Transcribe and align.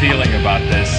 Feeling 0.00 0.32
about 0.32 0.62
this. 0.70 0.90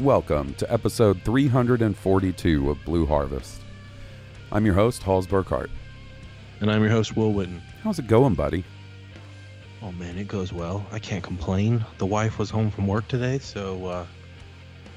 Welcome 0.00 0.54
to 0.54 0.72
episode 0.72 1.20
342 1.22 2.70
of 2.70 2.84
Blue 2.84 3.04
Harvest. 3.04 3.62
I'm 4.52 4.64
your 4.64 4.76
host, 4.76 5.02
Halls 5.02 5.26
Burkhart. 5.26 5.70
And 6.60 6.70
I'm 6.70 6.82
your 6.82 6.92
host, 6.92 7.16
Will 7.16 7.32
Witten. 7.32 7.58
How's 7.82 7.98
it 7.98 8.06
going, 8.06 8.34
buddy? 8.34 8.62
Oh 9.86 9.92
man, 9.92 10.18
it 10.18 10.26
goes 10.26 10.52
well. 10.52 10.84
I 10.90 10.98
can't 10.98 11.22
complain. 11.22 11.84
The 11.98 12.06
wife 12.06 12.40
was 12.40 12.50
home 12.50 12.72
from 12.72 12.88
work 12.88 13.06
today, 13.06 13.38
so 13.38 13.86
uh, 13.86 14.06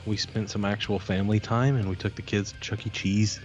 we 0.08 0.18
spent 0.18 0.50
some 0.50 0.66
actual 0.66 0.98
family 0.98 1.40
time 1.40 1.76
and 1.76 1.88
we 1.88 1.96
took 1.96 2.16
the 2.16 2.24
kids 2.24 2.54
to 2.54 2.60
Chuck 2.60 2.88
E. 2.88 2.90
Cheese. 2.90 3.40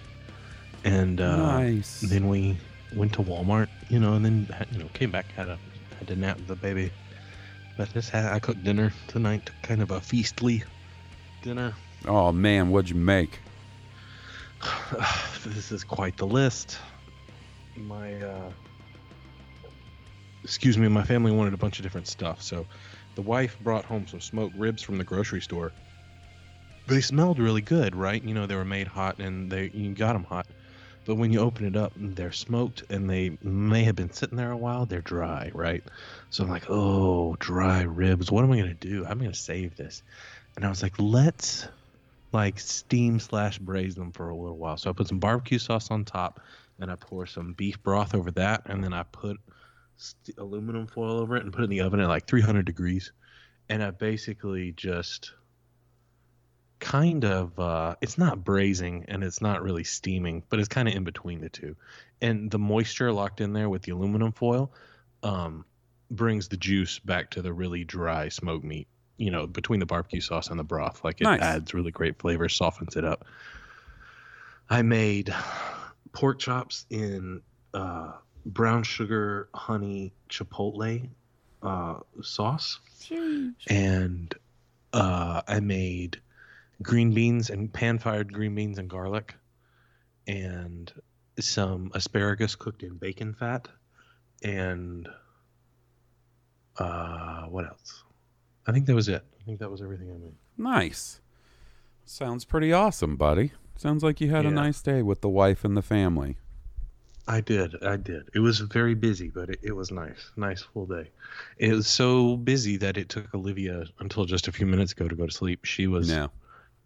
And 0.85 1.21
uh, 1.21 1.59
Nice. 1.59 2.01
then 2.01 2.29
we 2.29 2.57
went 2.95 3.13
to 3.15 3.19
Walmart, 3.23 3.69
you 3.91 3.99
know, 3.99 4.15
and 4.15 4.25
then 4.25 4.49
you 4.73 4.79
know 4.79 4.89
came 4.95 5.11
back 5.11 5.31
had 5.33 5.51
a 5.51 5.59
had 5.99 6.09
to 6.09 6.17
nap 6.17 6.39
with 6.39 6.47
the 6.47 6.57
baby. 6.57 6.91
But 7.77 7.93
just 7.93 8.09
had 8.09 8.25
I 8.25 8.39
cooked 8.39 8.65
dinner 8.65 8.95
tonight, 9.09 9.51
kind 9.61 9.83
of 9.83 9.91
a 9.91 10.01
feastly 10.01 10.65
dinner. 11.43 11.75
Oh 12.07 12.33
man, 12.33 12.71
what'd 12.71 12.89
you 12.89 12.97
make? 12.97 13.39
this 15.45 15.73
is 15.73 15.85
quite 15.85 16.17
the 16.17 16.27
list. 16.27 16.79
My 17.77 18.15
uh 18.15 18.51
excuse 20.45 20.79
me, 20.79 20.87
my 20.89 21.03
family 21.03 21.33
wanted 21.33 21.55
a 21.55 21.57
bunch 21.57 21.79
of 21.79 21.83
different 21.83 22.07
stuff. 22.07 22.43
So 22.43 22.67
the 23.17 23.23
wife 23.23 23.59
brought 23.61 23.85
home 23.85 24.07
some 24.07 24.21
smoked 24.21 24.55
ribs 24.57 24.83
from 24.83 24.99
the 24.99 25.05
grocery 25.05 25.41
store. 25.41 25.73
They 26.87 27.01
smelled 27.01 27.39
really 27.39 27.63
good, 27.63 27.97
right? 27.97 28.23
You 28.23 28.35
know, 28.35 28.47
they 28.47 28.55
were 28.55 28.65
made 28.65 28.87
hot 28.87 29.19
and 29.19 29.51
they 29.51 29.71
you 29.73 29.95
got 29.95 30.13
them 30.13 30.25
hot. 30.25 30.47
But 31.07 31.17
when 31.17 31.33
you 31.33 31.41
open 31.41 31.67
it 31.67 31.77
up, 31.77 31.93
they're 31.97 32.33
smoked 32.33 32.85
and 32.91 33.09
they 33.09 33.37
may 33.43 33.85
have 33.85 33.97
been 33.97 34.13
sitting 34.13 34.37
there 34.37 34.53
a 34.53 34.57
while. 34.57 34.87
They're 34.87 35.01
dry, 35.01 35.51
right? 35.55 35.83
So 36.31 36.45
I'm 36.45 36.51
like, 36.51 36.67
oh, 36.69 37.37
dry 37.39 37.83
ribs. 37.83 38.31
What 38.31 38.45
am 38.45 38.53
I 38.53 38.59
gonna 38.59 38.75
do? 38.75 39.05
I'm 39.07 39.19
gonna 39.19 39.35
save 39.35 39.77
this. 39.77 40.03
And 40.57 40.65
I 40.65 40.69
was 40.69 40.83
like, 40.83 40.95
let's 40.99 41.67
like 42.33 42.59
steam 42.59 43.19
slash 43.19 43.59
braise 43.59 43.95
them 43.95 44.13
for 44.13 44.29
a 44.29 44.37
little 44.37 44.57
while. 44.57 44.77
So 44.77 44.91
I 44.91 44.93
put 44.93 45.09
some 45.09 45.21
barbecue 45.21 45.59
sauce 45.59 45.91
on 45.91 46.05
top, 46.05 46.41
and 46.81 46.91
I 46.91 46.97
pour 46.97 47.27
some 47.27 47.53
beef 47.53 47.83
broth 47.83 48.15
over 48.15 48.31
that, 48.33 48.63
and 48.67 48.83
then 48.83 48.93
I 48.93 49.05
put 49.05 49.39
st- 49.97 50.39
aluminum 50.39 50.87
foil 50.87 51.19
over 51.19 51.37
it 51.37 51.43
and 51.45 51.53
put 51.53 51.63
it 51.63 51.65
in 51.65 51.71
the 51.71 51.81
oven 51.81 52.01
at 52.01 52.09
like 52.09 52.27
300 52.27 52.65
degrees. 52.65 53.13
And 53.69 53.83
I 53.83 53.91
basically 53.91 54.73
just 54.73 55.33
kind 56.81 57.25
of 57.25 57.59
uh, 57.59 57.97
it's 58.01 58.19
not 58.19 58.45
braising 58.45 59.07
and 59.09 59.25
it's 59.25 59.41
not 59.41 59.63
really 59.63 59.85
steaming, 59.85 60.43
but 60.51 60.59
it's 60.59 60.69
kind 60.69 60.89
of 60.89 60.95
in 60.95 61.05
between 61.05 61.41
the 61.41 61.49
two. 61.49 61.77
And 62.21 62.51
the 62.51 62.59
moisture 62.59 63.13
locked 63.13 63.41
in 63.41 63.53
there 63.53 63.69
with 63.69 63.83
the 63.83 63.93
aluminum 63.93 64.33
foil 64.33 64.73
um, 65.23 65.65
brings 66.11 66.49
the 66.49 66.57
juice 66.57 66.99
back 66.99 67.31
to 67.31 67.43
the 67.43 67.53
really 67.53 67.85
dry 67.85 68.29
smoked 68.29 68.65
meat. 68.65 68.89
You 69.17 69.31
know, 69.31 69.47
between 69.47 69.79
the 69.79 69.87
barbecue 69.87 70.21
sauce 70.21 70.49
and 70.49 70.59
the 70.59 70.65
broth, 70.65 71.05
like 71.05 71.21
it 71.21 71.25
Nice. 71.25 71.41
adds 71.41 71.73
really 71.73 71.93
great 71.93 72.19
flavor, 72.19 72.49
softens 72.49 72.97
it 72.97 73.05
up. 73.05 73.25
I 74.69 74.83
made 74.83 75.33
pork 76.13 76.41
chops 76.41 76.85
in 76.91 77.41
uh, 77.73 78.13
brown 78.45 78.83
sugar 78.83 79.49
honey 79.55 80.13
chipotle 80.29 81.09
uh, 81.63 81.95
sauce, 82.23 82.79
and 83.69 84.35
uh, 84.93 85.43
I 85.47 85.61
made 85.61 86.21
green 86.83 87.15
beans 87.15 87.51
and 87.51 87.73
pan 87.73 87.99
fired 87.99 88.33
green 88.33 88.55
beans 88.55 88.79
and 88.79 88.89
garlic, 88.89 89.35
and 90.27 90.93
some 91.41 91.91
asparagus 91.95 92.55
cooked 92.55 92.83
in 92.83 92.97
bacon 92.97 93.35
fat, 93.35 93.69
and 94.43 95.09
uh, 96.79 97.43
what 97.45 97.67
else? 97.67 98.05
I 98.67 98.73
think 98.73 98.87
that 98.87 98.95
was 98.95 99.09
it. 99.09 99.25
I 99.41 99.45
think 99.45 99.61
that 99.61 99.71
was 99.71 99.83
everything 99.83 100.11
I 100.11 100.17
made. 100.17 100.35
Nice. 100.57 101.21
Sounds 102.05 102.45
pretty 102.45 102.73
awesome, 102.73 103.17
buddy. 103.17 103.53
Sounds 103.77 104.03
like 104.03 104.21
you 104.21 104.31
had 104.31 104.47
a 104.47 104.51
nice 104.51 104.81
day 104.81 105.03
with 105.03 105.21
the 105.21 105.29
wife 105.29 105.65
and 105.65 105.77
the 105.77 105.83
family. 105.83 106.37
I 107.27 107.41
did. 107.41 107.83
I 107.83 107.97
did. 107.97 108.29
It 108.35 108.41
was 108.41 108.61
very 108.61 108.95
busy, 108.95 109.31
but 109.31 109.49
it, 109.51 109.61
it 109.63 109.73
was 109.73 109.91
nice. 109.91 110.31
Nice 110.37 110.63
full 110.63 110.87
day. 110.87 111.11
It 111.57 111.73
was 111.73 111.87
so 111.87 112.37
busy 112.37 112.77
that 112.79 112.97
it 112.99 113.09
took 113.09 113.35
Olivia 113.35 113.85
until 113.99 114.25
just 114.27 114.47
a 114.49 114.53
few 114.53 114.67
minutes 114.67 114.93
ago 114.93 115.09
to 115.09 115.15
go 115.15 115.27
to 115.27 115.33
sleep. 115.33 115.65
She 115.65 115.87
was 115.87 116.11
No. 116.11 116.31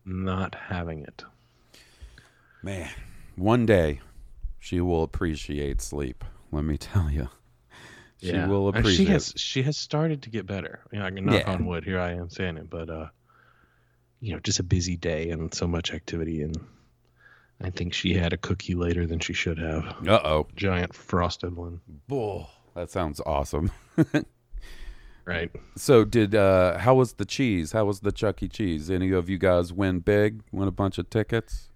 not 0.04 0.54
having 0.54 1.02
it. 1.02 1.24
Man, 2.62 2.88
one 3.36 3.66
day 3.66 4.00
she 4.60 4.80
will 4.80 5.02
appreciate 5.02 5.80
sleep. 5.80 6.24
Let 6.52 6.64
me 6.64 6.76
tell 6.78 7.10
you. 7.10 7.28
She 8.20 8.32
Yeah. 8.32 8.48
will 8.48 8.68
And 8.68 8.78
appreciate 8.78 9.06
She 9.06 9.12
has 9.12 9.34
she 9.36 9.62
has 9.62 9.76
started 9.76 10.22
to 10.22 10.30
get 10.30 10.46
better. 10.46 10.80
You 10.92 10.98
know, 10.98 11.04
I 11.06 11.10
can 11.10 11.24
knock 11.24 11.46
Yeah. 11.46 11.52
on 11.52 11.66
wood. 11.66 11.84
Here 11.84 12.00
I 12.00 12.12
am 12.12 12.30
saying 12.30 12.56
it, 12.58 12.68
but 12.70 12.90
uh, 12.90 13.08
you 14.20 14.32
know, 14.32 14.40
just 14.40 14.58
a 14.58 14.64
busy 14.64 14.96
day 14.96 15.30
and 15.30 15.52
so 15.54 15.66
much 15.68 15.92
activity, 15.92 16.42
and 16.42 16.56
I 17.60 17.70
think 17.70 17.92
she 17.92 18.14
had 18.14 18.32
a 18.32 18.36
cookie 18.36 18.74
later 18.74 19.06
than 19.06 19.18
she 19.18 19.32
should 19.32 19.58
have. 19.58 19.84
Uh 20.06 20.20
oh. 20.24 20.46
Giant 20.54 20.94
frosted 20.94 21.56
one, 21.56 21.80
Bull. 22.06 22.48
That 22.74 22.90
sounds 22.90 23.20
awesome. 23.26 23.72
right? 25.24 25.50
So 25.76 26.04
did 26.04 26.34
uh 26.34 26.78
how 26.78 26.94
was 26.94 27.14
the 27.14 27.24
cheese? 27.24 27.72
How 27.72 27.84
was 27.84 28.00
the 28.00 28.12
Chuck 28.12 28.42
E. 28.42 28.48
Cheese? 28.48 28.90
Any 28.90 29.10
of 29.12 29.28
you 29.28 29.38
guys 29.38 29.72
win 29.72 30.00
big? 30.00 30.42
Win 30.52 30.68
a 30.68 30.72
bunch 30.72 30.98
of 30.98 31.10
tickets? 31.10 31.68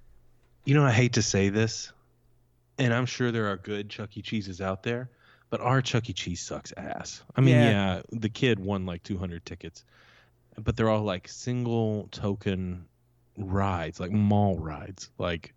You 0.65 0.75
know, 0.75 0.85
I 0.85 0.93
hate 0.93 1.15
to 1.15 1.23
say 1.23 1.49
this, 1.49 1.93
and 2.79 2.95
I'm 2.95 3.06
sure 3.06 3.33
there 3.33 3.49
are 3.49 3.56
good 3.56 3.89
Chuck 3.91 4.17
E. 4.17 4.23
Cheeses 4.23 4.61
out 4.61 4.85
there, 4.85 5.11
but 5.51 5.61
our 5.61 5.83
Chuck 5.83 6.09
E. 6.09 6.12
Cheese 6.12 6.41
sucks 6.41 6.73
ass. 6.77 7.23
I 7.35 7.41
mean, 7.41 7.56
Yeah. 7.56 7.71
yeah, 7.97 8.03
the 8.12 8.29
kid 8.29 8.61
won 8.61 8.87
like 8.87 9.03
200 9.03 9.45
tickets, 9.45 9.85
but 10.56 10.77
they're 10.77 10.89
all 10.89 11.03
like 11.03 11.27
single 11.27 12.06
token 12.12 12.85
rides, 13.37 13.99
like 13.99 14.12
mall 14.12 14.56
rides, 14.59 15.11
like 15.19 15.53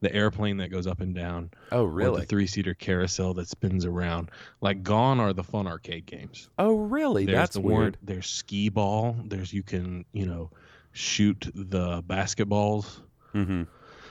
the 0.00 0.14
airplane 0.14 0.56
that 0.58 0.70
goes 0.70 0.86
up 0.86 1.00
and 1.00 1.14
down, 1.14 1.50
Oh 1.72 1.84
really? 1.84 2.20
the 2.20 2.26
three 2.26 2.46
seater 2.46 2.74
carousel 2.74 3.34
that 3.34 3.48
spins 3.48 3.84
around. 3.84 4.30
Like 4.60 4.82
gone 4.82 5.20
are 5.20 5.32
the 5.32 5.44
fun 5.44 5.66
arcade 5.66 6.06
games. 6.06 6.48
oh 6.58 6.74
really? 6.76 7.26
There's 7.26 7.36
That's 7.36 7.54
the 7.54 7.60
one- 7.60 7.74
weird. 7.76 7.98
There's 8.02 8.26
skee 8.26 8.68
ball. 8.70 9.16
There's 9.24 9.52
you 9.52 9.62
can 9.62 10.04
you 10.12 10.26
know 10.26 10.50
shoot 10.92 11.50
the 11.54 12.02
basketballs 12.02 13.00
Mm-hmm. 13.34 13.62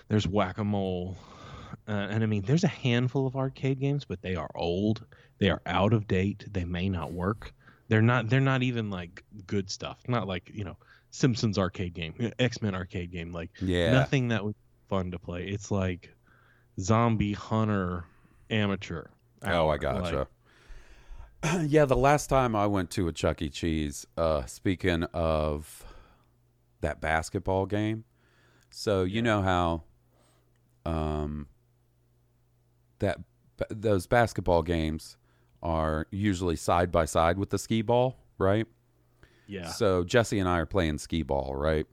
there's 0.08 0.26
whack-a-mole 0.26 1.18
uh, 1.90 1.92
and 1.92 2.24
i 2.24 2.26
mean 2.26 2.42
there's 2.44 2.64
a 2.64 2.70
handful 2.70 3.28
of 3.28 3.36
arcade 3.36 3.78
games 3.82 4.06
but 4.06 4.22
they 4.22 4.36
are 4.36 4.50
old 4.56 5.06
they 5.40 5.50
are 5.50 5.62
out 5.66 5.92
of 5.92 6.08
date 6.08 6.46
they 6.50 6.64
may 6.64 6.88
not 6.88 7.12
work 7.12 7.54
they're 7.90 8.02
not 8.02 8.30
they're 8.30 8.40
not 8.40 8.64
even 8.64 8.90
like 8.90 9.26
good 9.46 9.70
stuff 9.70 9.98
not 10.08 10.26
like 10.26 10.50
you 10.54 10.64
know 10.64 10.78
Simpsons 11.12 11.58
arcade 11.58 11.96
game, 11.96 12.14
X 12.38 12.62
Men 12.62 12.76
arcade 12.76 13.12
game. 13.12 13.34
Like 13.34 13.50
Yeah. 13.60 13.92
nothing 13.94 14.28
that 14.28 14.46
was 14.46 14.54
fun 14.90 15.12
to 15.12 15.20
play. 15.20 15.46
It's 15.48 15.72
like 15.72 16.14
zombie 16.80 17.34
hunter 17.34 18.06
amateur. 18.50 19.06
Oh, 19.44 19.70
I 19.70 19.78
gotcha. 19.78 20.28
Like, 21.44 21.62
yeah, 21.70 21.86
the 21.86 21.96
last 21.96 22.28
time 22.28 22.56
I 22.56 22.68
went 22.68 22.90
to 22.92 23.08
a 23.08 23.14
Chuck 23.14 23.42
E. 23.42 23.50
Cheese, 23.50 24.06
uh, 24.18 24.46
speaking 24.46 25.04
of 25.14 25.86
that 26.82 27.00
basketball 27.00 27.66
game, 27.66 28.04
so 28.72 29.04
you 29.04 29.22
know 29.22 29.42
how 29.42 29.84
um, 30.86 31.48
that 33.00 33.20
those 33.70 34.08
basketball 34.08 34.64
games 34.64 35.16
are 35.62 36.08
usually 36.12 36.56
side 36.56 36.92
by 36.92 37.06
side 37.06 37.38
with 37.38 37.50
the 37.50 37.58
skee 37.58 37.82
ball, 37.82 38.18
right? 38.38 38.68
yeah. 39.50 39.68
So 39.68 40.04
Jesse 40.04 40.40
and 40.40 40.48
I 40.48 40.60
are 40.60 40.66
playing 40.66 41.00
skee 41.00 41.24
ball, 41.24 41.56
right? 41.56 41.86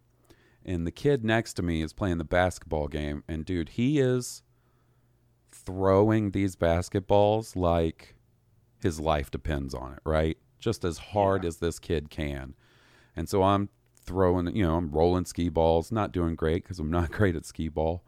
And 0.67 0.85
the 0.85 0.91
kid 0.91 1.25
next 1.25 1.55
to 1.55 1.63
me 1.63 1.81
is 1.81 1.93
playing 1.93 2.19
the 2.19 2.25
basketball 2.25 2.89
game, 2.89 3.23
and 3.29 3.45
dude, 3.45 3.71
he 3.71 4.01
is 4.01 4.43
throwing 5.53 6.33
these 6.33 6.57
basketballs 6.57 7.55
like 7.55 8.17
his 8.83 8.99
life 8.99 9.31
depends 9.31 9.75
on 9.75 9.93
it, 9.93 10.01
right? 10.05 10.37
Just 10.59 10.85
as 10.85 10.99
hard 10.99 11.45
as 11.45 11.59
this 11.59 11.79
kid 11.79 12.11
can. 12.11 12.55
And 13.15 13.29
so 13.29 13.45
I'm 13.45 13.69
throwing, 14.03 14.55
you 14.57 14.65
know, 14.65 14.75
I'm 14.75 14.91
rolling 14.91 15.25
skee 15.25 15.49
balls, 15.49 15.93
not 15.93 16.11
doing 16.11 16.35
great 16.35 16.65
because 16.65 16.81
I'm 16.81 16.91
not 16.91 17.11
great 17.13 17.37
at 17.37 17.47
skee 17.47 17.69
ball. 17.69 18.03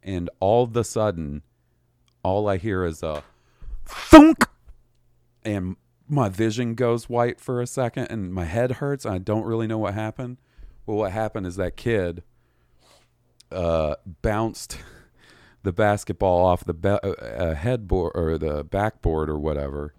And 0.00 0.30
all 0.38 0.64
of 0.64 0.76
a 0.76 0.84
sudden, 0.84 1.42
all 2.22 2.48
I 2.48 2.58
hear 2.58 2.84
is 2.84 3.02
a 3.02 3.24
thunk, 3.84 4.46
and 5.44 5.74
my 6.08 6.28
vision 6.28 6.74
goes 6.74 7.08
white 7.08 7.40
for 7.40 7.60
a 7.60 7.66
second, 7.66 8.06
and 8.06 8.32
my 8.32 8.44
head 8.44 8.72
hurts. 8.72 9.04
I 9.04 9.18
don't 9.18 9.44
really 9.44 9.66
know 9.66 9.78
what 9.78 9.94
happened. 9.94 10.38
Well, 10.88 10.96
what 10.96 11.12
happened 11.12 11.46
is 11.46 11.56
that 11.56 11.76
kid 11.76 12.22
uh, 13.52 13.96
bounced 14.22 14.78
the 15.62 15.70
basketball 15.70 16.46
off 16.46 16.64
the 16.64 16.72
be- 16.72 16.88
uh, 16.88 16.94
uh, 16.94 17.54
headboard 17.54 18.12
or 18.14 18.38
the 18.38 18.64
backboard 18.64 19.28
or 19.28 19.38
whatever, 19.38 19.92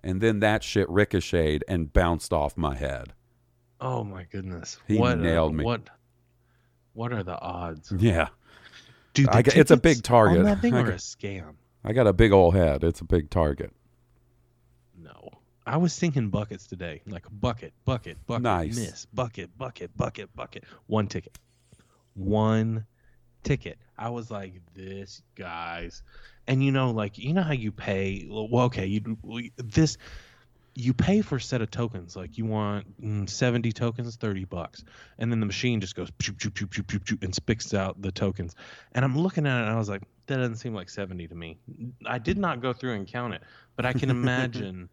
and 0.00 0.20
then 0.20 0.38
that 0.38 0.62
shit 0.62 0.88
ricocheted 0.88 1.64
and 1.66 1.92
bounced 1.92 2.32
off 2.32 2.56
my 2.56 2.76
head. 2.76 3.14
Oh 3.80 4.04
my 4.04 4.26
goodness. 4.30 4.78
He 4.86 4.96
what, 4.96 5.18
nailed 5.18 5.56
me. 5.56 5.64
What? 5.64 5.90
What 6.92 7.12
are 7.12 7.24
the 7.24 7.40
odds? 7.40 7.92
Yeah, 7.98 8.28
Dude, 9.14 9.26
the 9.26 9.42
got- 9.42 9.56
it's 9.56 9.72
a 9.72 9.76
big 9.76 10.04
target. 10.04 10.38
On 10.38 10.44
that 10.44 10.60
thing 10.60 10.72
I 10.72 10.82
or 10.82 10.84
got- 10.84 10.94
a 10.94 10.98
scam? 10.98 11.54
I 11.82 11.92
got 11.92 12.06
a 12.06 12.12
big 12.12 12.30
old 12.30 12.54
head. 12.54 12.84
It's 12.84 13.00
a 13.00 13.04
big 13.04 13.28
target. 13.28 13.72
I 15.68 15.76
was 15.76 15.98
thinking 15.98 16.30
buckets 16.30 16.66
today. 16.66 17.02
Like 17.06 17.26
bucket, 17.30 17.72
bucket, 17.84 18.16
bucket, 18.26 18.42
Nice. 18.42 18.74
miss, 18.74 19.06
bucket, 19.06 19.56
bucket, 19.58 19.94
bucket, 19.96 20.34
bucket. 20.34 20.64
One 20.86 21.06
ticket. 21.08 21.38
One 22.14 22.86
ticket. 23.42 23.78
I 23.98 24.08
was 24.08 24.30
like, 24.30 24.54
this, 24.74 25.22
guys. 25.34 26.02
And 26.46 26.64
you 26.64 26.72
know, 26.72 26.90
like, 26.90 27.18
you 27.18 27.34
know 27.34 27.42
how 27.42 27.52
you 27.52 27.70
pay? 27.70 28.26
Well, 28.30 28.64
okay, 28.64 28.86
you 28.86 29.18
this 29.56 29.98
you 30.74 30.94
pay 30.94 31.20
for 31.22 31.36
a 31.36 31.40
set 31.40 31.60
of 31.60 31.70
tokens. 31.70 32.14
Like 32.16 32.38
you 32.38 32.46
want 32.46 33.02
mm, 33.02 33.28
70 33.28 33.72
tokens, 33.72 34.16
30 34.16 34.44
bucks. 34.44 34.84
And 35.18 35.30
then 35.30 35.40
the 35.40 35.46
machine 35.46 35.80
just 35.80 35.96
goes 35.96 36.10
choop, 36.12 36.36
choop, 36.36 36.52
choop, 36.52 36.68
choop, 36.68 36.84
choop, 36.86 37.04
choop, 37.04 37.24
and 37.24 37.34
spits 37.34 37.74
out 37.74 38.00
the 38.00 38.12
tokens. 38.12 38.54
And 38.92 39.04
I'm 39.04 39.18
looking 39.18 39.46
at 39.46 39.58
it 39.58 39.62
and 39.64 39.70
I 39.70 39.76
was 39.76 39.88
like, 39.88 40.02
that 40.28 40.36
doesn't 40.36 40.56
seem 40.56 40.74
like 40.74 40.88
70 40.88 41.26
to 41.28 41.34
me. 41.34 41.58
I 42.06 42.18
did 42.18 42.38
not 42.38 42.62
go 42.62 42.72
through 42.72 42.94
and 42.94 43.08
count 43.08 43.34
it, 43.34 43.42
but 43.74 43.86
I 43.86 43.92
can 43.92 44.08
imagine 44.18 44.88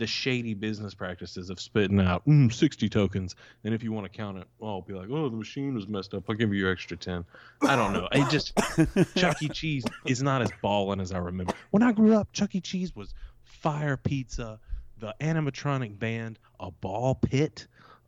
the 0.00 0.06
shady 0.06 0.54
business 0.54 0.94
practices 0.94 1.50
of 1.50 1.60
spitting 1.60 2.00
out 2.00 2.26
mm, 2.26 2.50
60 2.50 2.88
tokens. 2.88 3.36
And 3.64 3.74
if 3.74 3.84
you 3.84 3.92
want 3.92 4.10
to 4.10 4.16
count 4.16 4.38
it, 4.38 4.46
well, 4.58 4.70
I'll 4.70 4.80
be 4.80 4.94
like, 4.94 5.10
oh, 5.10 5.28
the 5.28 5.36
machine 5.36 5.74
was 5.74 5.86
messed 5.86 6.14
up. 6.14 6.24
I'll 6.26 6.34
give 6.34 6.54
you 6.54 6.58
your 6.58 6.72
extra 6.72 6.96
10. 6.96 7.22
I 7.60 7.76
don't 7.76 7.92
know. 7.92 8.08
I 8.10 8.26
just, 8.30 8.58
Chuck 9.14 9.42
E. 9.42 9.50
Cheese 9.50 9.84
is 10.06 10.22
not 10.22 10.40
as 10.40 10.50
ballin' 10.62 11.00
as 11.00 11.12
I 11.12 11.18
remember. 11.18 11.52
When 11.70 11.82
I 11.82 11.92
grew 11.92 12.14
up, 12.16 12.32
Chuck 12.32 12.54
E. 12.54 12.62
Cheese 12.62 12.96
was 12.96 13.12
fire 13.44 13.98
pizza, 13.98 14.58
the 14.98 15.14
animatronic 15.20 15.98
band, 15.98 16.38
a 16.58 16.70
ball 16.70 17.14
pit, 17.14 17.66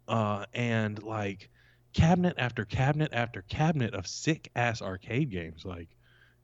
uh, 0.09 0.47
and 0.55 1.03
like 1.03 1.51
cabinet 1.93 2.37
after 2.39 2.65
cabinet 2.65 3.11
after 3.13 3.43
cabinet 3.43 3.93
of 3.93 4.07
sick 4.07 4.51
ass 4.57 4.81
arcade 4.81 5.31
games. 5.31 5.67
Like, 5.67 5.89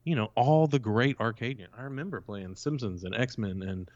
you 0.04 0.14
know, 0.14 0.30
all 0.34 0.66
the 0.66 0.78
great 0.78 1.18
arcade 1.18 1.56
games. 1.56 1.70
I 1.74 1.84
remember 1.84 2.20
playing 2.20 2.56
Simpsons 2.56 3.04
and 3.04 3.14
X 3.14 3.38
Men 3.38 3.62
and, 3.62 3.90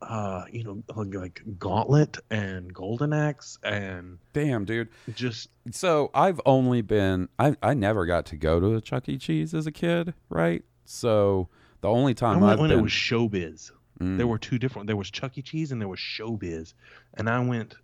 uh, 0.00 0.44
you 0.50 0.64
know, 0.64 0.82
like, 0.94 1.42
Gauntlet 1.58 2.18
and 2.30 2.72
Golden 2.72 3.12
Axe 3.12 3.58
and 3.62 4.18
Damn, 4.32 4.64
dude. 4.64 4.88
just 5.14 5.48
So 5.72 6.10
I've 6.14 6.40
only 6.46 6.82
been 6.82 7.28
I 7.38 7.56
I 7.62 7.74
never 7.74 8.06
got 8.06 8.26
to 8.26 8.36
go 8.36 8.60
to 8.60 8.74
a 8.74 8.80
Chuck 8.80 9.08
E. 9.08 9.18
Cheese 9.18 9.54
as 9.54 9.66
a 9.66 9.72
kid, 9.72 10.14
right? 10.28 10.62
So 10.84 11.48
the 11.80 11.88
only 11.88 12.12
I 12.12 12.14
time 12.14 12.40
went 12.40 12.52
I've 12.52 12.58
when 12.60 12.70
been 12.70 12.78
it 12.78 12.82
was 12.82 12.92
Showbiz. 12.92 13.72
Mm. 14.00 14.16
There 14.16 14.26
were 14.26 14.38
two 14.38 14.58
different. 14.58 14.86
There 14.86 14.96
was 14.96 15.10
Chuck 15.10 15.36
E. 15.36 15.42
Cheese 15.42 15.72
and 15.72 15.80
there 15.80 15.88
was 15.88 15.98
Showbiz, 15.98 16.74
and 17.14 17.28
I 17.28 17.40
went 17.40 17.74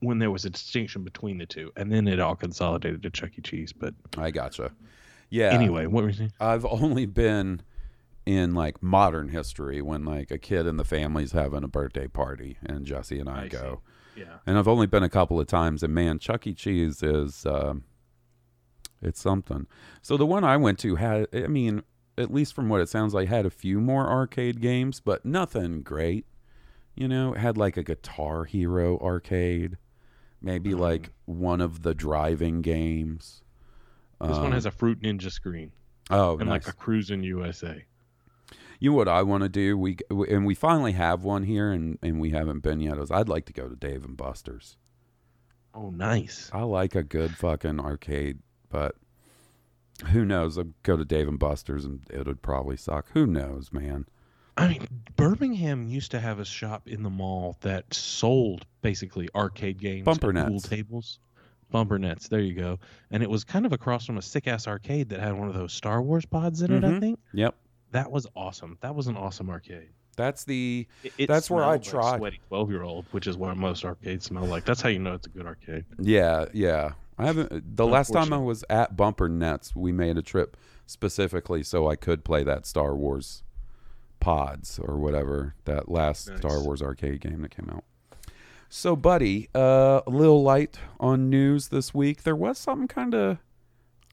when 0.00 0.18
there 0.18 0.30
was 0.30 0.44
a 0.44 0.50
distinction 0.50 1.02
between 1.02 1.38
the 1.38 1.46
two, 1.46 1.72
and 1.76 1.92
then 1.92 2.08
it 2.08 2.20
all 2.20 2.36
consolidated 2.36 3.02
to 3.02 3.10
Chuck 3.10 3.30
E. 3.36 3.42
Cheese. 3.42 3.72
But 3.72 3.94
I 4.16 4.30
gotcha. 4.30 4.72
Yeah. 5.30 5.50
anyway, 5.52 5.84
what 5.86 6.02
were 6.02 6.08
you 6.08 6.16
saying? 6.16 6.32
I've 6.40 6.64
only 6.64 7.04
been 7.04 7.60
in 8.28 8.52
like 8.54 8.82
modern 8.82 9.28
history 9.30 9.80
when 9.80 10.04
like 10.04 10.30
a 10.30 10.36
kid 10.38 10.66
in 10.66 10.76
the 10.76 10.84
family's 10.84 11.32
having 11.32 11.64
a 11.64 11.68
birthday 11.68 12.06
party 12.06 12.58
and 12.62 12.84
Jesse 12.84 13.18
and 13.18 13.26
I, 13.28 13.44
I 13.44 13.48
go. 13.48 13.80
Yeah, 14.14 14.38
And 14.46 14.58
I've 14.58 14.68
only 14.68 14.86
been 14.86 15.02
a 15.02 15.08
couple 15.08 15.40
of 15.40 15.46
times 15.46 15.82
and 15.82 15.94
man, 15.94 16.18
Chuck 16.18 16.46
E. 16.46 16.52
Cheese 16.52 17.02
is 17.02 17.46
um 17.46 17.84
it's 19.00 19.20
something. 19.20 19.66
So 20.02 20.16
the 20.18 20.26
one 20.26 20.44
I 20.44 20.58
went 20.58 20.78
to 20.80 20.96
had 20.96 21.26
I 21.32 21.46
mean, 21.46 21.82
at 22.18 22.30
least 22.30 22.52
from 22.52 22.68
what 22.68 22.80
it 22.82 22.88
sounds 22.90 23.14
like, 23.14 23.28
had 23.28 23.46
a 23.46 23.50
few 23.50 23.80
more 23.80 24.06
arcade 24.06 24.60
games, 24.60 25.00
but 25.00 25.24
nothing 25.24 25.80
great. 25.82 26.26
You 26.94 27.08
know, 27.08 27.32
it 27.32 27.38
had 27.38 27.56
like 27.56 27.76
a 27.78 27.82
Guitar 27.82 28.44
Hero 28.44 28.98
arcade, 28.98 29.78
maybe 30.42 30.70
Mm. 30.72 30.80
like 30.80 31.10
one 31.24 31.60
of 31.62 31.82
the 31.82 31.94
driving 31.94 32.60
games. 32.60 33.42
this 34.20 34.30
one 34.36 34.46
Um, 34.46 34.52
has 34.52 34.66
a 34.66 34.70
Fruit 34.72 35.00
Ninja 35.00 35.30
screen 35.30 35.70
oh, 36.10 36.36
and 36.38 36.48
nice. 36.48 36.66
like 36.66 36.74
a 36.74 36.76
Cruis'n 36.76 37.22
USA. 37.24 37.84
You 38.80 38.90
know 38.90 38.96
what 38.96 39.08
I 39.08 39.22
want 39.22 39.42
to 39.42 39.48
do? 39.48 39.76
We 39.76 39.96
and 40.28 40.46
we 40.46 40.54
finally 40.54 40.92
have 40.92 41.24
one 41.24 41.42
here, 41.44 41.72
and 41.72 41.98
and 42.02 42.20
we 42.20 42.30
haven't 42.30 42.60
been 42.60 42.80
yet. 42.80 42.98
Is 42.98 43.10
I'd 43.10 43.28
like 43.28 43.46
to 43.46 43.52
go 43.52 43.68
to 43.68 43.74
Dave 43.76 44.04
and 44.04 44.16
Buster's. 44.16 44.76
Oh, 45.74 45.90
nice. 45.90 46.50
I 46.52 46.62
like 46.62 46.94
a 46.94 47.02
good 47.02 47.36
fucking 47.36 47.78
arcade, 47.80 48.38
but 48.70 48.94
who 50.12 50.24
knows? 50.24 50.58
I'd 50.58 50.72
go 50.82 50.96
to 50.96 51.04
Dave 51.04 51.28
and 51.28 51.38
Buster's, 51.38 51.84
and 51.84 52.00
it 52.10 52.26
would 52.26 52.42
probably 52.42 52.76
suck. 52.76 53.06
Who 53.12 53.26
knows, 53.26 53.72
man? 53.72 54.06
I 54.56 54.68
mean, 54.68 54.86
Birmingham 55.14 55.86
used 55.86 56.10
to 56.12 56.20
have 56.20 56.40
a 56.40 56.44
shop 56.44 56.88
in 56.88 57.02
the 57.04 57.10
mall 57.10 57.56
that 57.60 57.92
sold 57.94 58.66
basically 58.82 59.28
arcade 59.34 59.78
games, 59.78 60.04
Bumper 60.04 60.30
and 60.30 60.38
pool 60.38 60.50
nets. 60.54 60.68
tables, 60.68 61.18
bumper 61.70 61.98
nets. 61.98 62.26
There 62.28 62.40
you 62.40 62.54
go. 62.54 62.80
And 63.12 63.22
it 63.22 63.30
was 63.30 63.44
kind 63.44 63.66
of 63.66 63.72
across 63.72 64.04
from 64.06 64.18
a 64.18 64.22
sick 64.22 64.48
ass 64.48 64.66
arcade 64.66 65.10
that 65.10 65.20
had 65.20 65.34
one 65.38 65.46
of 65.48 65.54
those 65.54 65.72
Star 65.72 66.02
Wars 66.02 66.26
pods 66.26 66.62
in 66.62 66.72
it. 66.72 66.82
I 66.84 66.88
Mhm. 66.90 67.00
think 67.00 67.18
Yep, 67.34 67.54
that 67.92 68.10
was 68.10 68.26
awesome. 68.34 68.78
That 68.80 68.94
was 68.94 69.06
an 69.06 69.16
awesome 69.16 69.50
arcade. 69.50 69.90
that's 70.16 70.44
the 70.44 70.86
It, 71.16 71.26
That's 71.28 71.50
where 71.50 71.62
I 71.64 71.78
smelled 71.78 71.84
like 71.84 71.90
tried. 72.04 72.18
Sweaty 72.18 72.40
twelve 72.48 72.70
year 72.70 72.82
old, 72.82 73.06
which 73.12 73.26
is 73.26 73.36
what 73.36 73.56
most 73.56 73.84
arcades 73.84 74.24
smell 74.26 74.44
like. 74.44 74.64
That's 74.64 74.80
how 74.80 74.88
you 74.88 74.98
know 74.98 75.14
it's 75.14 75.26
a 75.26 75.30
good 75.30 75.46
arcade. 75.46 75.84
yeah 76.00 76.46
yeah. 76.52 76.92
I 77.20 77.26
haven't. 77.26 77.76
The 77.76 77.86
last 77.86 78.12
time 78.12 78.32
I 78.32 78.38
was 78.38 78.64
at 78.70 78.96
Bumper 78.96 79.28
Nets, 79.28 79.74
we 79.74 79.90
made 79.90 80.16
a 80.16 80.22
trip 80.22 80.56
specifically 80.86 81.64
so 81.64 81.88
I 81.88 81.96
could 81.96 82.24
play 82.24 82.44
that 82.44 82.64
Star 82.64 82.94
Wars 82.94 83.42
pods 84.20 84.78
or 84.80 84.98
whatever 84.98 85.54
that 85.64 85.88
last 85.90 86.28
Nice. 86.28 86.38
Star 86.38 86.62
Wars 86.62 86.80
arcade 86.80 87.20
game 87.20 87.42
that 87.42 87.50
came 87.50 87.68
out. 87.72 87.82
So, 88.68 88.94
buddy, 88.94 89.48
uh, 89.54 90.02
a 90.06 90.10
little 90.10 90.42
light 90.42 90.78
on 91.00 91.28
news 91.30 91.68
this 91.68 91.92
week. 91.94 92.22
There 92.22 92.36
was 92.36 92.58
something 92.58 92.86
kind 92.86 93.14
of, 93.14 93.38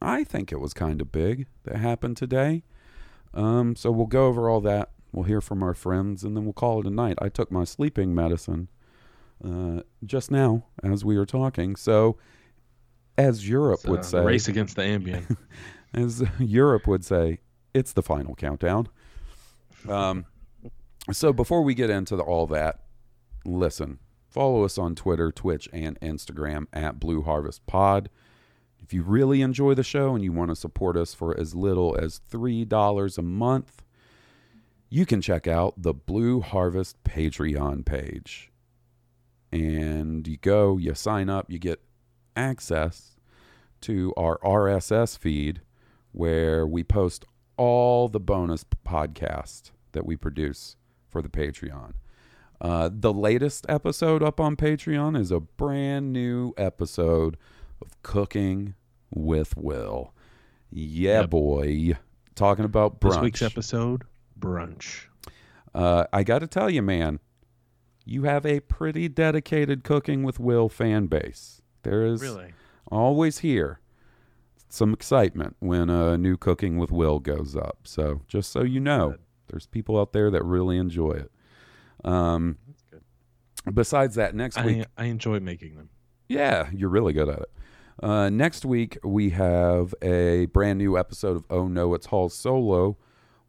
I 0.01 0.23
think 0.23 0.51
it 0.51 0.59
was 0.59 0.73
kind 0.73 1.01
of 1.01 1.11
big 1.11 1.45
that 1.65 1.75
happened 1.75 2.17
today. 2.17 2.63
Um, 3.35 3.75
so 3.75 3.91
we'll 3.91 4.07
go 4.07 4.27
over 4.27 4.49
all 4.49 4.61
that. 4.61 4.91
We'll 5.11 5.25
hear 5.25 5.41
from 5.41 5.63
our 5.63 5.73
friends, 5.73 6.23
and 6.23 6.35
then 6.35 6.43
we'll 6.43 6.53
call 6.53 6.79
it 6.79 6.87
a 6.87 6.89
night. 6.89 7.17
I 7.21 7.29
took 7.29 7.51
my 7.51 7.63
sleeping 7.63 8.13
medicine 8.15 8.69
uh, 9.43 9.81
just 10.05 10.31
now 10.31 10.65
as 10.83 11.05
we 11.05 11.17
were 11.17 11.25
talking. 11.25 11.75
So, 11.75 12.17
as 13.17 13.47
Europe 13.47 13.81
uh, 13.87 13.91
would 13.91 14.05
say, 14.05 14.23
race 14.23 14.47
against 14.47 14.75
the 14.75 14.83
ambient. 14.83 15.25
as 15.93 16.23
Europe 16.39 16.87
would 16.87 17.05
say, 17.05 17.39
it's 17.73 17.93
the 17.93 18.03
final 18.03 18.35
countdown. 18.35 18.89
Um, 19.87 20.25
so 21.11 21.31
before 21.31 21.61
we 21.61 21.75
get 21.75 21.89
into 21.89 22.15
the, 22.15 22.23
all 22.23 22.47
that, 22.47 22.81
listen, 23.45 23.99
follow 24.27 24.63
us 24.63 24.77
on 24.77 24.95
Twitter, 24.95 25.31
Twitch, 25.31 25.69
and 25.71 25.99
Instagram 25.99 26.67
at 26.73 26.99
Blue 26.99 27.21
Harvest 27.21 27.65
Pod. 27.67 28.09
If 28.85 28.93
you 28.93 29.01
really 29.01 29.41
enjoy 29.41 29.73
the 29.73 29.81
show 29.81 30.13
and 30.13 30.23
you 30.23 30.31
want 30.31 30.51
to 30.51 30.55
support 30.55 30.95
us 30.95 31.15
for 31.15 31.35
as 31.39 31.55
little 31.55 31.97
as 31.99 32.21
$3 32.29 33.17
a 33.17 33.21
month, 33.23 33.83
you 34.91 35.07
can 35.07 35.21
check 35.21 35.47
out 35.47 35.73
the 35.75 35.91
Blue 35.91 36.39
Harvest 36.39 37.03
Patreon 37.03 37.83
page. 37.83 38.51
And 39.51 40.27
you 40.27 40.37
go, 40.37 40.77
you 40.77 40.93
sign 40.93 41.31
up, 41.31 41.49
you 41.49 41.57
get 41.57 41.81
access 42.35 43.17
to 43.81 44.13
our 44.17 44.37
RSS 44.43 45.17
feed 45.17 45.61
where 46.11 46.67
we 46.67 46.83
post 46.83 47.25
all 47.57 48.07
the 48.07 48.19
bonus 48.19 48.63
podcasts 48.85 49.71
that 49.93 50.05
we 50.05 50.15
produce 50.15 50.75
for 51.09 51.23
the 51.23 51.29
Patreon. 51.29 51.93
Uh, 52.61 52.91
the 52.93 53.11
latest 53.11 53.65
episode 53.67 54.21
up 54.21 54.39
on 54.39 54.55
Patreon 54.55 55.19
is 55.19 55.31
a 55.31 55.39
brand 55.39 56.13
new 56.13 56.53
episode 56.55 57.35
Cooking 58.03 58.75
with 59.13 59.55
Will. 59.57 60.13
Yeah, 60.71 61.21
Yep. 61.21 61.29
boy. 61.29 61.97
Talking 62.35 62.65
about 62.65 62.99
brunch. 62.99 63.11
This 63.13 63.19
week's 63.21 63.41
episode, 63.41 64.03
brunch. 64.39 65.05
Uh, 65.73 66.05
I 66.11 66.23
got 66.23 66.39
to 66.39 66.47
tell 66.47 66.69
you, 66.69 66.81
man, 66.81 67.19
you 68.05 68.23
have 68.23 68.45
a 68.45 68.59
pretty 68.59 69.07
dedicated 69.07 69.83
Cooking 69.83 70.23
with 70.23 70.39
Will 70.39 70.69
fan 70.69 71.07
base. 71.07 71.61
There 71.83 72.05
is 72.05 72.21
really? 72.21 72.53
always 72.91 73.39
here 73.39 73.79
some 74.69 74.93
excitement 74.93 75.55
when 75.59 75.89
a 75.89 76.17
new 76.17 76.35
Cooking 76.37 76.77
with 76.77 76.91
Will 76.91 77.19
goes 77.19 77.55
up. 77.55 77.79
So 77.83 78.21
just 78.27 78.51
so 78.51 78.63
you 78.63 78.79
know, 78.79 79.11
Good. 79.11 79.19
there's 79.47 79.65
people 79.67 79.97
out 79.99 80.11
there 80.11 80.29
that 80.31 80.43
really 80.43 80.77
enjoy 80.77 81.11
it. 81.11 81.31
Um, 82.03 82.57
besides 83.73 84.15
that, 84.15 84.35
next 84.35 84.61
week, 84.63 84.85
I, 84.97 85.03
I 85.03 85.05
enjoy 85.05 85.39
making 85.39 85.75
them. 85.75 85.89
yeah, 86.27 86.69
you're 86.73 86.89
really 86.89 87.13
good 87.13 87.29
at 87.29 87.39
it. 87.39 87.51
Uh, 88.01 88.29
next 88.29 88.65
week, 88.65 88.97
we 89.03 89.29
have 89.29 89.95
a 90.01 90.47
brand 90.47 90.79
new 90.79 90.97
episode 90.97 91.37
of 91.37 91.45
Oh 91.49 91.67
No, 91.67 91.93
It's 91.93 92.07
Hall 92.07 92.29
Solo, 92.29 92.97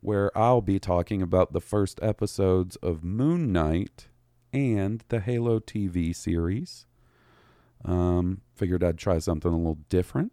where 0.01 0.37
I'll 0.39 0.61
be 0.61 0.79
talking 0.79 1.21
about 1.21 1.53
the 1.53 1.61
first 1.61 1.99
episodes 2.01 2.77
of 2.77 3.03
Moon 3.03 3.53
Knight 3.53 4.07
and 4.53 5.03
the 5.09 5.21
Halo 5.21 5.59
TV 5.59 6.15
series. 6.15 6.87
Um, 7.85 8.43
figured 8.55 8.85
I'd 8.85 8.99
try 8.99 9.19
something 9.19 9.53
a 9.53 9.57
little 9.57 9.79
different. 9.89 10.33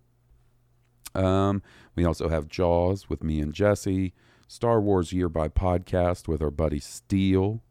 Um, 1.15 1.61
we 1.95 2.05
also 2.05 2.29
have 2.29 2.47
Jaws 2.47 3.09
with 3.09 3.23
me 3.23 3.39
and 3.39 3.53
Jesse, 3.53 4.13
Star 4.47 4.79
Wars 4.79 5.11
Year 5.11 5.29
by 5.29 5.47
Podcast 5.49 6.27
with 6.27 6.41
our 6.41 6.51
buddy 6.51 6.79
Steele, 6.79 7.63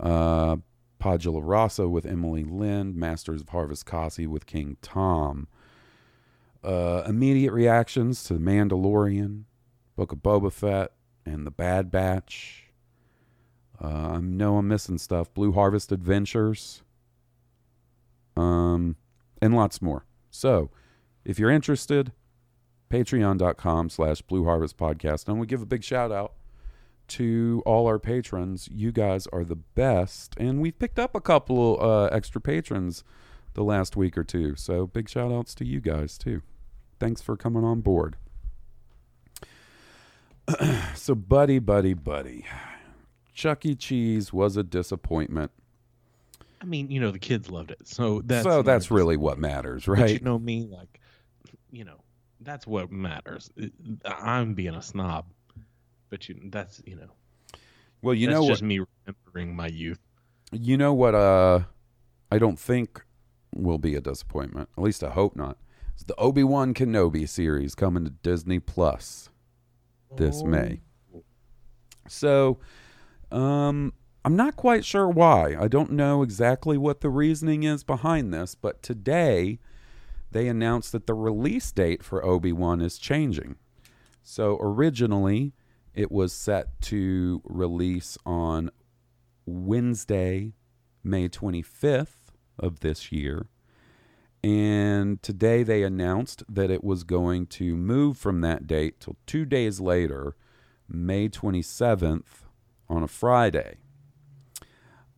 uh, 0.00 0.56
Tabula 1.04 1.42
Rasa 1.42 1.86
with 1.86 2.06
Emily 2.06 2.44
Lind, 2.44 2.96
Masters 2.96 3.42
of 3.42 3.50
Harvest 3.50 3.84
Kasi 3.84 4.26
with 4.26 4.46
King 4.46 4.78
Tom. 4.80 5.48
Uh, 6.62 7.02
immediate 7.06 7.52
reactions 7.52 8.24
to 8.24 8.34
The 8.34 8.40
Mandalorian, 8.40 9.44
Book 9.96 10.12
of 10.12 10.18
Boba 10.18 10.50
Fett, 10.50 10.92
and 11.26 11.46
The 11.46 11.50
Bad 11.50 11.90
Batch. 11.90 12.70
Uh, 13.82 14.12
I 14.12 14.20
know 14.20 14.56
I'm 14.56 14.68
missing 14.68 14.96
stuff. 14.96 15.32
Blue 15.34 15.52
Harvest 15.52 15.92
Adventures. 15.92 16.82
Um, 18.34 18.96
and 19.42 19.54
lots 19.54 19.82
more. 19.82 20.06
So, 20.30 20.70
if 21.22 21.38
you're 21.38 21.50
interested, 21.50 22.12
patreon.com 22.88 23.90
slash 23.90 24.22
Blue 24.22 24.44
Harvest 24.44 24.78
Podcast. 24.78 25.28
And 25.28 25.38
we 25.38 25.46
give 25.46 25.60
a 25.60 25.66
big 25.66 25.84
shout 25.84 26.10
out 26.10 26.32
to 27.08 27.62
all 27.66 27.86
our 27.86 27.98
patrons. 27.98 28.68
You 28.72 28.92
guys 28.92 29.26
are 29.32 29.44
the 29.44 29.56
best. 29.56 30.34
And 30.38 30.60
we've 30.60 30.78
picked 30.78 30.98
up 30.98 31.14
a 31.14 31.20
couple 31.20 31.78
uh, 31.80 32.06
extra 32.06 32.40
patrons 32.40 33.04
the 33.54 33.62
last 33.64 33.96
week 33.96 34.16
or 34.18 34.24
two. 34.24 34.56
So 34.56 34.86
big 34.86 35.08
shout 35.08 35.32
outs 35.32 35.54
to 35.56 35.64
you 35.64 35.80
guys 35.80 36.18
too. 36.18 36.42
Thanks 37.00 37.20
for 37.22 37.36
coming 37.36 37.64
on 37.64 37.80
board. 37.80 38.16
so, 40.94 41.14
buddy, 41.14 41.58
buddy, 41.58 41.94
buddy. 41.94 42.44
Chuck 43.34 43.64
E. 43.66 43.74
Cheese 43.74 44.32
was 44.32 44.56
a 44.56 44.62
disappointment. 44.62 45.50
I 46.60 46.66
mean, 46.66 46.90
you 46.90 47.00
know, 47.00 47.10
the 47.10 47.18
kids 47.18 47.50
loved 47.50 47.70
it, 47.70 47.86
so 47.86 48.22
that's 48.24 48.44
so 48.44 48.62
that's 48.62 48.90
really 48.90 49.18
what 49.18 49.38
matters, 49.38 49.84
But 49.84 49.92
right? 49.92 50.10
you 50.14 50.20
know 50.20 50.38
me, 50.38 50.66
like, 50.70 50.98
you 51.70 51.84
know, 51.84 51.98
that's 52.40 52.66
what 52.66 52.90
matters. 52.90 53.50
I'm 54.06 54.54
being 54.54 54.74
a 54.74 54.80
snob, 54.80 55.26
but 56.14 56.28
you, 56.28 56.36
that's 56.44 56.80
you 56.86 56.94
know, 56.94 57.08
well, 58.00 58.14
you 58.14 58.28
that's 58.28 58.36
know 58.36 58.42
what? 58.44 58.50
just 58.50 58.62
me 58.62 58.80
remembering 59.04 59.56
my 59.56 59.66
youth. 59.66 59.98
You 60.52 60.76
know 60.76 60.94
what? 60.94 61.12
Uh, 61.12 61.62
I 62.30 62.38
don't 62.38 62.56
think 62.56 63.04
will 63.52 63.78
be 63.78 63.96
a 63.96 64.00
disappointment. 64.00 64.68
At 64.78 64.84
least 64.84 65.02
I 65.02 65.10
hope 65.10 65.34
not. 65.34 65.58
It's 65.92 66.04
the 66.04 66.14
Obi 66.14 66.44
Wan 66.44 66.72
Kenobi 66.72 67.28
series 67.28 67.74
coming 67.74 68.04
to 68.04 68.10
Disney 68.10 68.60
Plus 68.60 69.28
this 70.14 70.44
May. 70.44 70.82
So, 72.06 72.60
um, 73.32 73.92
I'm 74.24 74.36
not 74.36 74.54
quite 74.54 74.84
sure 74.84 75.08
why. 75.08 75.56
I 75.58 75.66
don't 75.66 75.90
know 75.90 76.22
exactly 76.22 76.78
what 76.78 77.00
the 77.00 77.08
reasoning 77.10 77.64
is 77.64 77.82
behind 77.82 78.32
this, 78.32 78.54
but 78.54 78.84
today 78.84 79.58
they 80.30 80.46
announced 80.46 80.92
that 80.92 81.08
the 81.08 81.14
release 81.14 81.72
date 81.72 82.04
for 82.04 82.24
Obi 82.24 82.52
Wan 82.52 82.80
is 82.80 82.98
changing. 82.98 83.56
So 84.22 84.58
originally, 84.60 85.52
it 85.94 86.10
was 86.10 86.32
set 86.32 86.80
to 86.82 87.40
release 87.44 88.18
on 88.26 88.70
Wednesday, 89.46 90.52
May 91.02 91.28
25th 91.28 92.32
of 92.58 92.80
this 92.80 93.12
year. 93.12 93.46
And 94.42 95.22
today 95.22 95.62
they 95.62 95.82
announced 95.82 96.42
that 96.48 96.70
it 96.70 96.84
was 96.84 97.04
going 97.04 97.46
to 97.46 97.76
move 97.76 98.18
from 98.18 98.40
that 98.42 98.66
date 98.66 99.00
till 99.00 99.16
two 99.26 99.44
days 99.44 99.80
later, 99.80 100.36
May 100.88 101.28
27th, 101.28 102.44
on 102.88 103.02
a 103.02 103.08
Friday. 103.08 103.78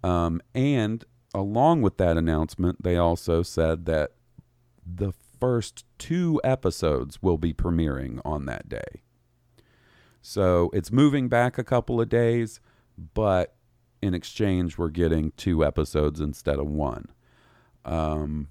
Um, 0.05 0.41
and 0.55 1.05
along 1.35 1.83
with 1.83 1.97
that 1.97 2.17
announcement, 2.17 2.83
they 2.83 2.97
also 2.97 3.43
said 3.43 3.87
that 3.87 4.13
the 4.87 5.13
first 5.41 5.85
two 5.99 6.41
episodes 6.45 7.21
will 7.21 7.39
be 7.39 7.53
premiering 7.53 8.21
on 8.25 8.47
that 8.47 8.69
day. 8.69 9.03
So 10.29 10.71
it's 10.73 10.91
moving 10.91 11.29
back 11.29 11.57
a 11.57 11.63
couple 11.63 12.01
of 12.01 12.09
days, 12.09 12.59
but 13.15 13.55
in 14.03 14.13
exchange, 14.13 14.77
we're 14.77 14.89
getting 14.89 15.31
two 15.37 15.65
episodes 15.65 16.21
instead 16.21 16.59
of 16.59 16.67
one. 16.67 17.13
Um, 17.85 18.49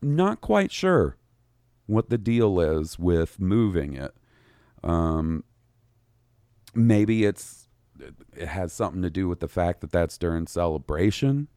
not 0.00 0.40
quite 0.40 0.70
sure 0.70 1.16
what 1.86 2.08
the 2.08 2.18
deal 2.18 2.60
is 2.60 3.00
with 3.00 3.40
moving 3.40 3.94
it. 3.94 4.14
Um, 4.84 5.42
maybe 6.72 7.24
it's 7.24 7.66
it 8.36 8.46
has 8.46 8.72
something 8.72 9.02
to 9.02 9.10
do 9.10 9.26
with 9.26 9.40
the 9.40 9.48
fact 9.48 9.80
that 9.80 9.90
that's 9.90 10.16
during 10.16 10.46
celebration. 10.46 11.48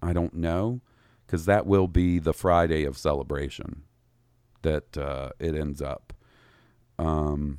I 0.00 0.14
don't 0.14 0.32
know 0.32 0.80
because 1.26 1.44
that 1.44 1.66
will 1.66 1.88
be 1.88 2.18
the 2.18 2.32
Friday 2.32 2.84
of 2.84 2.96
celebration 2.96 3.82
that 4.62 4.96
uh, 4.96 5.32
it 5.38 5.54
ends 5.54 5.82
up 5.82 6.14
um, 6.98 7.58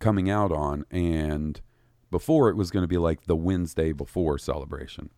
coming 0.00 0.28
out 0.28 0.50
on, 0.50 0.84
and 0.90 1.60
before 2.10 2.48
it 2.48 2.56
was 2.56 2.70
going 2.70 2.82
to 2.82 2.88
be 2.88 2.98
like 2.98 3.26
the 3.26 3.36
Wednesday 3.36 3.92
before 3.92 4.38
celebration. 4.38 5.10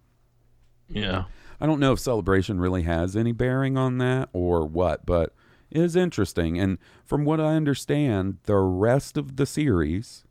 Yeah, 0.88 1.24
I 1.60 1.66
don't 1.66 1.80
know 1.80 1.92
if 1.92 2.00
celebration 2.00 2.60
really 2.60 2.82
has 2.82 3.16
any 3.16 3.32
bearing 3.32 3.78
on 3.78 3.96
that 3.98 4.28
or 4.34 4.66
what, 4.66 5.06
but 5.06 5.34
it 5.70 5.80
is 5.80 5.96
interesting. 5.96 6.58
And 6.58 6.76
from 7.04 7.24
what 7.24 7.40
I 7.40 7.54
understand, 7.54 8.38
the 8.44 8.58
rest 8.58 9.16
of 9.16 9.36
the 9.36 9.46
series 9.46 10.24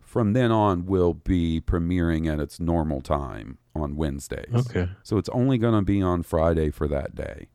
from 0.00 0.32
then 0.32 0.50
on 0.50 0.86
will 0.86 1.14
be 1.14 1.60
premiering 1.60 2.26
at 2.26 2.40
its 2.40 2.58
normal 2.58 3.00
time 3.00 3.58
on 3.76 3.94
Wednesdays. 3.94 4.52
okay. 4.52 4.88
So 5.04 5.18
it's 5.18 5.28
only 5.28 5.58
going 5.58 5.74
to 5.74 5.82
be 5.82 6.02
on 6.02 6.24
Friday 6.24 6.70
for 6.70 6.88
that 6.88 7.14
day. 7.14 7.48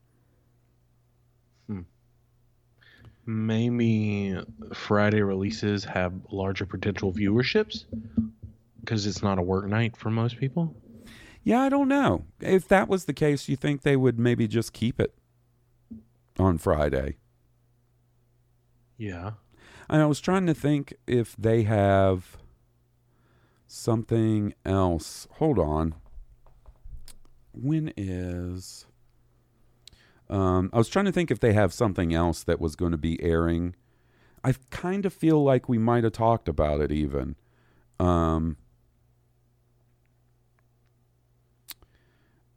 Maybe 3.25 4.37
Friday 4.73 5.21
releases 5.21 5.83
have 5.85 6.13
larger 6.31 6.65
potential 6.65 7.11
viewerships 7.11 7.85
because 8.79 9.07
it's 9.07 9.23
not 9.23 9.39
a 9.39 9.41
work 9.41 9.65
night 9.67 9.97
for 9.97 10.11
most 10.11 10.37
people. 10.37 10.75
Yeah, 11.43 11.61
I 11.61 11.69
don't 11.69 11.87
know. 11.87 12.25
If 12.39 12.67
that 12.67 12.87
was 12.87 13.05
the 13.05 13.13
case, 13.13 13.49
you 13.49 13.55
think 13.55 13.81
they 13.81 13.95
would 13.95 14.19
maybe 14.19 14.47
just 14.47 14.73
keep 14.73 14.99
it 14.99 15.15
on 16.37 16.57
Friday? 16.57 17.17
Yeah. 18.97 19.31
And 19.89 20.01
I 20.01 20.05
was 20.05 20.19
trying 20.19 20.47
to 20.47 20.53
think 20.53 20.93
if 21.05 21.35
they 21.35 21.63
have 21.63 22.37
something 23.67 24.53
else. 24.65 25.27
Hold 25.33 25.59
on. 25.59 25.95
When 27.53 27.93
is. 27.95 28.85
Um, 30.29 30.69
I 30.73 30.77
was 30.77 30.89
trying 30.89 31.05
to 31.05 31.11
think 31.11 31.31
if 31.31 31.39
they 31.39 31.53
have 31.53 31.73
something 31.73 32.13
else 32.13 32.43
that 32.43 32.59
was 32.59 32.75
going 32.75 32.91
to 32.91 32.97
be 32.97 33.21
airing. 33.21 33.75
I 34.43 34.53
kind 34.69 35.05
of 35.05 35.13
feel 35.13 35.43
like 35.43 35.67
we 35.67 35.77
might 35.77 36.03
have 36.03 36.13
talked 36.13 36.47
about 36.47 36.81
it 36.81 36.91
even. 36.91 37.35
Um, 37.99 38.57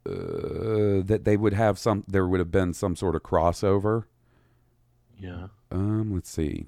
uh, 0.05 1.01
that 1.03 1.21
they 1.23 1.37
would 1.37 1.53
have 1.53 1.77
some, 1.77 2.03
there 2.07 2.27
would 2.27 2.39
have 2.39 2.51
been 2.51 2.73
some 2.73 2.95
sort 2.95 3.15
of 3.15 3.23
crossover. 3.23 4.05
Yeah. 5.19 5.47
Um, 5.71 6.13
let's 6.13 6.29
see. 6.29 6.67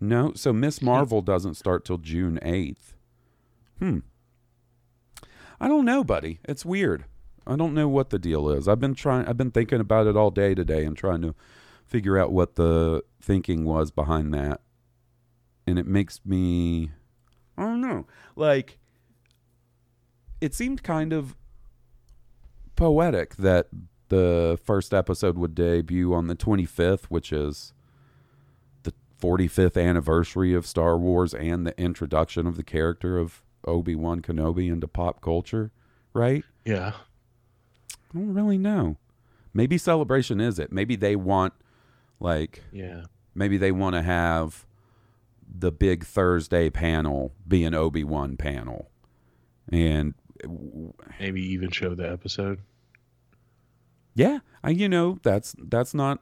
No, 0.00 0.32
so 0.34 0.52
Ms. 0.52 0.82
Marvel 0.82 1.22
doesn't 1.22 1.54
start 1.54 1.84
till 1.84 1.98
June 1.98 2.40
8th. 2.42 2.94
Hmm. 3.78 3.98
I 5.62 5.68
don't 5.68 5.84
know, 5.84 6.02
buddy. 6.02 6.40
It's 6.44 6.64
weird. 6.64 7.04
I 7.46 7.54
don't 7.54 7.72
know 7.72 7.86
what 7.86 8.10
the 8.10 8.18
deal 8.18 8.50
is. 8.50 8.66
I've 8.66 8.80
been 8.80 8.96
trying. 8.96 9.26
I've 9.26 9.36
been 9.36 9.52
thinking 9.52 9.78
about 9.78 10.08
it 10.08 10.16
all 10.16 10.32
day 10.32 10.56
today 10.56 10.84
and 10.84 10.96
trying 10.96 11.22
to 11.22 11.36
figure 11.86 12.18
out 12.18 12.32
what 12.32 12.56
the 12.56 13.04
thinking 13.20 13.64
was 13.64 13.92
behind 13.92 14.34
that. 14.34 14.60
And 15.64 15.78
it 15.78 15.86
makes 15.86 16.20
me, 16.24 16.90
I 17.56 17.62
don't 17.62 17.80
know, 17.80 18.08
like 18.34 18.80
it 20.40 20.52
seemed 20.52 20.82
kind 20.82 21.12
of 21.12 21.36
poetic 22.74 23.36
that 23.36 23.68
the 24.08 24.58
first 24.64 24.92
episode 24.92 25.38
would 25.38 25.54
debut 25.54 26.12
on 26.12 26.26
the 26.26 26.34
25th, 26.34 27.04
which 27.04 27.32
is 27.32 27.72
the 28.82 28.92
45th 29.20 29.80
anniversary 29.80 30.54
of 30.54 30.66
Star 30.66 30.98
Wars 30.98 31.32
and 31.32 31.64
the 31.64 31.80
introduction 31.80 32.48
of 32.48 32.56
the 32.56 32.64
character 32.64 33.16
of 33.16 33.44
Obi 33.64 33.94
Wan 33.94 34.20
Kenobi 34.22 34.70
into 34.70 34.88
pop 34.88 35.20
culture, 35.20 35.70
right? 36.12 36.44
Yeah. 36.64 36.92
I 37.92 38.18
don't 38.18 38.34
really 38.34 38.58
know. 38.58 38.96
Maybe 39.54 39.78
Celebration 39.78 40.40
is 40.40 40.58
it. 40.58 40.72
Maybe 40.72 40.96
they 40.96 41.16
want, 41.16 41.52
like, 42.20 42.62
Yeah. 42.72 43.04
maybe 43.34 43.56
they 43.58 43.72
want 43.72 43.94
to 43.94 44.02
have 44.02 44.66
the 45.54 45.70
big 45.72 46.04
Thursday 46.04 46.70
panel 46.70 47.32
be 47.46 47.64
an 47.64 47.74
Obi 47.74 48.04
Wan 48.04 48.36
panel. 48.36 48.90
And 49.70 50.14
Maybe 51.20 51.40
even 51.52 51.70
show 51.70 51.94
the 51.94 52.10
episode. 52.10 52.60
Yeah, 54.14 54.40
I 54.62 54.70
you 54.70 54.88
know 54.88 55.18
that's 55.22 55.54
that's 55.58 55.94
not. 55.94 56.20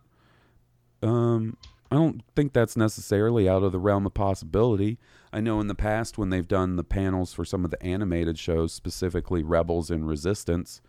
Um, 1.03 1.57
I 1.91 1.97
don't 1.97 2.23
think 2.37 2.53
that's 2.53 2.77
necessarily 2.77 3.49
out 3.49 3.65
of 3.65 3.73
the 3.73 3.81
realm 3.81 4.07
of 4.07 4.15
possibility. 4.15 4.99
I 5.33 5.41
know 5.41 5.61
in 5.61 5.67
the 5.67 5.75
past 5.75 6.19
when 6.19 6.31
they've 6.31 6.47
done 6.47 6.77
the 6.77 6.85
panels 6.85 7.33
for 7.33 7.45
some 7.45 7.65
of 7.65 7.73
the 7.73 7.83
animated 7.83 8.39
shows, 8.39 8.73
specifically 8.73 9.43
Rebels 9.43 9.91
and 9.91 10.07
Resistance, 10.07 10.81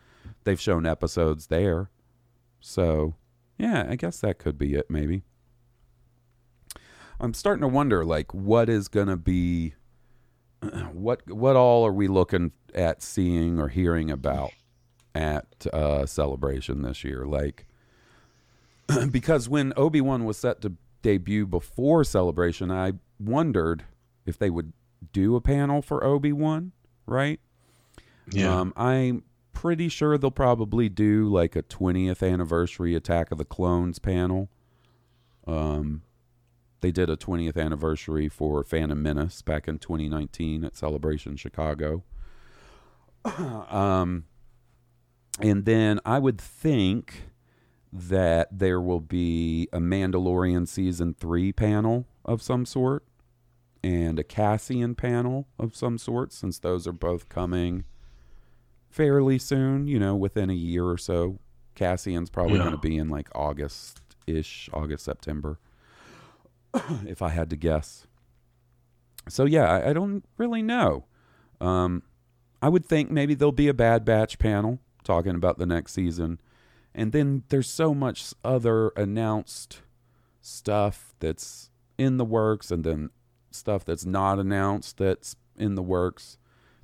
they've 0.43 0.61
shown 0.61 0.85
episodes 0.85 1.47
there. 1.47 1.89
So, 2.59 3.15
yeah, 3.57 3.87
I 3.89 3.95
guess 3.95 4.19
that 4.19 4.37
could 4.37 4.59
be 4.59 4.75
it. 4.75 4.91
Maybe. 4.91 5.23
I'm 7.19 7.33
starting 7.33 7.61
to 7.61 7.67
wonder, 7.67 8.05
like, 8.05 8.33
what 8.33 8.69
is 8.69 8.87
gonna 8.87 9.17
be. 9.17 9.73
What 10.91 11.27
what 11.31 11.55
all 11.55 11.83
are 11.87 11.91
we 11.91 12.07
looking 12.07 12.51
at 12.75 13.01
seeing 13.01 13.59
or 13.59 13.69
hearing 13.69 14.11
about 14.11 14.51
at 15.15 15.65
uh, 15.73 16.05
celebration 16.05 16.83
this 16.83 17.03
year 17.03 17.25
like 17.25 17.65
because 19.11 19.49
when 19.49 19.73
obi-wan 19.75 20.25
was 20.25 20.37
set 20.37 20.61
to 20.61 20.73
debut 21.01 21.45
before 21.45 22.03
celebration 22.03 22.71
i 22.71 22.91
wondered 23.19 23.85
if 24.25 24.37
they 24.37 24.49
would 24.49 24.73
do 25.13 25.35
a 25.35 25.41
panel 25.41 25.81
for 25.81 26.03
obi-wan 26.03 26.71
right? 27.05 27.39
Yeah. 28.31 28.59
um, 28.59 28.73
i'm 28.75 29.23
pretty 29.61 29.89
sure 29.89 30.17
they'll 30.17 30.31
probably 30.31 30.89
do 30.89 31.29
like 31.29 31.55
a 31.55 31.61
20th 31.61 32.27
anniversary 32.27 32.95
attack 32.95 33.31
of 33.31 33.37
the 33.37 33.45
clones 33.45 33.99
panel. 33.99 34.49
Um, 35.45 36.01
they 36.79 36.91
did 36.91 37.11
a 37.11 37.15
20th 37.15 37.63
anniversary 37.63 38.27
for 38.27 38.63
phantom 38.63 39.03
menace 39.03 39.43
back 39.43 39.67
in 39.67 39.77
2019 39.77 40.63
at 40.63 40.75
celebration 40.75 41.35
chicago. 41.35 42.03
Um, 43.69 44.25
and 45.39 45.65
then 45.65 45.99
I 46.03 46.17
would 46.17 46.41
think 46.41 47.29
that 47.93 48.47
there 48.57 48.79
will 48.79 49.01
be 49.01 49.67
a 49.73 49.79
Mandalorian 49.79 50.67
season 50.67 51.13
three 51.13 51.51
panel 51.51 52.05
of 52.23 52.41
some 52.41 52.65
sort 52.65 53.03
and 53.83 54.17
a 54.19 54.23
Cassian 54.23 54.95
panel 54.95 55.47
of 55.59 55.75
some 55.75 55.97
sort, 55.97 56.31
since 56.31 56.59
those 56.59 56.87
are 56.87 56.93
both 56.93 57.27
coming 57.29 57.83
fairly 58.89 59.37
soon, 59.39 59.87
you 59.87 59.99
know, 59.99 60.15
within 60.15 60.49
a 60.49 60.53
year 60.53 60.85
or 60.85 60.97
so. 60.97 61.39
Cassian's 61.75 62.29
probably 62.29 62.57
Yeah. 62.57 62.63
going 62.65 62.71
to 62.73 62.77
be 62.77 62.97
in 62.97 63.09
like 63.09 63.29
August 63.33 64.01
ish, 64.27 64.69
August, 64.73 65.03
September, 65.05 65.57
if 67.05 67.21
I 67.21 67.29
had 67.29 67.49
to 67.49 67.55
guess. 67.55 68.05
So, 69.27 69.45
yeah, 69.45 69.69
I, 69.69 69.89
I 69.89 69.93
don't 69.93 70.23
really 70.37 70.61
know. 70.61 71.05
Um, 71.59 72.03
I 72.61 72.69
would 72.69 72.85
think 72.85 73.09
maybe 73.11 73.33
there'll 73.33 73.51
be 73.51 73.67
a 73.67 73.73
Bad 73.73 74.05
Batch 74.05 74.37
panel 74.39 74.79
talking 75.03 75.35
about 75.35 75.57
the 75.57 75.65
next 75.65 75.93
season. 75.93 76.39
And 76.93 77.11
then 77.11 77.43
there's 77.49 77.69
so 77.69 77.93
much 77.93 78.33
other 78.43 78.89
announced 78.97 79.81
stuff 80.41 81.13
that's 81.19 81.69
in 81.97 82.17
the 82.17 82.25
works 82.25 82.71
and 82.71 82.83
then 82.83 83.09
stuff 83.51 83.85
that's 83.85 84.05
not 84.05 84.39
announced 84.39 84.97
that's 84.97 85.35
in 85.57 85.75
the 85.75 85.81
works 85.83 86.37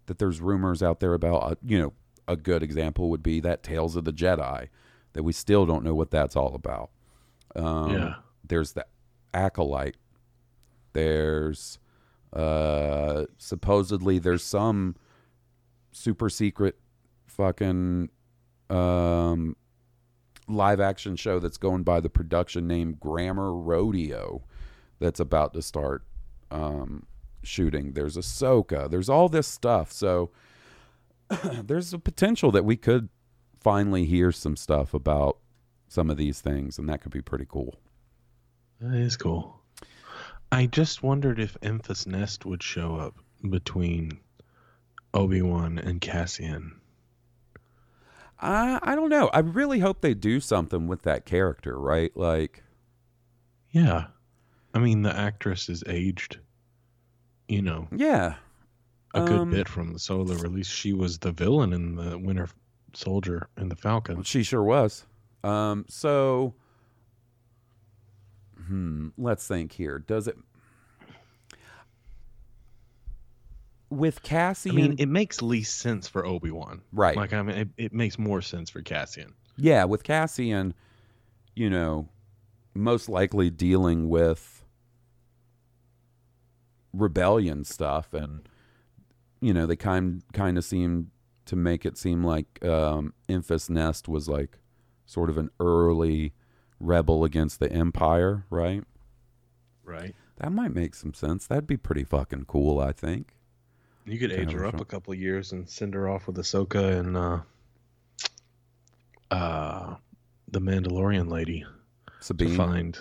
that 0.06 0.20
there's 0.20 0.39
rumors 0.39 0.82
out 0.82 1.00
there 1.00 1.13
about. 1.13 1.38
Uh, 1.43 1.56
you 1.65 1.78
know, 1.80 1.93
a 2.28 2.36
good 2.36 2.63
example 2.63 3.10
would 3.10 3.24
be 3.24 3.39
that 3.41 3.63
Tales 3.63 3.96
of 3.96 4.06
the 4.06 4.13
Jedi 4.13 4.67
that 5.13 5.24
we 5.24 5.34
still 5.34 5.65
don't 5.65 5.84
know 5.84 5.96
what 5.96 6.12
that's 6.12 6.36
all 6.36 6.54
about. 6.56 6.89
Um, 7.56 7.91
Yeah. 7.91 8.15
There's 8.48 8.74
the 8.74 8.86
Acolyte. 9.34 9.98
There's 10.93 11.80
uh, 12.34 13.26
supposedly 13.38 14.20
there's 14.20 14.43
some 14.43 14.96
super 15.91 16.30
secret 16.30 16.78
fucking 17.26 18.10
um 18.70 19.56
live 20.48 20.80
action 20.80 21.16
show 21.16 21.40
that's 21.40 21.58
going 21.58 21.84
by 21.84 22.00
the 22.00 22.10
production 22.10 22.68
name 22.68 22.98
Grammar 23.00 23.54
Rodeo 23.54 24.44
that's 25.00 25.20
about 25.20 25.54
to 25.54 25.62
start 25.62 26.04
um 26.52 27.06
shooting. 27.44 27.94
There's 27.94 28.18
Ahsoka. 28.18 28.90
There's 28.90 29.10
all 29.10 29.30
this 29.30 29.48
stuff. 29.48 29.92
So 29.92 30.32
there's 31.64 31.94
a 31.94 32.00
potential 32.00 32.52
that 32.52 32.66
we 32.66 32.76
could 32.76 33.10
finally 33.60 34.06
hear 34.06 34.32
some 34.32 34.56
stuff 34.56 34.94
about 34.94 35.38
some 35.88 36.10
of 36.10 36.18
these 36.18 36.42
things 36.42 36.78
and 36.78 36.88
that 36.90 37.02
could 37.02 37.12
be 37.12 37.22
pretty 37.22 37.46
cool. 37.48 37.80
That 38.80 38.98
is 38.98 39.18
cool. 39.18 39.60
I 40.52 40.68
just 40.68 41.04
wondered 41.04 41.40
if 41.40 41.60
Enfys 41.62 42.08
Nest 42.08 42.46
would 42.46 42.64
show 42.64 42.96
up 42.96 43.16
between 43.50 44.20
Obi 45.14 45.42
Wan 45.42 45.78
and 45.78 46.00
Cassian. 46.00 46.80
I 48.39 48.80
I 48.84 48.95
don't 48.95 49.10
know. 49.10 49.28
I 49.30 49.39
really 49.39 49.80
hope 49.80 50.02
they 50.02 50.13
do 50.13 50.39
something 50.39 50.88
with 50.88 51.04
that 51.04 51.26
character, 51.26 51.80
right? 51.80 52.15
Like 52.15 52.63
Yeah. 53.71 54.08
I 54.73 54.80
mean, 54.80 55.02
the 55.02 55.15
actress 55.15 55.69
is 55.69 55.84
aged, 55.88 56.39
you 57.47 57.62
know, 57.63 57.88
yeah. 57.91 58.36
a 59.13 59.26
good 59.26 59.39
Um, 59.39 59.50
bit 59.52 59.67
from 59.67 59.93
the 59.93 60.00
solo 60.00 60.36
release. 60.36 60.67
She 60.67 60.93
was 60.93 61.17
the 61.19 61.32
villain 61.32 61.73
in 61.73 61.95
the 61.95 62.17
Winter 62.17 62.47
Soldier 62.93 63.47
and 63.58 63.71
the 63.71 63.76
Falcon. 63.76 64.21
She 64.23 64.43
sure 64.43 64.63
was. 64.63 65.06
Um, 65.43 65.86
so, 65.88 66.54
hmm, 68.67 69.10
let's 69.17 69.47
think 69.47 69.71
here. 69.71 70.00
Does 70.00 70.28
it 70.28 70.38
with 73.89 74.21
Cassian, 74.21 74.71
I 74.71 74.76
mean, 74.76 74.95
it 74.97 75.08
makes 75.08 75.41
least 75.41 75.78
sense 75.78 76.08
for 76.08 76.26
Obi 76.26 76.52
Wan. 76.52 76.82
Right. 76.91 77.15
Like, 77.15 77.34
I 77.34 77.41
mean, 77.41 77.58
it, 77.58 77.69
it 77.78 77.93
makes 77.93 78.19
more 78.19 78.41
sense 78.41 78.69
for 78.69 78.82
Cassian. 78.82 79.34
yeah, 79.58 79.86
with 79.86 80.04
Cassian, 80.04 80.73
you 81.56 81.69
know, 81.69 82.10
most 82.73 83.10
likely 83.10 83.50
dealing 83.50 84.10
with 84.10 84.63
rebellion 86.93 87.63
stuff, 87.63 88.13
and 88.13 88.47
you 89.41 89.54
know, 89.54 89.65
they 89.65 89.76
kind 89.76 90.23
kind 90.34 90.58
of 90.58 90.65
seem 90.65 91.12
to 91.45 91.56
make 91.56 91.86
it 91.86 91.97
seem 91.97 92.23
like 92.23 92.63
um, 92.63 93.13
Enfys 93.30 93.69
Nest 93.69 94.08
was 94.08 94.28
like 94.28 94.60
sort 95.06 95.30
of 95.30 95.38
an 95.38 95.50
early 95.60 96.34
rebel 96.80 97.23
against 97.23 97.60
the 97.60 97.71
Empire, 97.71 98.45
right? 98.50 98.84
Right. 99.84 100.13
That 100.38 100.52
might 100.52 100.73
make 100.73 100.93
some 100.93 101.13
sense. 101.13 101.47
That'd 101.47 101.65
be 101.65 101.78
pretty 101.78 102.04
fucking 102.04 102.45
cool, 102.45 102.80
I 102.80 102.91
think. 102.91 103.37
You 104.08 104.17
could 104.17 104.32
age 104.32 104.54
her 104.54 104.65
up 104.65 104.80
a 104.80 104.86
couple 104.86 105.12
of 105.12 105.20
years 105.20 105.52
and 105.52 105.70
send 105.70 105.93
her 105.93 106.08
off 106.08 106.28
with 106.28 106.38
Ahsoka 106.38 106.98
and 106.98 107.17
uh, 107.17 107.39
uh, 109.30 109.96
the 110.48 110.62
Mandalorian 110.62 111.30
lady 111.30 111.65
Sabine. 112.22 112.50
to 112.50 112.56
find 112.56 113.00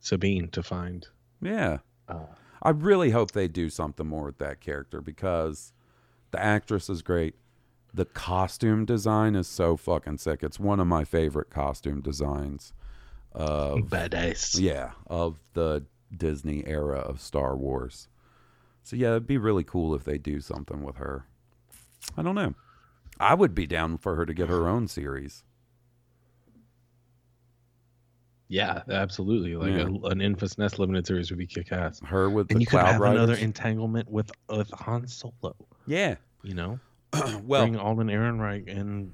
Sabine 0.00 0.48
to 0.48 0.62
find. 0.62 1.06
Yeah. 1.40 1.78
Uh, 2.08 2.26
I 2.60 2.70
really 2.70 3.10
hope 3.10 3.30
they 3.30 3.46
do 3.46 3.70
something 3.70 4.06
more 4.06 4.24
with 4.24 4.38
that 4.38 4.60
character 4.60 5.00
because 5.00 5.72
the 6.32 6.42
actress 6.42 6.90
is 6.90 7.02
great. 7.02 7.36
The 7.94 8.04
costume 8.04 8.84
design 8.84 9.36
is 9.36 9.46
so 9.46 9.76
fucking 9.76 10.18
sick. 10.18 10.42
It's 10.42 10.58
one 10.58 10.80
of 10.80 10.88
my 10.88 11.04
favorite 11.04 11.50
costume 11.50 12.00
designs 12.00 12.72
of 13.32 13.78
badass. 13.82 14.58
yeah, 14.60 14.90
of 15.06 15.38
the 15.54 15.84
Disney 16.14 16.64
era 16.66 16.98
of 16.98 17.20
Star 17.20 17.56
Wars. 17.56 18.08
So 18.88 18.96
yeah, 18.96 19.08
it'd 19.10 19.26
be 19.26 19.36
really 19.36 19.64
cool 19.64 19.94
if 19.94 20.04
they 20.04 20.16
do 20.16 20.40
something 20.40 20.82
with 20.82 20.96
her. 20.96 21.26
I 22.16 22.22
don't 22.22 22.34
know. 22.34 22.54
I 23.20 23.34
would 23.34 23.54
be 23.54 23.66
down 23.66 23.98
for 23.98 24.16
her 24.16 24.24
to 24.24 24.32
get 24.32 24.48
her 24.48 24.66
own 24.66 24.88
series. 24.88 25.44
Yeah, 28.48 28.80
absolutely. 28.88 29.56
Like 29.56 29.72
Yeah. 29.72 29.82
a, 29.82 30.06
an 30.10 30.20
Enfys 30.20 30.56
Nest 30.56 30.78
limited 30.78 31.06
series 31.06 31.30
would 31.30 31.38
be 31.38 31.46
kick 31.46 31.70
ass. 31.70 32.00
Her 32.02 32.30
with 32.30 32.50
And 32.50 32.56
the 32.56 32.60
you 32.62 32.66
could 32.66 32.80
have 32.80 32.98
Riders. 32.98 33.18
another 33.18 33.34
entanglement 33.34 34.10
with 34.10 34.32
with 34.48 34.70
Han 34.70 35.06
Solo. 35.06 35.54
yeah. 35.86 36.14
You 36.42 36.54
know, 36.54 36.80
well, 37.44 37.64
Bring 37.66 37.76
Alden 37.76 38.06
Ehrenreich 38.06 38.74
and 38.74 39.12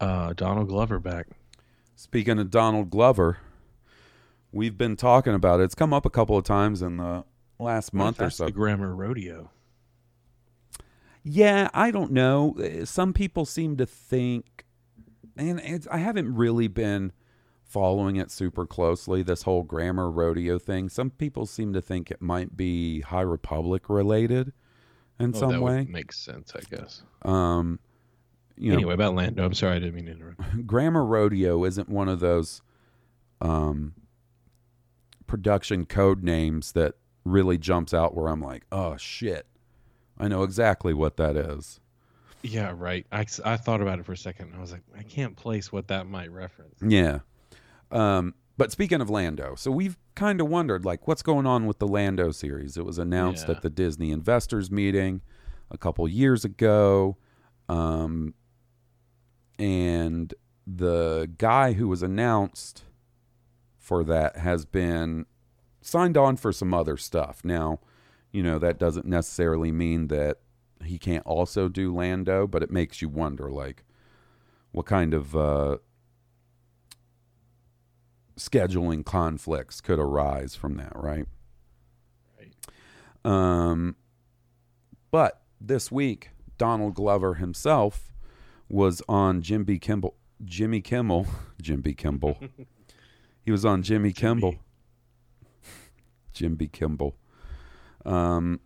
uh, 0.00 0.32
Donald 0.32 0.68
Glover 0.68 0.98
back. 0.98 1.26
Speaking 1.94 2.38
of 2.38 2.50
Donald 2.50 2.88
Glover, 2.88 3.36
we've 4.50 4.78
been 4.78 4.96
talking 4.96 5.34
about 5.34 5.60
it. 5.60 5.64
It's 5.64 5.74
come 5.74 5.92
up 5.92 6.06
a 6.06 6.10
couple 6.10 6.38
of 6.38 6.44
times 6.44 6.80
in 6.80 6.96
the 6.96 7.24
last 7.58 7.92
month 7.94 8.20
or 8.20 8.30
so. 8.30 8.46
the 8.46 8.52
Grammar 8.52 8.94
Rodeo. 8.94 9.50
Yeah, 11.22 11.68
I 11.74 11.90
don't 11.90 12.12
know. 12.12 12.54
Uh, 12.58 12.84
Some 12.84 13.12
people 13.12 13.44
seem 13.44 13.76
to 13.78 13.86
think, 13.86 14.64
and 15.36 15.58
it's, 15.60 15.88
I 15.90 15.98
haven't 15.98 16.32
really 16.34 16.68
been 16.68 17.12
following 17.64 18.14
it 18.16 18.30
super 18.30 18.64
closely. 18.64 19.22
This 19.24 19.42
whole 19.42 19.64
grammar 19.64 20.08
rodeo 20.08 20.56
thing. 20.58 20.88
Some 20.88 21.10
people 21.10 21.44
seem 21.46 21.72
to 21.72 21.82
think 21.82 22.12
it 22.12 22.22
might 22.22 22.56
be 22.56 23.00
High 23.00 23.22
Republic 23.22 23.88
related 23.90 24.52
in 25.18 25.32
Oh, 25.34 25.38
some 25.40 25.50
that 25.50 25.62
way. 25.62 25.84
makes 25.90 26.16
sense, 26.18 26.52
I 26.54 26.60
guess. 26.76 27.02
Um, 27.22 27.80
you 28.56 28.70
know, 28.70 28.76
anyway, 28.76 28.94
about 28.94 29.16
Lando. 29.16 29.44
I'm 29.44 29.52
sorry, 29.52 29.76
I 29.76 29.78
didn't 29.80 29.96
mean 29.96 30.06
to 30.06 30.12
interrupt. 30.12 30.40
grammar 30.66 31.04
rodeo 31.04 31.64
isn't 31.64 31.88
one 31.88 32.08
of 32.08 32.20
those 32.20 32.62
um, 33.40 33.94
production 35.26 35.86
code 35.86 36.22
names 36.22 36.70
that 36.72 36.94
really 37.26 37.58
jumps 37.58 37.92
out 37.92 38.14
where 38.14 38.28
I'm 38.28 38.40
like, 38.40 38.64
oh 38.72 38.96
shit, 38.96 39.46
I 40.18 40.28
know 40.28 40.42
exactly 40.42 40.94
what 40.94 41.16
that 41.16 41.36
is. 41.36 41.80
Yeah, 42.42 42.72
right. 42.76 43.04
I, 43.10 43.26
I 43.44 43.56
thought 43.56 43.80
about 43.80 43.98
it 43.98 44.06
for 44.06 44.12
a 44.12 44.16
second. 44.16 44.48
And 44.48 44.56
I 44.56 44.60
was 44.60 44.70
like, 44.70 44.82
I 44.96 45.02
can't 45.02 45.34
place 45.36 45.72
what 45.72 45.88
that 45.88 46.06
might 46.06 46.30
reference. 46.30 46.80
Yeah. 46.80 47.20
Um, 47.90 48.34
but 48.56 48.70
speaking 48.70 49.00
of 49.00 49.10
Lando, 49.10 49.54
so 49.56 49.70
we've 49.70 49.98
kind 50.14 50.40
of 50.40 50.48
wondered, 50.48 50.84
like, 50.84 51.08
what's 51.08 51.22
going 51.22 51.44
on 51.46 51.66
with 51.66 51.78
the 51.78 51.88
Lando 51.88 52.30
series? 52.30 52.76
It 52.76 52.84
was 52.86 52.98
announced 52.98 53.48
Yeah. 53.48 53.56
at 53.56 53.62
the 53.62 53.70
Disney 53.70 54.12
investors 54.12 54.70
meeting 54.70 55.22
a 55.70 55.76
couple 55.76 56.06
years 56.06 56.44
ago. 56.44 57.16
Um, 57.68 58.34
and 59.58 60.32
the 60.66 61.28
guy 61.38 61.72
who 61.72 61.88
was 61.88 62.02
announced 62.02 62.84
for 63.78 64.04
that 64.04 64.36
has 64.36 64.64
been 64.64 65.26
signed 65.86 66.16
on 66.16 66.36
for 66.36 66.52
some 66.52 66.74
other 66.74 66.96
stuff. 66.96 67.44
Now, 67.44 67.80
you 68.32 68.42
know, 68.42 68.58
that 68.58 68.78
doesn't 68.78 69.06
necessarily 69.06 69.72
mean 69.72 70.08
that 70.08 70.38
he 70.84 70.98
can't 70.98 71.24
also 71.26 71.68
do 71.68 71.94
Lando, 71.94 72.46
but 72.46 72.62
it 72.62 72.70
makes 72.70 73.00
you 73.00 73.08
wonder, 73.08 73.50
like, 73.50 73.84
what 74.72 74.86
kind 74.86 75.14
of 75.14 75.34
uh, 75.34 75.78
scheduling 78.36 79.04
conflicts 79.04 79.80
could 79.80 79.98
arise 79.98 80.54
from 80.54 80.76
that, 80.76 80.92
right? 80.94 81.26
Right. 82.38 82.52
Um, 83.24 83.96
but 85.10 85.42
this 85.60 85.90
week, 85.90 86.30
Donald 86.58 86.94
Glover 86.94 87.34
himself 87.34 88.12
was 88.68 89.02
on 89.08 89.40
Jim 89.40 89.64
B. 89.64 89.78
Kimball, 89.78 90.16
Jimmy 90.44 90.80
Kimmel, 90.80 91.26
Jim 91.62 91.80
B. 91.80 91.94
Kimball. 91.94 92.38
he 93.44 93.50
was 93.50 93.64
on 93.64 93.82
Jimmy 93.82 94.12
Kimball, 94.12 94.56
Jim 96.36 96.54
B. 96.54 96.68
Kimball. 96.68 97.16
Um, 98.04 98.60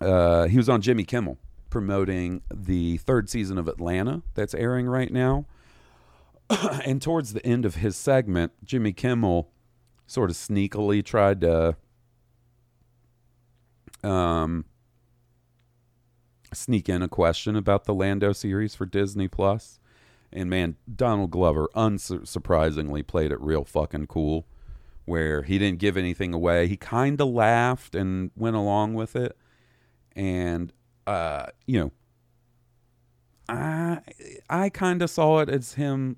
uh, 0.00 0.46
he 0.46 0.56
was 0.56 0.68
on 0.68 0.80
Jimmy 0.80 1.04
Kimmel 1.04 1.36
promoting 1.68 2.42
the 2.52 2.96
third 2.98 3.28
season 3.28 3.58
of 3.58 3.68
Atlanta 3.68 4.22
that's 4.34 4.54
airing 4.54 4.86
right 4.86 5.12
now. 5.12 5.44
and 6.84 7.02
towards 7.02 7.32
the 7.32 7.44
end 7.44 7.64
of 7.64 7.76
his 7.76 7.96
segment, 7.96 8.52
Jimmy 8.64 8.92
Kimmel 8.92 9.50
sort 10.06 10.30
of 10.30 10.36
sneakily 10.36 11.04
tried 11.04 11.40
to 11.42 11.76
um, 14.02 14.64
sneak 16.52 16.88
in 16.88 17.02
a 17.02 17.08
question 17.08 17.54
about 17.56 17.84
the 17.84 17.94
Lando 17.94 18.32
series 18.32 18.74
for 18.74 18.86
Disney 18.86 19.28
Plus. 19.28 19.78
And 20.32 20.48
man, 20.48 20.76
Donald 20.92 21.32
Glover 21.32 21.68
unsurprisingly 21.74 23.04
played 23.06 23.32
it 23.32 23.40
real 23.40 23.64
fucking 23.64 24.06
cool 24.06 24.46
where 25.10 25.42
he 25.42 25.58
didn't 25.58 25.80
give 25.80 25.96
anything 25.96 26.32
away. 26.32 26.68
He 26.68 26.76
kind 26.76 27.20
of 27.20 27.28
laughed 27.28 27.96
and 27.96 28.30
went 28.36 28.54
along 28.54 28.94
with 28.94 29.16
it. 29.16 29.36
And 30.14 30.72
uh, 31.04 31.46
you 31.66 31.80
know, 31.80 31.92
I 33.48 33.98
I 34.48 34.68
kind 34.68 35.02
of 35.02 35.10
saw 35.10 35.40
it 35.40 35.48
as 35.48 35.74
him 35.74 36.16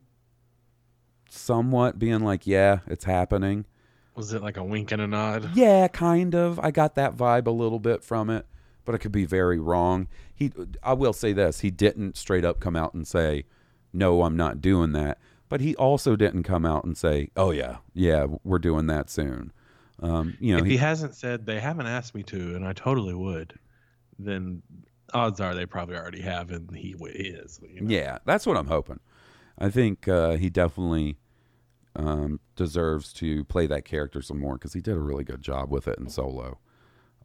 somewhat 1.30 1.98
being 1.98 2.20
like, 2.20 2.46
"Yeah, 2.46 2.80
it's 2.86 3.04
happening." 3.04 3.64
Was 4.14 4.34
it 4.34 4.42
like 4.42 4.58
a 4.58 4.64
wink 4.64 4.92
and 4.92 5.00
a 5.00 5.06
nod? 5.06 5.52
Yeah, 5.54 5.88
kind 5.88 6.34
of. 6.34 6.60
I 6.60 6.70
got 6.70 6.94
that 6.96 7.16
vibe 7.16 7.46
a 7.46 7.50
little 7.50 7.80
bit 7.80 8.04
from 8.04 8.28
it, 8.28 8.44
but 8.84 8.94
I 8.94 8.98
could 8.98 9.10
be 9.10 9.24
very 9.24 9.58
wrong. 9.58 10.06
He 10.34 10.52
I 10.82 10.92
will 10.92 11.14
say 11.14 11.32
this, 11.32 11.60
he 11.60 11.70
didn't 11.70 12.18
straight 12.18 12.44
up 12.44 12.60
come 12.60 12.76
out 12.76 12.92
and 12.92 13.08
say, 13.08 13.46
"No, 13.90 14.22
I'm 14.22 14.36
not 14.36 14.60
doing 14.60 14.92
that." 14.92 15.18
But 15.52 15.60
he 15.60 15.76
also 15.76 16.16
didn't 16.16 16.44
come 16.44 16.64
out 16.64 16.84
and 16.84 16.96
say, 16.96 17.28
"Oh 17.36 17.50
yeah, 17.50 17.76
yeah, 17.92 18.26
we're 18.42 18.58
doing 18.58 18.86
that 18.86 19.10
soon." 19.10 19.52
Um, 20.00 20.34
you 20.40 20.54
know, 20.54 20.60
if 20.60 20.64
he- 20.64 20.72
he 20.72 20.76
hasn't 20.78 21.14
said 21.14 21.44
they 21.44 21.60
haven't 21.60 21.86
asked 21.86 22.14
me 22.14 22.22
to, 22.24 22.56
and 22.56 22.66
I 22.66 22.72
totally 22.72 23.12
would, 23.14 23.58
then 24.18 24.62
odds 25.12 25.40
are 25.40 25.54
they 25.54 25.66
probably 25.66 25.94
already 25.96 26.22
have, 26.22 26.50
and 26.50 26.74
he 26.74 26.92
is. 26.98 27.60
you 27.70 27.82
know? 27.82 27.90
Yeah, 27.90 28.16
that's 28.24 28.46
what 28.46 28.56
I'm 28.56 28.66
hoping. 28.68 28.98
I 29.58 29.68
think 29.68 30.08
uh, 30.08 30.36
he 30.36 30.48
definitely 30.48 31.18
um, 31.94 32.40
deserves 32.56 33.12
to 33.14 33.44
play 33.44 33.66
that 33.66 33.84
character 33.84 34.22
some 34.22 34.40
more 34.40 34.54
because 34.54 34.72
he 34.72 34.80
did 34.80 34.96
a 34.96 35.00
really 35.00 35.22
good 35.24 35.42
job 35.42 35.70
with 35.70 35.86
it 35.86 35.98
in 35.98 36.08
Solo. 36.08 36.58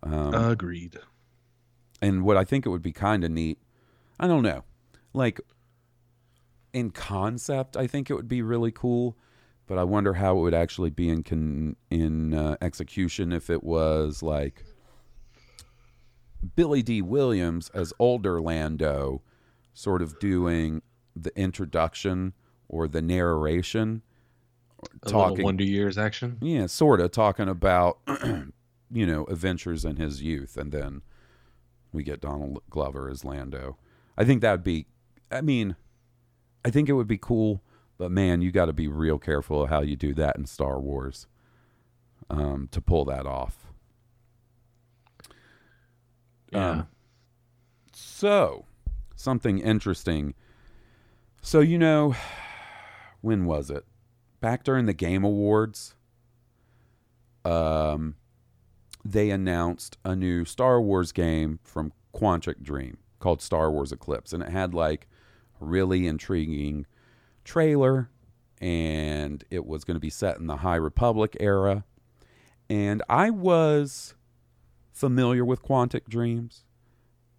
Um, 0.03 0.33
Agreed. 0.33 0.99
and 2.01 2.23
what 2.25 2.35
I 2.35 2.43
think 2.43 2.65
it 2.65 2.69
would 2.69 2.81
be 2.83 2.91
kind 2.91 3.23
of 3.23 3.31
neat, 3.31 3.57
I 4.19 4.27
don't 4.27 4.43
know, 4.43 4.65
like 5.13 5.39
in 6.73 6.91
concept, 6.91 7.75
I 7.77 7.87
think 7.87 8.09
it 8.09 8.13
would 8.13 8.27
be 8.27 8.41
really 8.41 8.71
cool, 8.71 9.17
but 9.65 9.77
I 9.77 9.83
wonder 9.83 10.13
how 10.13 10.37
it 10.37 10.41
would 10.41 10.53
actually 10.53 10.89
be 10.89 11.09
in 11.09 11.23
con- 11.23 11.75
in 11.89 12.33
uh, 12.33 12.57
execution 12.61 13.31
if 13.31 13.49
it 13.49 13.63
was 13.63 14.21
like 14.21 14.63
Billy 16.55 16.81
Dee 16.83 17.01
Williams 17.01 17.69
as 17.73 17.93
older 17.99 18.39
Lando, 18.41 19.21
sort 19.73 20.01
of 20.01 20.19
doing 20.19 20.81
the 21.15 21.37
introduction 21.37 22.33
or 22.69 22.87
the 22.87 23.01
narration, 23.01 24.01
A 25.03 25.09
talking 25.09 25.43
Wonder 25.43 25.63
Years 25.63 25.97
action. 25.97 26.37
yeah, 26.41 26.67
sort 26.67 26.99
of 27.01 27.11
talking 27.11 27.47
about, 27.47 27.99
you 28.91 29.05
know, 29.05 29.25
adventures 29.25 29.83
in 29.83 29.95
his 29.95 30.21
youth, 30.21 30.57
and 30.57 30.71
then 30.71 31.01
we 31.91 32.03
get 32.03 32.21
Donald 32.21 32.59
Glover 32.69 33.09
as 33.09 33.25
Lando. 33.25 33.77
I 34.17 34.25
think 34.25 34.41
that 34.41 34.51
would 34.51 34.63
be, 34.63 34.85
I 35.31 35.41
mean, 35.41 35.75
I 36.67 36.69
think 36.69 36.89
it 36.89 36.93
would 36.93 37.07
be 37.07 37.17
cool, 37.17 37.61
but 37.97 38.11
man, 38.11 38.41
you 38.41 38.51
got 38.51 38.65
to 38.65 38.73
be 38.73 38.89
real 38.89 39.17
careful 39.17 39.63
of 39.63 39.69
how 39.69 39.79
you 39.79 39.95
do 39.95 40.13
that 40.15 40.35
in 40.35 40.45
Star 40.45 40.81
Wars 40.81 41.25
um, 42.29 42.67
to 42.73 42.81
pull 42.81 43.05
that 43.05 43.25
off. 43.25 43.71
Yeah. 46.51 46.69
Um, 46.69 46.87
so, 47.93 48.65
something 49.15 49.59
interesting. 49.59 50.33
So, 51.41 51.61
you 51.61 51.77
know, 51.77 52.15
when 53.21 53.45
was 53.45 53.69
it? 53.69 53.85
Back 54.41 54.65
during 54.65 54.87
the 54.87 54.93
Game 54.93 55.23
Awards, 55.23 55.95
um, 57.45 58.15
they 59.05 59.29
announced 59.29 59.97
a 60.03 60.17
new 60.17 60.43
Star 60.43 60.81
Wars 60.81 61.13
game 61.13 61.59
from 61.63 61.93
Quantic 62.13 62.61
Dream 62.61 62.97
called 63.19 63.41
Star 63.41 63.71
Wars 63.71 63.93
Eclipse. 63.93 64.33
And 64.33 64.43
it 64.43 64.49
had 64.49 64.73
like 64.73 65.07
really 65.59 66.07
intriguing 66.07 66.85
trailer, 67.43 68.09
and 68.59 69.43
it 69.49 69.65
was 69.65 69.83
going 69.83 69.95
to 69.95 70.01
be 70.01 70.09
set 70.09 70.37
in 70.37 70.47
the 70.47 70.57
High 70.57 70.75
Republic 70.75 71.35
era. 71.39 71.83
And 72.69 73.01
I 73.07 73.29
was 73.29 74.15
familiar 74.93 75.45
with 75.45 75.63
Quantic 75.63 76.07
Dreams. 76.07 76.65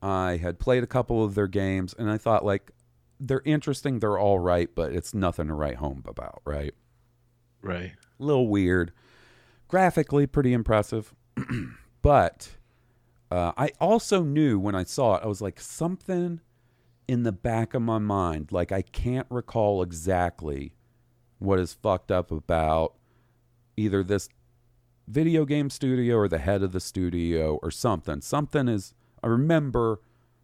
I 0.00 0.37
had 0.37 0.59
played 0.59 0.85
a 0.85 0.87
couple 0.87 1.24
of 1.24 1.35
their 1.35 1.48
games 1.48 1.92
and 1.98 2.09
I 2.09 2.18
thought 2.18 2.44
like 2.44 2.70
they're 3.18 3.42
interesting, 3.44 3.98
they're 3.98 4.18
all 4.18 4.38
right, 4.38 4.70
but 4.74 4.92
it's 4.92 5.12
nothing 5.12 5.48
to 5.48 5.54
write 5.54 5.76
home 5.76 6.04
about, 6.07 6.40
right? 6.44 6.72
right. 7.62 7.92
A 8.20 8.22
little 8.22 8.48
weird. 8.48 8.92
Graphically 9.66 10.26
pretty 10.26 10.52
impressive. 10.52 11.14
but 12.02 12.50
uh, 13.31 13.52
I 13.57 13.72
also 13.81 14.22
knew 14.22 14.59
when 14.59 14.74
I 14.74 14.85
saw 14.85 15.16
it, 15.16 15.24
I 15.24 15.26
was 15.26 15.42
like 15.42 15.61
something 15.61 16.40
in 17.09 17.23
the 17.23 17.33
back 17.33 17.73
of 17.73 17.83
my 17.83 17.99
mind, 17.99 18.53
like 18.53 18.71
I 18.71 18.83
can't 18.83 19.27
recall 19.31 19.83
exactly 19.83 20.75
what 21.38 21.59
is 21.59 21.73
fucked 21.73 22.12
up 22.12 22.31
about 22.31 22.94
either 23.77 24.05
this 24.05 24.29
video 25.09 25.47
game 25.47 25.71
studio 25.71 26.16
or 26.16 26.29
the 26.29 26.38
head 26.38 26.62
of 26.62 26.73
the 26.73 26.81
studio 26.81 27.59
or 27.62 27.71
something. 27.71 28.21
Something 28.21 28.68
is, 28.68 28.92
I 29.23 29.29
remember 29.29 30.01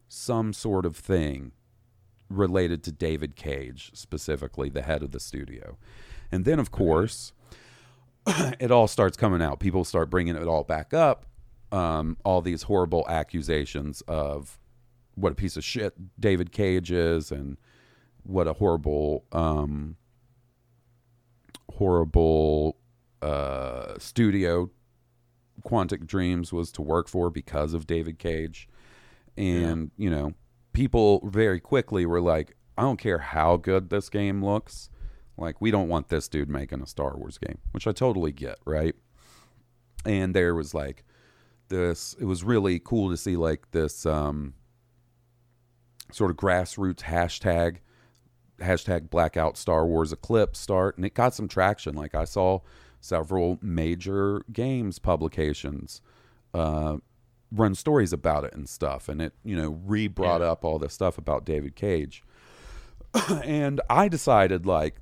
some 0.08 0.52
sort 0.54 0.86
of 0.86 0.96
thing 0.96 1.52
related 2.30 2.82
to 2.84 2.92
David 2.92 3.36
Cage, 3.36 3.90
specifically 3.92 4.70
the 4.70 4.82
head 4.82 5.02
of 5.02 5.10
the 5.10 5.20
studio. 5.20 5.76
And 6.32 6.46
then, 6.46 6.58
of 6.58 6.70
course, 6.70 7.32
it 8.26 8.70
all 8.70 8.88
starts 8.88 9.16
coming 9.16 9.42
out. 9.42 9.60
People 9.60 9.84
start 9.84 10.08
bringing 10.08 10.36
it 10.36 10.46
all 10.46 10.64
back 10.64 10.94
up. 10.94 11.26
Um, 11.70 12.16
all 12.24 12.40
these 12.40 12.62
horrible 12.62 13.04
accusations 13.08 14.00
of 14.02 14.58
what 15.14 15.32
a 15.32 15.34
piece 15.34 15.56
of 15.56 15.64
shit 15.64 15.94
David 16.20 16.52
Cage 16.52 16.90
is 16.90 17.30
and 17.30 17.56
what 18.22 18.46
a 18.46 18.54
horrible 18.54 19.24
um 19.32 19.96
horrible 21.70 22.76
uh 23.22 23.98
studio 23.98 24.70
Quantic 25.64 26.06
Dreams 26.06 26.52
was 26.52 26.70
to 26.72 26.82
work 26.82 27.08
for 27.08 27.30
because 27.30 27.74
of 27.74 27.86
David 27.86 28.18
Cage. 28.18 28.68
And, 29.36 29.90
you 29.96 30.10
know, 30.10 30.34
people 30.72 31.26
very 31.28 31.60
quickly 31.60 32.06
were 32.06 32.20
like, 32.20 32.56
I 32.76 32.82
don't 32.82 32.98
care 32.98 33.18
how 33.18 33.56
good 33.56 33.90
this 33.90 34.08
game 34.08 34.44
looks. 34.44 34.90
Like, 35.36 35.60
we 35.60 35.70
don't 35.70 35.88
want 35.88 36.08
this 36.08 36.28
dude 36.28 36.48
making 36.48 36.80
a 36.80 36.86
Star 36.86 37.16
Wars 37.16 37.38
game, 37.38 37.58
which 37.72 37.86
I 37.86 37.92
totally 37.92 38.32
get, 38.32 38.58
right? 38.64 38.94
And 40.04 40.34
there 40.34 40.54
was 40.54 40.74
like 40.74 41.04
this, 41.68 42.14
it 42.20 42.24
was 42.24 42.44
really 42.44 42.78
cool 42.78 43.10
to 43.10 43.16
see 43.16 43.36
like 43.36 43.70
this 43.72 44.06
um, 44.06 44.54
sort 46.14 46.30
of 46.30 46.36
grassroots 46.36 47.00
hashtag, 47.00 47.78
hashtag 48.60 49.10
blackout 49.10 49.56
Star 49.56 49.84
Wars 49.86 50.12
eclipse 50.12 50.58
start. 50.60 50.96
And 50.96 51.04
it 51.04 51.14
got 51.14 51.34
some 51.34 51.48
traction. 51.48 51.94
Like, 51.94 52.14
I 52.14 52.24
saw 52.24 52.60
several 53.00 53.58
major 53.60 54.42
games 54.52 54.98
publications 54.98 56.00
uh, 56.54 56.96
run 57.52 57.74
stories 57.74 58.12
about 58.12 58.44
it 58.44 58.54
and 58.54 58.68
stuff 58.68 59.08
and 59.08 59.20
it 59.20 59.32
you 59.44 59.54
know 59.54 59.78
re-brought 59.84 60.40
Yeah. 60.40 60.48
up 60.52 60.64
all 60.64 60.78
this 60.78 60.94
stuff 60.94 61.18
about 61.18 61.44
david 61.44 61.76
cage 61.76 62.24
and 63.44 63.80
i 63.90 64.08
decided 64.08 64.64
like 64.66 64.96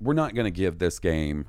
we're 0.00 0.14
not 0.14 0.34
going 0.34 0.46
to 0.46 0.50
give 0.50 0.78
this 0.78 0.98
game 0.98 1.44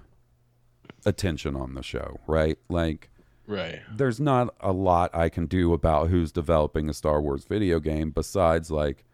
attention 1.06 1.56
on 1.56 1.74
the 1.74 1.82
show 1.82 2.20
right 2.28 2.60
like 2.70 3.10
Right. 3.50 3.82
there's 3.92 4.20
not 4.20 4.54
a 4.60 4.72
lot 4.72 5.10
I 5.16 5.28
can 5.30 5.48
do 5.48 5.74
about 5.74 6.10
who's 6.10 6.32
developing 6.32 6.88
a 6.88 6.94
Star 6.94 7.20
Wars 7.20 7.46
video 7.46 7.80
game 7.80 8.12
besides 8.12 8.70
like 8.70 9.06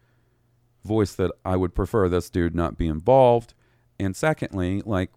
voice 0.84 1.14
that 1.14 1.32
I 1.44 1.56
would 1.56 1.74
prefer 1.74 2.08
this 2.08 2.28
dude 2.28 2.54
not 2.54 2.76
be 2.76 2.86
involved. 2.86 3.54
And 3.98 4.14
secondly, 4.14 4.82
like 4.84 5.10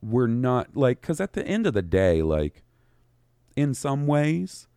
we're 0.00 0.28
not 0.28 0.76
like 0.76 1.02
cuz 1.02 1.20
at 1.20 1.32
the 1.32 1.46
end 1.46 1.66
of 1.66 1.74
the 1.74 1.82
day 1.82 2.22
like 2.22 2.62
in 3.56 3.74
some 3.74 4.06
ways 4.06 4.68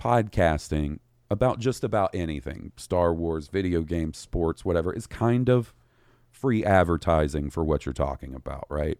podcasting 0.00 1.00
about 1.30 1.58
just 1.58 1.84
about 1.84 2.14
anything, 2.14 2.72
Star 2.76 3.12
Wars, 3.12 3.48
video 3.48 3.82
games, 3.82 4.18
sports, 4.18 4.64
whatever 4.64 4.92
is 4.92 5.06
kind 5.06 5.48
of 5.48 5.74
free 6.30 6.64
advertising 6.64 7.50
for 7.50 7.64
what 7.64 7.86
you're 7.86 7.92
talking 7.92 8.34
about, 8.34 8.66
right? 8.68 8.98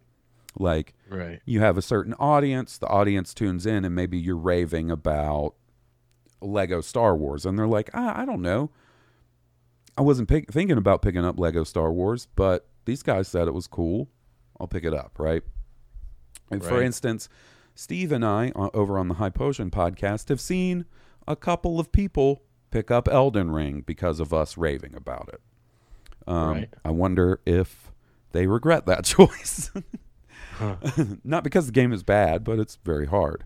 Like 0.59 0.95
Right. 1.09 1.41
you 1.47 1.61
have 1.61 1.79
a 1.79 1.83
certain 1.83 2.15
audience 2.15 2.77
the 2.79 2.87
audience 2.89 3.33
tunes 3.35 3.67
in 3.67 3.85
and 3.85 3.95
maybe 3.95 4.19
you're 4.19 4.37
raving 4.37 4.91
about 4.91 5.55
lego 6.41 6.81
star 6.81 7.15
wars 7.17 7.45
and 7.47 7.59
they're 7.59 7.67
like 7.69 7.91
ah, 7.95 8.19
i 8.19 8.25
don't 8.25 8.41
know. 8.43 8.71
I 9.99 10.03
wasn't 10.03 10.29
pick- 10.29 10.51
thinking 10.51 10.79
about 10.79 11.03
picking 11.03 11.25
up 11.25 11.39
lego 11.39 11.65
star 11.65 11.93
wars 11.93 12.27
but 12.35 12.67
these 12.85 13.03
guys 13.03 13.29
said 13.29 13.47
it 13.47 13.55
was 13.55 13.67
cool. 13.67 14.09
I'll 14.59 14.67
pick 14.67 14.85
it 14.85 14.95
up 14.95 15.13
right? 15.19 15.43
And 16.51 16.65
for 16.65 16.83
instance 16.83 17.29
steve 17.77 18.11
and 18.13 18.25
i 18.25 18.51
uh, 18.57 18.71
over 18.75 18.99
on 18.99 19.09
the 19.09 19.15
high 19.15 19.31
potion 19.31 19.71
podcast 19.71 20.29
have 20.31 20.41
seen 20.41 20.85
a 21.29 21.37
couple 21.37 21.79
of 21.79 21.93
people 21.93 22.43
pick 22.71 22.91
up 22.91 23.07
elden 23.09 23.51
ring 23.53 23.83
because 23.87 24.19
of 24.21 24.35
us 24.35 24.57
raving 24.59 24.95
about 24.97 25.31
it. 25.33 25.41
Um, 26.27 26.51
Right. 26.53 26.71
i 26.85 26.91
wonder 26.91 27.41
if 27.47 27.93
they 28.33 28.47
regret 28.47 28.87
that 28.87 29.05
choice 29.17 29.71
not 31.25 31.45
because 31.45 31.67
the 31.67 31.73
game 31.73 31.93
is 31.93 32.03
bad, 32.03 32.45
but 32.45 32.59
it's 32.59 32.77
very 32.85 33.07
hard. 33.07 33.45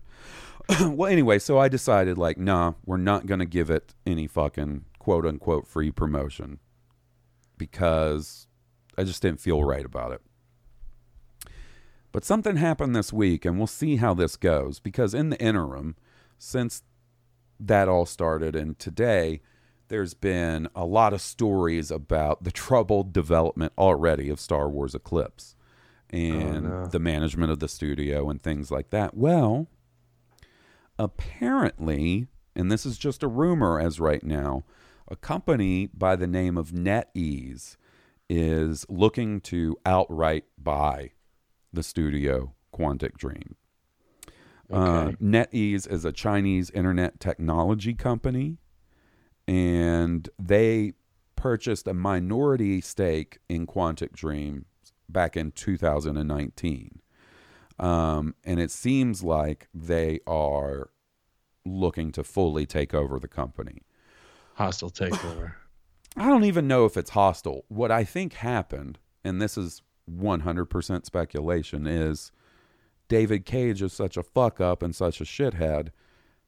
well, 0.81 1.11
anyway, 1.11 1.39
so 1.39 1.57
I 1.57 1.67
decided 1.67 2.17
like, 2.17 2.37
nah, 2.37 2.73
we're 2.85 2.97
not 2.97 3.25
going 3.25 3.39
to 3.39 3.45
give 3.45 3.69
it 3.69 3.93
any 4.05 4.27
fucking 4.27 4.85
quote 4.99 5.25
unquote 5.25 5.67
free 5.67 5.91
promotion 5.91 6.59
because 7.57 8.47
I 8.97 9.03
just 9.03 9.21
didn't 9.21 9.39
feel 9.39 9.63
right 9.63 9.85
about 9.85 10.11
it. 10.11 10.21
But 12.11 12.25
something 12.25 12.55
happened 12.55 12.95
this 12.95 13.11
week, 13.11 13.43
and 13.45 13.57
we'll 13.57 13.67
see 13.67 13.97
how 13.97 14.13
this 14.13 14.37
goes 14.37 14.79
because 14.79 15.13
in 15.13 15.29
the 15.29 15.39
interim, 15.39 15.95
since 16.37 16.81
that 17.59 17.87
all 17.89 18.05
started 18.05 18.55
and 18.55 18.79
today, 18.79 19.41
there's 19.89 20.13
been 20.13 20.67
a 20.75 20.85
lot 20.85 21.13
of 21.13 21.21
stories 21.21 21.91
about 21.91 22.43
the 22.43 22.51
troubled 22.51 23.13
development 23.13 23.73
already 23.77 24.29
of 24.29 24.39
Star 24.39 24.69
Wars 24.69 24.95
Eclipse 24.95 25.55
and 26.09 26.63
no. 26.63 26.85
the 26.87 26.99
management 26.99 27.51
of 27.51 27.59
the 27.59 27.67
studio 27.67 28.29
and 28.29 28.41
things 28.41 28.71
like 28.71 28.89
that. 28.91 29.15
Well, 29.15 29.67
apparently, 30.97 32.27
and 32.55 32.71
this 32.71 32.85
is 32.85 32.97
just 32.97 33.23
a 33.23 33.27
rumor 33.27 33.79
as 33.79 33.99
right 33.99 34.23
now, 34.23 34.63
a 35.07 35.15
company 35.15 35.87
by 35.87 36.15
the 36.15 36.27
name 36.27 36.57
of 36.57 36.71
NetEase 36.71 37.77
is 38.29 38.85
looking 38.89 39.39
to 39.41 39.77
outright 39.85 40.45
buy 40.57 41.11
the 41.71 41.83
studio 41.83 42.53
Quantic 42.73 43.17
Dream. 43.17 43.55
Uh, 44.71 44.75
Okay. 44.77 45.15
NetEase 45.21 45.87
is 45.91 46.05
a 46.05 46.11
Chinese 46.11 46.71
internet 46.71 47.19
technology 47.19 47.93
company, 47.93 48.57
and 49.47 50.27
they 50.39 50.93
purchased 51.35 51.87
a 51.87 51.93
minority 51.93 52.81
stake 52.81 53.37
in 53.47 53.67
Quantic 53.67 54.13
Dream 54.13 54.65
back 55.09 55.37
in 55.37 55.51
2019. 55.51 57.01
Um, 57.77 58.35
and 58.43 58.59
it 58.59 58.71
seems 58.71 59.23
like 59.23 59.67
they 59.73 60.19
are 60.25 60.89
looking 61.65 62.11
to 62.13 62.23
fully 62.23 62.65
take 62.65 62.93
over 62.93 63.19
the 63.19 63.27
company. 63.27 63.81
Hostile 64.55 64.91
takeover. 64.91 65.55
I 66.17 66.27
don't 66.27 66.45
even 66.45 66.67
know 66.67 66.85
if 66.85 66.95
it's 66.95 67.09
hostile. 67.09 67.65
What 67.67 67.91
I 67.91 68.05
think 68.05 68.33
happened, 68.33 68.99
and 69.23 69.41
this 69.41 69.57
is 69.57 69.81
100% 70.09 71.05
speculation, 71.05 71.85
is 71.85 72.31
David 73.09 73.45
Cage 73.45 73.81
is 73.81 73.91
such 73.91 74.15
a 74.15 74.23
fuck 74.23 74.61
up 74.61 74.81
and 74.81 74.95
such 74.95 75.19
a 75.19 75.25
shithead 75.25 75.89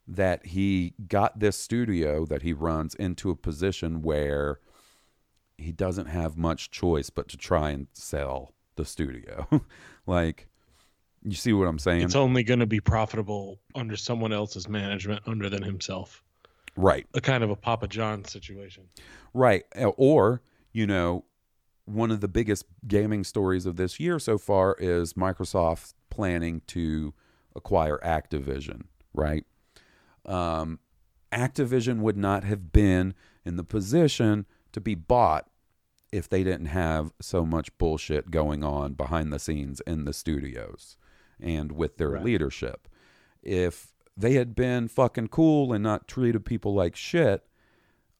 that 0.07 0.47
he 0.47 0.93
got 1.07 1.39
this 1.39 1.57
studio 1.57 2.25
that 2.25 2.43
he 2.43 2.53
runs 2.53 2.95
into 2.95 3.29
a 3.29 3.35
position 3.35 4.01
where 4.01 4.59
he 5.57 5.71
doesn't 5.71 6.07
have 6.07 6.37
much 6.37 6.71
choice 6.71 7.09
but 7.09 7.27
to 7.29 7.37
try 7.37 7.71
and 7.71 7.87
sell 7.93 8.53
the 8.75 8.85
studio. 8.85 9.47
like, 10.07 10.47
you 11.23 11.35
see 11.35 11.53
what 11.53 11.67
I'm 11.67 11.79
saying? 11.79 12.03
it's 12.03 12.15
only 12.15 12.43
going 12.43 12.59
to 12.59 12.65
be 12.65 12.79
profitable 12.79 13.59
under 13.75 13.97
someone 13.97 14.31
else's 14.31 14.69
management 14.69 15.23
under 15.25 15.49
than 15.49 15.63
himself. 15.63 16.23
right. 16.75 17.05
A 17.13 17.21
kind 17.21 17.43
of 17.43 17.49
a 17.49 17.55
Papa 17.55 17.87
John 17.87 18.23
situation. 18.23 18.83
Right. 19.33 19.63
Or, 19.97 20.41
you 20.71 20.87
know, 20.87 21.25
one 21.85 22.11
of 22.11 22.21
the 22.21 22.27
biggest 22.27 22.65
gaming 22.87 23.23
stories 23.23 23.65
of 23.65 23.77
this 23.77 23.99
year 23.99 24.19
so 24.19 24.37
far 24.37 24.75
is 24.79 25.13
Microsoft 25.13 25.93
planning 26.09 26.61
to 26.67 27.13
acquire 27.55 27.97
Activision, 28.03 28.83
right? 29.13 29.45
Um, 30.25 30.79
Activision 31.31 31.99
would 31.99 32.17
not 32.17 32.43
have 32.43 32.71
been 32.71 33.13
in 33.45 33.55
the 33.55 33.63
position 33.63 34.45
to 34.77 34.81
be 34.81 34.95
bought 34.95 35.49
if 36.11 36.29
they 36.29 36.43
didn't 36.43 36.67
have 36.67 37.11
so 37.19 37.45
much 37.45 37.75
bullshit 37.77 38.31
going 38.31 38.63
on 38.63 38.93
behind 38.93 39.33
the 39.33 39.39
scenes 39.39 39.81
in 39.81 40.05
the 40.05 40.13
studios 40.13 40.95
and 41.39 41.71
with 41.73 41.97
their 41.97 42.11
Right. 42.11 42.23
leadership. 42.23 42.87
If 43.43 43.93
they 44.15 44.33
had 44.33 44.55
been 44.55 44.87
fucking 44.87 45.27
cool 45.27 45.73
and 45.73 45.83
not 45.83 46.07
treated 46.07 46.45
people 46.45 46.73
like 46.73 46.95
shit, 46.95 47.45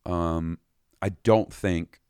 um, 0.06 0.60
I 1.02 1.10
don't 1.10 1.52
think 1.54 2.02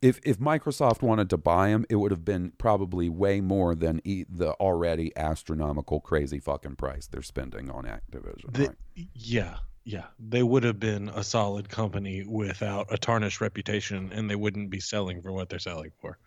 if 0.00 0.20
if 0.24 0.38
Microsoft 0.38 1.00
wanted 1.02 1.30
to 1.30 1.36
buy 1.38 1.68
them, 1.70 1.84
it 1.88 1.96
would 1.96 2.10
have 2.10 2.24
been 2.24 2.52
probably 2.58 3.08
way 3.08 3.40
more 3.40 3.74
than 3.74 4.00
e- 4.04 4.24
the 4.28 4.52
already 4.54 5.16
astronomical 5.16 6.00
crazy 6.00 6.38
fucking 6.38 6.76
price 6.76 7.06
they're 7.06 7.22
spending 7.22 7.70
on 7.70 7.84
Activision. 7.84 8.52
The- 8.52 8.68
right? 8.68 9.08
Yeah, 9.14 9.58
yeah. 9.84 10.04
They 10.18 10.42
would 10.42 10.62
have 10.64 10.80
been 10.80 11.08
a 11.10 11.22
solid 11.22 11.68
company 11.68 12.24
without 12.26 12.92
a 12.92 12.96
tarnished 12.96 13.40
reputation, 13.40 14.10
and 14.12 14.30
they 14.30 14.36
wouldn't 14.36 14.70
be 14.70 14.80
selling 14.80 15.20
for 15.22 15.32
what 15.32 15.48
they're 15.48 15.58
selling 15.58 15.92
for. 16.00 16.18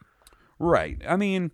Right. 0.59 1.01
I 1.07 1.15
mean, 1.15 1.51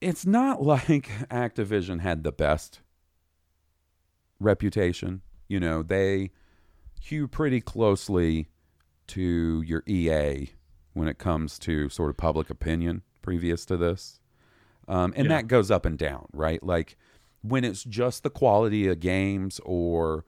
it's 0.00 0.26
not 0.26 0.62
like 0.72 1.08
Activision 1.30 2.00
had 2.00 2.22
the 2.24 2.32
best 2.32 2.80
reputation. 4.40 5.22
You 5.48 5.60
know, 5.60 5.82
they 5.82 6.30
hew 7.00 7.28
pretty 7.28 7.60
closely 7.60 8.48
to 9.08 9.62
your 9.62 9.82
EA 9.86 10.50
when 10.92 11.08
it 11.08 11.18
comes 11.18 11.58
to 11.60 11.88
sort 11.88 12.10
of 12.10 12.16
public 12.16 12.50
opinion 12.50 13.02
previous 13.22 13.64
to 13.66 13.76
this. 13.76 14.18
Um, 14.88 15.12
and 15.16 15.26
Yeah. 15.26 15.36
that 15.36 15.48
goes 15.48 15.70
up 15.70 15.84
and 15.84 15.98
down, 15.98 16.26
right? 16.32 16.62
Like 16.62 16.96
when 17.48 17.64
it's 17.64 17.84
just 17.84 18.22
the 18.22 18.30
quality 18.30 18.88
of 18.88 19.00
games 19.00 19.60
or 19.64 20.24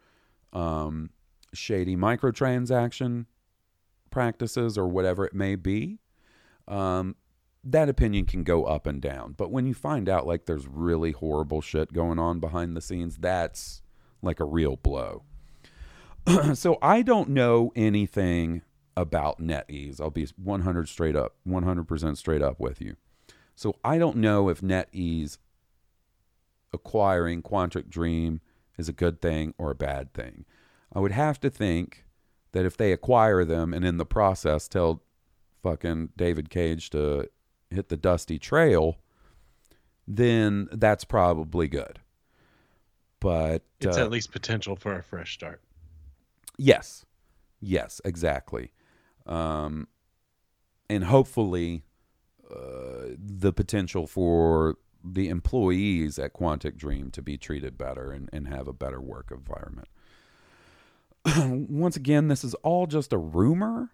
um, 0.52 1.10
shady 1.52 1.96
microtransaction 1.96 3.26
practices 4.10 4.78
or 4.78 4.88
whatever 4.88 5.24
it 5.24 5.34
may 5.34 5.54
be, 5.54 5.98
um, 6.66 7.16
that 7.64 7.88
opinion 7.88 8.24
can 8.24 8.44
go 8.44 8.64
up 8.64 8.86
and 8.86 9.02
down. 9.02 9.34
But 9.36 9.50
when 9.50 9.66
you 9.66 9.74
find 9.74 10.08
out 10.08 10.26
like 10.26 10.46
there's 10.46 10.66
really 10.66 11.12
horrible 11.12 11.60
shit 11.60 11.92
going 11.92 12.18
on 12.18 12.40
behind 12.40 12.76
the 12.76 12.80
scenes, 12.80 13.18
that's 13.18 13.82
like 14.22 14.40
a 14.40 14.44
real 14.44 14.76
blow. 14.76 15.24
so 16.54 16.78
I 16.80 17.02
don't 17.02 17.30
know 17.30 17.72
anything 17.74 18.62
about 18.96 19.40
NetEase. 19.40 20.00
I'll 20.00 20.10
be 20.10 20.26
100 20.36 20.88
straight 20.88 21.16
up, 21.16 21.34
100% 21.46 22.16
straight 22.16 22.42
up 22.42 22.58
with 22.58 22.80
you. 22.80 22.96
So 23.54 23.76
I 23.84 23.98
don't 23.98 24.16
know 24.16 24.48
if 24.48 24.60
NetEase 24.60 25.38
acquiring 26.72 27.42
Quantic 27.42 27.88
Dream 27.88 28.40
is 28.76 28.88
a 28.88 28.92
good 28.92 29.20
thing 29.20 29.54
or 29.58 29.70
a 29.70 29.74
bad 29.74 30.12
thing. 30.12 30.44
I 30.92 31.00
would 31.00 31.12
have 31.12 31.40
to 31.40 31.50
think 31.50 32.04
that 32.52 32.64
if 32.64 32.76
they 32.76 32.92
acquire 32.92 33.44
them 33.44 33.74
and 33.74 33.84
in 33.84 33.98
the 33.98 34.06
process 34.06 34.68
tell 34.68 35.02
fucking 35.62 36.10
David 36.16 36.50
Cage 36.50 36.90
to 36.90 37.28
hit 37.70 37.88
the 37.88 37.96
dusty 37.96 38.38
trail, 38.38 38.98
then 40.06 40.68
that's 40.72 41.04
probably 41.04 41.68
good. 41.68 42.00
But 43.20 43.62
It's 43.80 43.98
uh, 43.98 44.02
at 44.02 44.10
least 44.10 44.30
potential 44.30 44.76
for 44.76 44.96
a 44.96 45.02
fresh 45.02 45.34
start. 45.34 45.60
Yes. 46.56 47.04
Yes, 47.60 48.00
exactly. 48.04 48.72
Um, 49.26 49.88
and 50.88 51.04
hopefully, 51.04 51.84
uh, 52.50 53.14
the 53.18 53.52
potential 53.52 54.06
for 54.06 54.78
the 55.14 55.28
employees 55.28 56.18
at 56.18 56.32
Quantic 56.32 56.76
Dream 56.76 57.10
to 57.12 57.22
be 57.22 57.36
treated 57.36 57.78
better 57.78 58.12
and, 58.12 58.28
and 58.32 58.48
have 58.48 58.68
a 58.68 58.72
better 58.72 59.00
work 59.00 59.30
environment. 59.30 59.88
Once 61.70 61.96
again, 61.96 62.28
this 62.28 62.44
is 62.44 62.54
all 62.54 62.86
just 62.86 63.12
a 63.12 63.18
rumor. 63.18 63.90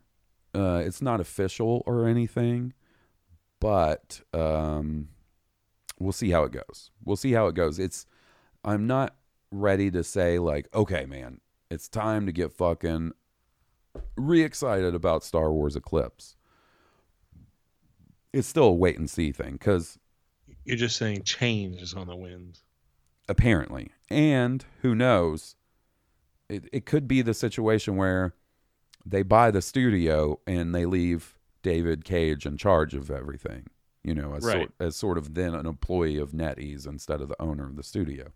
Uh, 0.54 0.82
it's 0.84 1.02
not 1.02 1.20
official 1.20 1.82
or 1.86 2.06
anything, 2.06 2.72
but 3.60 4.20
um, 4.32 5.08
we'll 5.98 6.12
see 6.12 6.30
how 6.30 6.44
it 6.44 6.52
goes. 6.52 6.90
We'll 7.04 7.16
see 7.16 7.32
how 7.32 7.48
it 7.48 7.54
goes. 7.54 7.78
It's 7.78 8.06
I'm 8.64 8.86
not 8.86 9.16
ready 9.50 9.90
to 9.90 10.04
say 10.04 10.38
like, 10.38 10.68
okay, 10.74 11.06
man, 11.06 11.40
it's 11.70 11.88
time 11.88 12.26
to 12.26 12.32
get 12.32 12.52
fucking 12.52 13.12
re-excited 14.16 14.94
about 14.94 15.24
Star 15.24 15.52
Wars 15.52 15.76
Eclipse. 15.76 16.36
It's 18.32 18.48
still 18.48 18.64
a 18.64 18.72
wait 18.72 18.98
and 18.98 19.08
see 19.08 19.32
thing 19.32 19.52
because 19.52 19.98
You're 20.64 20.76
just 20.76 20.96
saying 20.96 21.22
change 21.24 21.80
is 21.82 21.94
on 21.94 22.06
the 22.06 22.16
wind. 22.16 22.58
apparently, 23.28 23.90
and 24.10 24.64
who 24.82 24.94
knows, 24.94 25.56
it 26.48 26.68
it 26.72 26.86
could 26.86 27.06
be 27.08 27.22
the 27.22 27.34
situation 27.34 27.96
where 27.96 28.34
they 29.06 29.22
buy 29.22 29.50
the 29.50 29.62
studio 29.62 30.40
and 30.46 30.74
they 30.74 30.86
leave 30.86 31.38
David 31.62 32.04
Cage 32.04 32.46
in 32.46 32.56
charge 32.56 32.94
of 32.94 33.10
everything. 33.10 33.66
You 34.02 34.14
know, 34.14 34.34
as 34.34 34.44
Right. 34.44 34.52
sort, 34.56 34.72
as 34.80 34.96
sort 34.96 35.16
of 35.18 35.34
then 35.34 35.54
an 35.54 35.66
employee 35.66 36.18
of 36.18 36.32
NetEase 36.32 36.86
instead 36.86 37.20
of 37.22 37.28
the 37.28 37.40
owner 37.40 37.64
of 37.66 37.76
the 37.76 37.82
studio. 37.82 38.32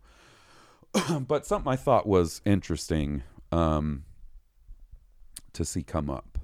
but 1.27 1.45
something 1.45 1.71
I 1.71 1.75
thought 1.75 2.07
was 2.07 2.41
interesting 2.45 3.21
um, 3.51 4.03
to 5.53 5.63
see 5.63 5.83
come 5.83 6.09
up. 6.09 6.39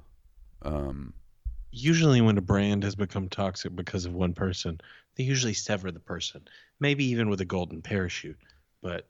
Um, 0.61 1.13
Usually, 1.71 2.21
when 2.21 2.37
a 2.37 2.41
brand 2.41 2.83
has 2.83 2.95
become 2.95 3.27
toxic 3.27 3.75
because 3.75 4.05
of 4.05 4.13
one 4.13 4.33
person, 4.33 4.79
they 5.15 5.23
usually 5.23 5.53
sever 5.53 5.91
the 5.91 5.99
person, 5.99 6.47
maybe 6.79 7.05
even 7.05 7.29
with 7.29 7.41
a 7.41 7.45
golden 7.45 7.81
parachute. 7.81 8.37
But, 8.81 9.07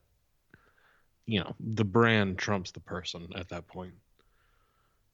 you 1.26 1.40
know, 1.40 1.56
the 1.60 1.86
brand 1.86 2.38
trumps 2.38 2.72
the 2.72 2.80
person 2.80 3.28
at 3.36 3.50
that 3.50 3.68
point. 3.68 3.94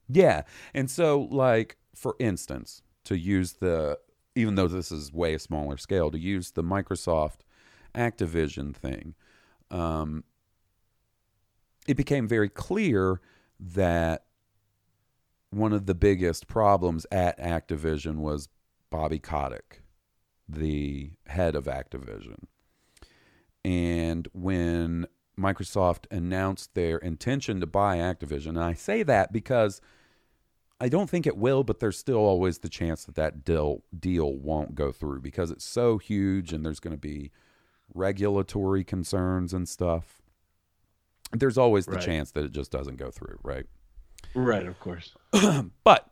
Yeah. 0.09 0.43
And 0.73 0.89
so, 0.91 1.27
like, 1.31 1.77
for 1.95 2.15
instance, 2.19 2.81
to 3.05 3.17
use 3.17 3.53
the, 3.53 3.97
even 4.35 4.55
though 4.55 4.67
this 4.67 4.91
is 4.91 5.13
way 5.13 5.37
smaller 5.37 5.77
scale, 5.77 6.11
to 6.11 6.19
use 6.19 6.51
the 6.51 6.63
Microsoft 6.63 7.39
Activision 7.95 8.75
thing, 8.75 9.15
um, 9.69 10.23
it 11.87 11.95
became 11.95 12.27
very 12.27 12.49
clear 12.49 13.21
that 13.59 14.25
one 15.49 15.73
of 15.73 15.85
the 15.85 15.95
biggest 15.95 16.47
problems 16.47 17.05
at 17.11 17.39
Activision 17.39 18.17
was 18.17 18.49
Bobby 18.89 19.19
Kotick, 19.19 19.80
the 20.51 21.11
head 21.27 21.55
of 21.55 21.65
Activision. 21.65 22.43
And 23.63 24.27
when 24.33 25.07
Microsoft 25.39 26.05
announced 26.11 26.73
their 26.73 26.97
intention 26.97 27.59
to 27.59 27.67
buy 27.67 27.97
Activision, 27.97 28.49
and 28.49 28.59
I 28.63 28.73
say 28.73 29.03
that 29.03 29.31
because 29.31 29.81
I 30.79 30.89
don't 30.89 31.09
think 31.09 31.27
it 31.27 31.37
will, 31.37 31.63
but 31.63 31.79
there's 31.79 31.97
still 31.97 32.17
always 32.17 32.59
the 32.59 32.69
chance 32.69 33.05
that 33.05 33.15
that 33.15 33.45
deal 33.45 33.83
deal 33.97 34.33
won't 34.33 34.73
go 34.75 34.91
through 34.91 35.21
because 35.21 35.51
it's 35.51 35.65
so 35.65 35.97
huge 35.99 36.51
and 36.53 36.65
there's 36.65 36.79
going 36.79 36.95
to 36.95 36.99
be 36.99 37.31
regulatory 37.93 38.83
concerns 38.83 39.53
and 39.53 39.69
stuff. 39.69 40.21
There's 41.33 41.57
always 41.57 41.85
the 41.85 41.93
Right. 41.93 42.01
chance 42.01 42.31
that 42.31 42.43
it 42.45 42.51
just 42.51 42.71
doesn't 42.71 42.97
go 42.97 43.11
through, 43.11 43.39
right? 43.43 43.65
Right, 44.33 44.65
of 44.65 44.79
course. 44.79 45.15
But 45.83 46.09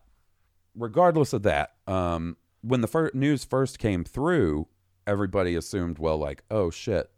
regardless 0.76 1.32
of 1.32 1.42
that, 1.42 1.74
um, 1.86 2.36
when 2.62 2.80
the 2.80 2.88
fir- 2.88 3.10
news 3.14 3.44
first 3.44 3.78
came 3.78 4.04
through, 4.04 4.68
everybody 5.06 5.54
assumed, 5.54 5.98
well, 5.98 6.18
like, 6.18 6.42
oh 6.50 6.70
shit, 6.70 7.10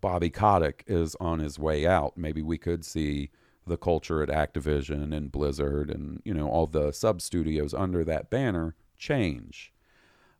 Bobby 0.00 0.30
Kotick 0.30 0.84
is 0.86 1.16
on 1.20 1.38
his 1.38 1.58
way 1.58 1.86
out. 1.86 2.16
Maybe 2.16 2.42
we 2.42 2.58
could 2.58 2.84
see 2.84 3.30
the 3.66 3.76
culture 3.76 4.22
at 4.22 4.28
Activision 4.28 5.14
and 5.14 5.30
Blizzard 5.30 5.88
and 5.88 6.20
you 6.24 6.34
know 6.34 6.48
all 6.48 6.66
the 6.66 6.92
sub 6.92 7.22
studios 7.22 7.72
under 7.72 8.04
that 8.04 8.28
banner 8.28 8.74
change. 8.98 9.72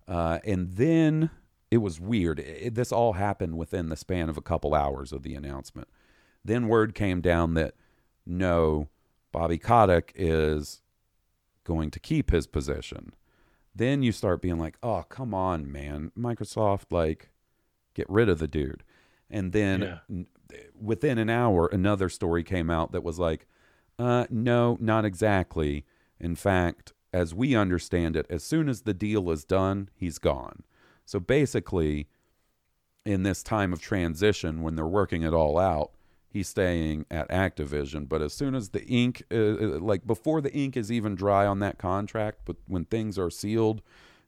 Uh, 0.09 0.41
and 0.45 0.73
then 0.73 1.31
it 1.71 1.79
was 1.79 2.01
weird. 2.01 2.41
It, 2.41 2.75
this 2.75 2.91
all 2.91 3.15
happened 3.15 3.57
within 3.57 3.89
the 3.89 3.97
span 3.97 4.29
of 4.29 4.37
a 4.37 4.43
couple 4.43 4.75
hours 4.75 5.13
of 5.13 5.23
the 5.23 5.35
announcement. 5.37 5.89
Then 6.45 6.67
word 6.67 6.95
came 6.95 7.21
down 7.21 7.55
that 7.55 7.75
no, 8.27 8.89
Bobby 9.31 9.59
Kotick 9.59 10.13
is 10.17 10.81
going 11.65 11.91
to 11.93 12.01
keep 12.01 12.31
his 12.31 12.49
position. 12.49 13.13
Then 13.75 14.03
you 14.03 14.13
start 14.13 14.43
being 14.43 14.59
like, 14.59 14.77
oh, 14.83 15.05
come 15.09 15.33
on, 15.33 15.71
man. 15.71 16.13
Microsoft, 16.19 16.87
like, 16.91 17.31
get 17.95 18.09
rid 18.09 18.29
of 18.29 18.39
the 18.39 18.49
dude. 18.49 18.85
And 19.31 19.53
then 19.53 19.81
Yeah. 19.83 19.99
n- 20.11 20.27
within 20.79 21.17
an 21.19 21.31
hour, 21.31 21.67
another 21.73 22.09
story 22.09 22.43
came 22.45 22.69
out 22.69 22.93
that 22.93 23.03
was 23.03 23.19
like, 23.19 23.47
uh, 23.99 24.27
no, 24.31 24.77
not 24.81 25.05
exactly. 25.05 25.87
In 26.21 26.35
fact, 26.35 26.93
as 27.13 27.35
we 27.35 27.55
understand 27.55 28.17
it, 28.17 28.27
as 28.29 28.43
soon 28.45 28.69
as 28.69 28.83
the 28.83 28.95
deal 28.95 29.31
is 29.31 29.45
done, 29.45 29.89
he's 29.95 30.19
gone. 30.19 30.65
So 31.05 31.19
basically, 31.21 32.09
in 33.05 33.23
this 33.23 33.43
time 33.43 33.73
of 33.73 33.81
transition, 33.81 34.63
when 34.63 34.77
they're 34.77 34.87
working 34.87 35.23
it 35.23 35.33
all 35.35 35.59
out, 35.59 35.93
he's 36.33 36.49
staying 36.49 37.05
at 37.11 37.29
Activision. 37.29 38.09
But 38.09 38.23
as 38.23 38.33
soon 38.33 38.55
as 38.55 38.71
the 38.71 38.85
ink, 38.87 39.23
uh, 39.31 39.37
uh, 39.37 39.79
like 39.81 40.07
before 40.07 40.41
the 40.41 40.53
ink 40.53 40.77
is 40.77 40.91
even 40.91 41.15
dry 41.15 41.47
on 41.47 41.59
that 41.61 41.79
contract, 41.79 42.41
but 42.45 42.57
when 42.67 42.87
things 42.87 43.19
are 43.19 43.31
sealed 43.31 43.83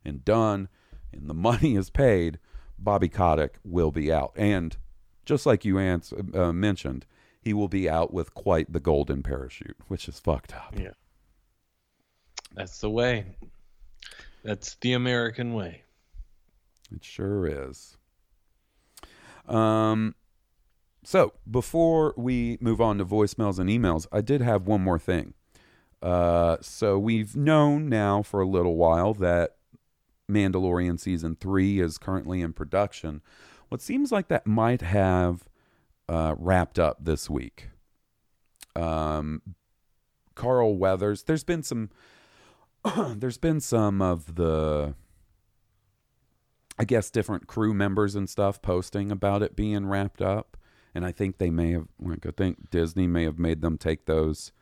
and 0.04 0.24
done 0.24 0.68
and 1.12 1.28
the 1.28 1.34
money 1.50 1.76
is 1.76 1.90
paid, 1.90 2.38
Bobby 2.78 3.08
Kotick 3.08 3.54
will 3.64 3.90
be 3.90 4.12
out. 4.12 4.32
And 4.36 4.76
just 5.24 5.46
like 5.46 5.64
you 5.64 5.78
ans- 5.78 6.12
uh, 6.34 6.52
mentioned, 6.52 7.06
he 7.40 7.54
will 7.54 7.68
be 7.68 7.88
out 7.88 8.12
with 8.12 8.34
quite 8.34 8.72
the 8.72 8.80
golden 8.80 9.22
parachute, 9.22 9.76
which 9.88 10.08
is 10.08 10.20
fucked 10.20 10.54
up. 10.54 10.74
Yeah. 10.78 10.92
That's 12.54 12.80
the 12.80 12.90
way. 12.90 13.26
That's 14.44 14.76
the 14.76 14.92
American 14.92 15.54
way. 15.54 15.82
It 16.94 17.02
sure 17.02 17.46
is. 17.46 17.96
Um, 19.48 20.14
so 21.04 21.32
before 21.50 22.14
we 22.16 22.58
move 22.60 22.80
on 22.80 22.98
to 22.98 23.04
voicemails 23.04 23.58
and 23.58 23.70
emails, 23.70 24.06
I 24.12 24.20
did 24.20 24.40
have 24.40 24.66
one 24.66 24.82
more 24.82 24.98
thing. 24.98 25.34
Uh, 26.02 26.58
so 26.60 26.98
we've 26.98 27.34
known 27.34 27.88
now 27.88 28.22
for 28.22 28.40
a 28.40 28.46
little 28.46 28.76
while 28.76 29.14
that 29.14 29.56
Mandalorian 30.30 30.98
season 30.98 31.36
three 31.36 31.80
is 31.80 31.98
currently 31.98 32.40
in 32.40 32.52
production. 32.52 33.22
What 33.68 33.80
seems 33.80 34.12
like 34.12 34.28
that 34.28 34.46
might 34.46 34.82
have 34.82 35.48
uh, 36.08 36.34
wrapped 36.38 36.78
up 36.78 37.04
this 37.04 37.30
week. 37.30 37.68
Um, 38.76 39.42
Carl 40.34 40.76
Weathers. 40.76 41.24
There's 41.24 41.44
been 41.44 41.62
some. 41.62 41.90
there's 43.16 43.38
been 43.38 43.60
some 43.60 44.02
of 44.02 44.34
the 44.34 44.94
I 46.78 46.84
guess 46.84 47.10
different 47.10 47.46
crew 47.46 47.72
members 47.72 48.14
and 48.14 48.28
stuff 48.28 48.60
posting 48.60 49.10
about 49.10 49.42
it 49.42 49.54
being 49.54 49.86
wrapped 49.86 50.20
up, 50.20 50.56
and 50.94 51.04
I 51.04 51.12
think 51.12 51.38
they 51.38 51.50
may 51.50 51.72
have 51.72 51.86
like 52.00 52.24
I 52.26 52.30
think 52.30 52.70
Disney 52.70 53.06
may 53.06 53.24
have 53.24 53.38
made 53.38 53.60
them 53.62 53.76
take 53.78 54.06
those 54.06 54.52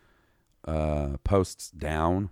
uh, 0.65 1.17
posts 1.25 1.71
down, 1.71 2.31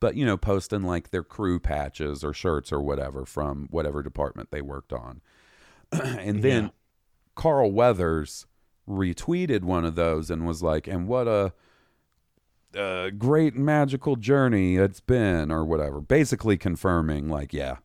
but 0.00 0.14
you 0.14 0.24
know, 0.24 0.36
posting 0.36 0.82
like 0.82 1.10
their 1.10 1.24
crew 1.24 1.58
patches 1.58 2.22
or 2.22 2.32
shirts 2.32 2.72
or 2.72 2.80
whatever 2.80 3.24
from 3.24 3.68
whatever 3.70 4.02
department 4.02 4.50
they 4.50 4.62
worked 4.62 4.92
on, 4.92 5.20
and 5.92 6.42
then 6.42 6.64
Yeah. 6.64 6.70
Carl 7.34 7.72
Weathers 7.72 8.46
retweeted 8.88 9.62
one 9.62 9.84
of 9.84 9.94
those 9.94 10.30
and 10.30 10.46
was 10.46 10.62
like, 10.62 10.86
"And 10.86 11.06
what 11.08 11.26
a." 11.28 11.52
uh, 12.76 13.08
great 13.10 13.54
magical 13.54 14.14
journey 14.16 14.76
it's 14.76 15.00
been, 15.00 15.50
or 15.50 15.64
whatever. 15.64 16.00
Basically 16.02 16.58
confirming, 16.58 17.28
like, 17.28 17.52
yeah, 17.54 17.76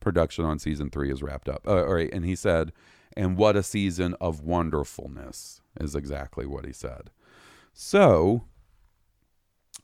production 0.00 0.44
on 0.44 0.58
season 0.58 0.90
three 0.90 1.10
is 1.12 1.22
wrapped 1.22 1.48
up. 1.48 1.66
Uh, 1.66 1.84
all 1.84 1.94
right, 1.94 2.12
and 2.12 2.24
he 2.24 2.34
said, 2.34 2.72
"And 3.16 3.36
what 3.36 3.56
a 3.56 3.62
season 3.62 4.14
of 4.20 4.40
wonderfulness" 4.40 5.60
is 5.80 5.94
exactly 5.94 6.46
what 6.46 6.64
he 6.64 6.72
said. 6.72 7.10
So, 7.72 8.44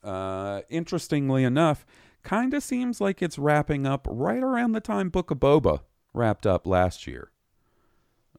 uh, 0.03 0.63
interestingly 0.69 1.45
enough, 1.45 1.85
kind 2.23 2.55
of 2.55 2.63
seems 2.63 3.01
like 3.01 3.23
it's 3.23 3.39
wrapping 3.39 3.87
up 3.87 4.07
right 4.11 4.43
around 4.43 4.73
the 4.73 4.81
time 4.81 5.09
Book 5.09 5.31
of 5.31 5.39
Boba 5.39 5.81
wrapped 6.13 6.47
up 6.47 6.67
last 6.67 7.07
year. 7.07 7.31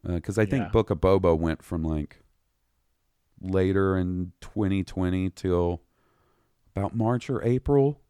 Because 0.04 0.38
I 0.38 0.46
think 0.46 0.64
Yeah. 0.64 0.70
Book 0.70 0.90
of 0.90 1.00
Boba 1.00 1.38
went 1.38 1.64
from 1.64 1.84
like 1.84 2.24
later 3.40 3.98
in 3.98 4.34
2020 4.42 5.30
till 5.32 5.82
about 6.76 6.96
March 6.96 7.30
or 7.30 7.44
April, 7.44 8.02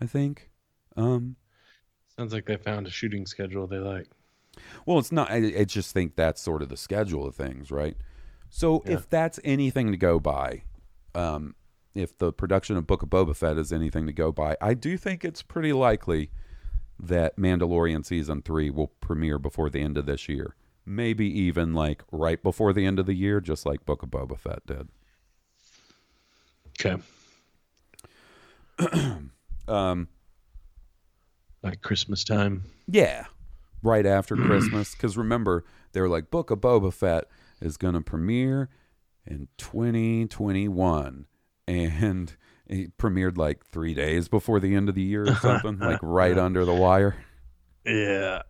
I 0.00 0.06
think. 0.06 0.50
Um, 0.96 1.36
Sounds 2.16 2.32
like 2.32 2.46
they 2.46 2.56
found 2.56 2.86
a 2.86 2.90
shooting 2.90 3.26
schedule 3.26 3.66
they 3.66 3.78
like. 3.78 4.08
Well, 4.86 4.98
it's 4.98 5.12
not. 5.12 5.30
I, 5.30 5.36
I 5.60 5.64
just 5.64 5.92
think 5.92 6.16
that's 6.16 6.40
sort 6.40 6.62
of 6.62 6.68
the 6.68 6.76
schedule 6.76 7.26
of 7.26 7.34
things, 7.34 7.70
right? 7.70 7.96
So 8.48 8.82
Yeah. 8.86 8.94
if 8.94 9.08
that's 9.08 9.38
anything 9.44 9.90
to 9.92 9.96
go 9.96 10.18
by, 10.20 10.62
um, 11.14 11.54
if 11.94 12.16
the 12.18 12.32
production 12.32 12.76
of 12.76 12.86
Book 12.86 13.02
of 13.02 13.08
Boba 13.10 13.34
Fett 13.36 13.58
is 13.58 13.72
anything 13.72 14.06
to 14.06 14.12
go 14.12 14.32
by, 14.32 14.56
I 14.60 14.74
do 14.74 14.96
think 14.96 15.24
it's 15.24 15.42
pretty 15.42 15.72
likely 15.72 16.30
that 16.98 17.36
Mandalorian 17.36 18.04
season 18.04 18.42
three 18.42 18.70
will 18.70 18.88
premiere 18.88 19.38
before 19.38 19.70
the 19.70 19.80
end 19.80 19.96
of 19.96 20.06
this 20.06 20.28
year. 20.28 20.54
Maybe 20.86 21.26
even 21.40 21.72
like 21.74 22.02
right 22.10 22.42
before 22.42 22.72
the 22.72 22.84
end 22.86 22.98
of 22.98 23.06
the 23.06 23.14
year, 23.14 23.40
just 23.40 23.64
like 23.66 23.84
Book 23.86 24.02
of 24.02 24.10
Boba 24.10 24.38
Fett 24.38 24.66
did. 24.66 24.88
Okay. 26.80 27.00
Um, 29.68 30.08
Like 31.62 31.80
Christmas 31.82 32.24
time. 32.24 32.64
Yeah, 32.88 33.26
right 33.82 34.06
after 34.06 34.36
Christmas. 34.36 34.94
Because 34.94 35.16
remember, 35.16 35.64
they 35.92 36.00
were 36.00 36.08
like, 36.08 36.30
Book 36.30 36.50
of 36.50 36.60
Boba 36.60 36.92
Fett 36.92 37.24
is 37.60 37.76
going 37.76 37.94
to 37.94 38.00
premiere 38.00 38.68
in 39.26 39.48
2021. 39.58 41.26
And 41.66 42.36
it 42.66 42.96
premiered 42.98 43.36
like 43.36 43.64
three 43.66 43.94
days 43.94 44.28
before 44.28 44.60
the 44.60 44.74
end 44.74 44.88
of 44.88 44.94
the 44.94 45.02
year 45.02 45.24
or 45.28 45.34
something, 45.40 45.78
like 45.78 46.00
right 46.02 46.38
under 46.38 46.64
the 46.64 46.74
wire. 46.74 47.16
Yeah. 47.84 48.42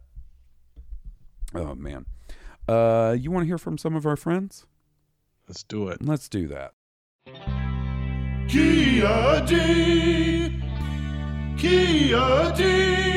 Oh, 1.55 1.75
man. 1.75 2.07
Uh, 2.69 3.17
you 3.19 3.31
want 3.31 3.43
to 3.43 3.47
hear 3.47 3.59
from 3.59 3.79
some 3.79 3.97
of 3.97 4.07
our 4.07 4.17
friends? 4.17 4.67
Let's 5.49 5.65
do 5.65 5.89
it. 5.89 6.01
Let's 6.01 6.29
do 6.29 6.47
that. 6.49 6.75
Kia 8.49 9.45
D. 9.47 10.61
Kia 11.57 12.53
D. 12.57 13.10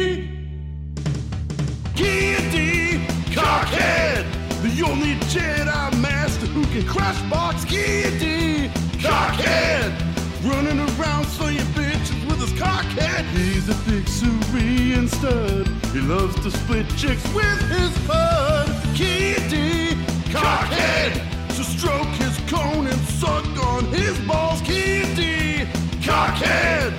D. 1.95 3.05
Cockhead. 3.31 4.25
The 4.63 4.83
only 4.83 5.15
Jedi 5.29 6.01
Master 6.01 6.47
who 6.47 6.63
can 6.65 6.87
crash 6.87 7.21
box 7.29 7.65
D. 7.65 8.69
Cockhead. 8.97 9.91
Running 10.43 10.79
around 10.79 11.25
slaying 11.25 11.59
bitches 11.73 12.27
with 12.27 12.39
his 12.39 12.53
cockhead. 12.59 13.25
He's 13.35 13.69
a 13.69 13.75
big 13.89 14.07
Syrian 14.07 15.07
stud. 15.07 15.67
He 15.91 15.99
loves 16.01 16.35
to 16.41 16.51
split 16.51 16.87
chicks 16.97 17.23
with 17.33 17.61
his 17.69 18.07
bud. 18.07 18.67
D. 18.95 19.35
Cockhead. 20.31 21.13
To 21.49 21.63
stroke 21.63 22.07
his 22.15 22.37
cone 22.49 22.87
and 22.87 22.99
suck 23.01 23.45
on 23.67 23.85
his 23.85 24.19
balls. 24.21 24.61
D. 24.61 25.65
Cockhead. 26.01 26.91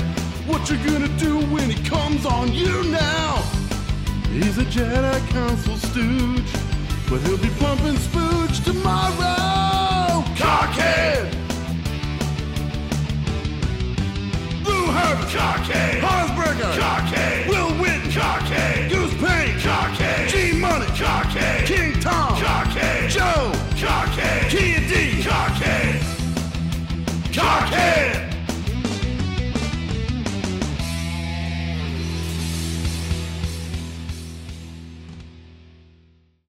What 0.46 0.70
you 0.70 0.76
gonna 0.88 1.08
do 1.18 1.40
when 1.52 1.68
he 1.70 1.82
comes 1.82 2.24
on 2.24 2.52
you 2.52 2.84
now? 2.84 3.63
He's 4.34 4.58
a 4.58 4.64
Jedi 4.64 5.28
Council 5.28 5.76
stooge, 5.76 6.52
but 7.08 7.20
he'll 7.20 7.38
be 7.38 7.50
pumping 7.60 7.94
spooge 7.94 8.64
tomorrow. 8.64 10.24
Cockhead! 10.34 11.30
Blue 14.64 14.86
Harvest! 14.90 15.36
Cockhead! 15.36 15.93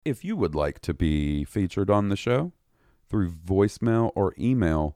If 0.05 0.23
you 0.23 0.35
would 0.35 0.53
like 0.53 0.79
to 0.81 0.93
be 0.93 1.43
featured 1.43 1.89
on 1.89 2.09
the 2.09 2.15
show 2.15 2.51
through 3.09 3.31
voicemail 3.31 4.11
or 4.13 4.35
email, 4.37 4.95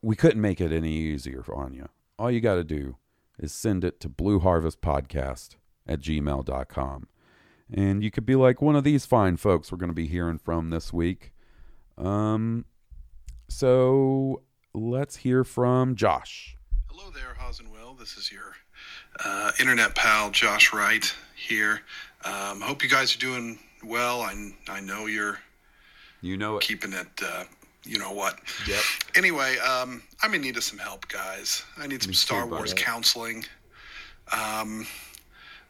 we 0.00 0.16
couldn't 0.16 0.40
make 0.40 0.62
it 0.62 0.72
any 0.72 0.94
easier 0.94 1.44
on 1.54 1.74
you. 1.74 1.90
All 2.18 2.30
you 2.30 2.40
got 2.40 2.54
to 2.54 2.64
do 2.64 2.96
is 3.38 3.52
send 3.52 3.84
it 3.84 4.00
to 4.00 4.08
blueharvestpodcast 4.08 5.56
at 5.86 6.00
gmail.com. 6.00 7.08
And 7.72 8.02
you 8.02 8.10
could 8.10 8.24
be 8.24 8.34
like 8.34 8.62
one 8.62 8.76
of 8.76 8.84
these 8.84 9.04
fine 9.04 9.36
folks 9.36 9.70
we're 9.70 9.78
going 9.78 9.90
to 9.90 9.94
be 9.94 10.08
hearing 10.08 10.38
from 10.38 10.70
this 10.70 10.90
week. 10.90 11.32
Um, 11.98 12.64
so 13.48 14.42
let's 14.72 15.16
hear 15.16 15.44
from 15.44 15.96
Josh. 15.96 16.56
Hello 16.88 17.10
there, 17.10 17.34
Haas 17.38 17.60
and 17.60 17.70
Will. 17.70 17.94
This 17.94 18.16
is 18.16 18.32
your 18.32 18.54
uh, 19.24 19.52
internet 19.60 19.94
pal, 19.94 20.30
Josh 20.30 20.72
Wright, 20.72 21.14
here. 21.36 21.82
Um, 22.24 22.60
hope 22.60 22.82
you 22.82 22.88
guys 22.88 23.14
are 23.14 23.18
doing 23.18 23.58
well. 23.84 24.20
I, 24.22 24.52
I 24.68 24.80
know 24.80 25.06
you're 25.06 25.38
You 26.20 26.36
know 26.36 26.56
it. 26.56 26.62
keeping 26.62 26.92
it, 26.92 27.08
uh, 27.24 27.44
you 27.84 27.98
know 27.98 28.12
what. 28.12 28.38
Yep. 28.66 28.82
Anyway, 29.16 29.56
um, 29.58 30.02
I'm 30.22 30.34
in 30.34 30.42
need 30.42 30.56
of 30.56 30.64
some 30.64 30.78
help, 30.78 31.08
guys. 31.08 31.64
I 31.78 31.86
need 31.86 32.02
some 32.02 32.12
too, 32.12 32.16
Star 32.18 32.42
buddy. 32.46 32.56
Wars 32.60 32.74
counseling. 32.74 33.44
Um, 34.32 34.86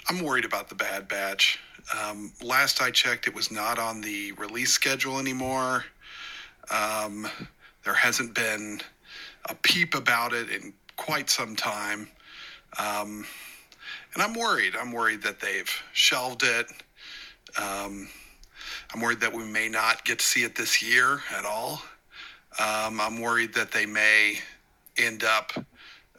I'm 0.09 0.23
worried 0.25 0.45
about 0.45 0.69
the 0.69 0.75
Bad 0.75 1.07
Batch. 1.09 1.59
Um, 1.97 2.33
last 2.43 2.83
I 2.83 2.91
checked, 2.91 3.27
it 3.27 3.35
was 3.35 3.51
not 3.51 3.79
on 3.79 4.01
the 4.01 4.33
release 4.33 4.71
schedule 4.73 5.19
anymore. 5.19 5.85
Um, 6.71 7.29
there 7.85 7.95
hasn't 7.95 8.35
been 8.35 8.81
a 9.49 9.55
peep 9.55 9.95
about 9.95 10.33
it 10.33 10.51
in 10.51 10.73
quite 10.97 11.31
some 11.31 11.57
time. 11.57 12.09
Um, 12.79 13.25
and 14.15 14.23
I'm 14.23 14.35
worried. 14.35 14.75
I'm 14.81 14.93
worried 14.93 15.23
that 15.23 15.41
they've 15.41 15.71
shelved 15.93 16.43
it. 16.43 16.67
Um, 17.61 18.09
I'm 18.93 19.01
worried 19.01 19.21
that 19.21 19.33
we 19.33 19.45
may 19.45 19.69
not 19.69 20.05
get 20.05 20.19
to 20.19 20.25
see 20.25 20.43
it 20.43 20.57
this 20.57 20.83
year 20.83 21.21
at 21.37 21.45
all. 21.45 21.83
Um, 22.59 23.01
I'm 23.01 23.21
worried 23.21 23.55
that 23.55 23.71
they 23.71 23.87
may 23.87 24.39
end 24.97 25.25
up 25.25 25.53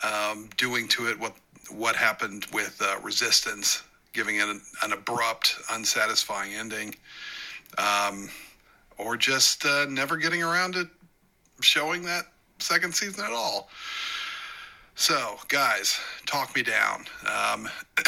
um, 0.04 0.50
doing 0.58 0.88
to 0.90 1.10
it 1.10 1.20
what 1.20 1.34
what 1.70 1.96
happened 1.96 2.46
with 2.52 2.82
uh, 2.82 3.00
Resistance, 3.02 3.84
giving 4.12 4.38
it 4.38 4.48
an, 4.50 4.62
an 4.84 4.92
abrupt, 4.92 5.56
unsatisfying 5.72 6.54
ending, 6.54 6.94
um, 7.78 8.30
or 8.98 9.16
just 9.16 9.66
uh, 9.66 9.86
never 9.90 10.18
getting 10.18 10.44
around 10.44 10.74
to 10.74 10.90
showing 11.62 12.04
that 12.04 12.26
second 12.60 12.94
season 12.94 13.24
at 13.24 13.32
all. 13.32 13.70
So, 15.02 15.38
guys, 15.48 16.00
talk 16.28 16.56
me 16.56 16.62
down. 16.62 17.06
Um, 17.26 17.68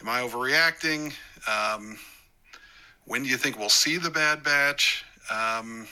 am 0.00 0.08
I 0.08 0.20
overreacting? 0.20 1.12
Um, 1.46 1.96
when 3.04 3.22
do 3.22 3.28
you 3.28 3.36
think 3.36 3.56
we'll 3.56 3.68
see 3.68 3.98
the 3.98 4.10
Bad 4.10 4.42
Batch? 4.42 5.04
Um, 5.30 5.86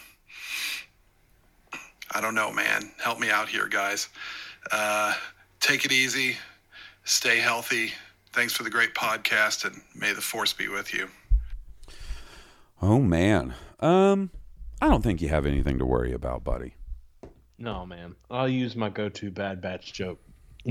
I 2.11 2.21
don't 2.21 2.35
know, 2.35 2.53
man. 2.53 2.91
Help 3.01 3.21
me 3.21 3.31
out 3.31 3.49
here, 3.49 3.69
guys. 3.69 4.09
Uh, 4.73 5.15
take 5.61 5.85
it 5.85 5.93
easy. 5.93 6.37
Stay 7.05 7.39
healthy. 7.39 7.93
Thanks 8.33 8.53
for 8.53 8.65
the 8.65 8.71
great 8.71 8.95
podcast, 8.95 9.65
and 9.65 9.81
may 9.95 10.13
the 10.13 10.21
force 10.21 10.53
be 10.53 10.67
with 10.67 10.93
you. 10.93 11.09
Oh, 12.83 12.99
man. 12.99 13.55
Um, 13.79 14.31
I 14.83 14.89
don't 14.89 15.03
think 15.03 15.23
you 15.23 15.29
have 15.29 15.47
anything 15.47 15.79
to 15.79 15.87
worry 15.87 16.13
about, 16.13 16.43
buddy. 16.43 16.75
No, 17.59 17.87
man. 17.87 18.15
I'll 18.31 18.49
use 18.49 18.77
my 18.77 18.89
go-to 18.89 19.31
Bad 19.31 19.61
Batch 19.61 19.93
joke. 19.93 20.21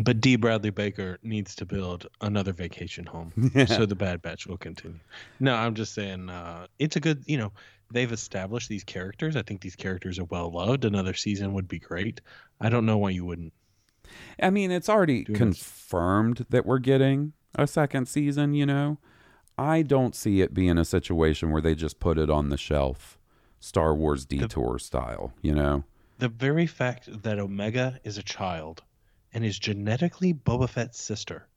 But 0.03 0.19
D. 0.19 0.35
Bradley 0.35 0.71
Baker 0.71 1.19
needs 1.23 1.55
to 1.55 1.65
build 1.65 2.07
another 2.19 2.51
vacation 2.51 3.05
home, 3.05 3.31
so 3.67 3.85
the 3.85 3.95
Bad 3.95 4.21
Batch 4.21 4.45
will 4.45 4.57
continue. 4.57 4.99
No, 5.39 5.55
I'm 5.55 5.73
just 5.73 5.93
saying, 5.93 6.29
uh, 6.29 6.67
it's 6.79 6.97
a 6.97 6.99
good. 6.99 7.23
You 7.27 7.37
know, 7.37 7.53
they've 7.91 8.11
established 8.11 8.67
these 8.67 8.83
characters. 8.83 9.37
I 9.37 9.41
think 9.41 9.61
these 9.61 9.77
characters 9.77 10.19
are 10.19 10.25
well 10.25 10.51
loved. 10.51 10.83
Another 10.83 11.13
season 11.13 11.53
would 11.53 11.69
be 11.69 11.79
great. 11.79 12.19
I 12.59 12.67
don't 12.67 12.85
know 12.85 12.97
why 12.97 13.11
you 13.11 13.23
wouldn't. 13.23 13.53
I 14.41 14.49
mean, 14.49 14.69
it's 14.69 14.89
already 14.89 15.23
Doing 15.23 15.33
this. 15.51 15.57
confirmed 15.59 16.45
that 16.49 16.65
we're 16.65 16.79
getting 16.79 17.31
a 17.55 17.65
second 17.65 18.07
season, 18.07 18.53
you 18.53 18.65
know. 18.65 18.97
I 19.57 19.81
don't 19.81 20.13
see 20.13 20.41
it 20.41 20.53
being 20.53 20.77
a 20.77 20.83
situation 20.85 21.51
where 21.51 21.61
they 21.61 21.73
just 21.73 22.01
put 22.01 22.17
it 22.17 22.29
on 22.29 22.49
the 22.49 22.57
shelf, 22.57 23.17
Star 23.61 23.95
Wars 23.95 24.25
detour 24.25 24.77
style, 24.77 25.31
you 25.41 25.55
know. 25.55 25.85
The 26.17 26.29
very 26.29 26.65
fact 26.67 27.23
that 27.23 27.39
Omega 27.39 27.99
is 28.03 28.17
a 28.17 28.23
child 28.23 28.83
and 29.33 29.43
is 29.43 29.59
genetically 29.59 30.33
Boba 30.33 30.69
Fett's 30.69 31.01
sister, 31.01 31.47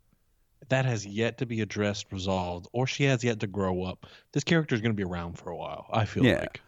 that 0.68 0.84
has 0.84 1.06
yet 1.06 1.38
to 1.38 1.46
be 1.46 1.60
addressed, 1.60 2.10
resolved, 2.12 2.66
or 2.72 2.86
she 2.86 3.04
has 3.04 3.22
yet 3.22 3.38
to 3.40 3.46
grow 3.46 3.84
up. 3.84 4.06
This 4.32 4.42
character 4.44 4.74
is 4.74 4.80
going 4.80 4.90
to 4.92 4.96
be 4.96 5.04
around 5.08 5.38
for 5.38 5.50
a 5.50 5.56
while. 5.56 5.86
I 5.92 6.04
feel 6.04 6.24
Yeah. 6.24 6.40
like. 6.40 6.60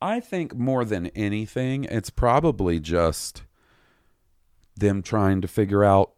I 0.00 0.20
think 0.20 0.54
more 0.54 0.84
than 0.84 1.06
anything, 1.08 1.84
it's 1.84 2.10
probably 2.10 2.78
just 2.78 3.42
them 4.76 5.02
trying 5.02 5.40
to 5.40 5.48
figure 5.48 5.82
out 5.82 6.12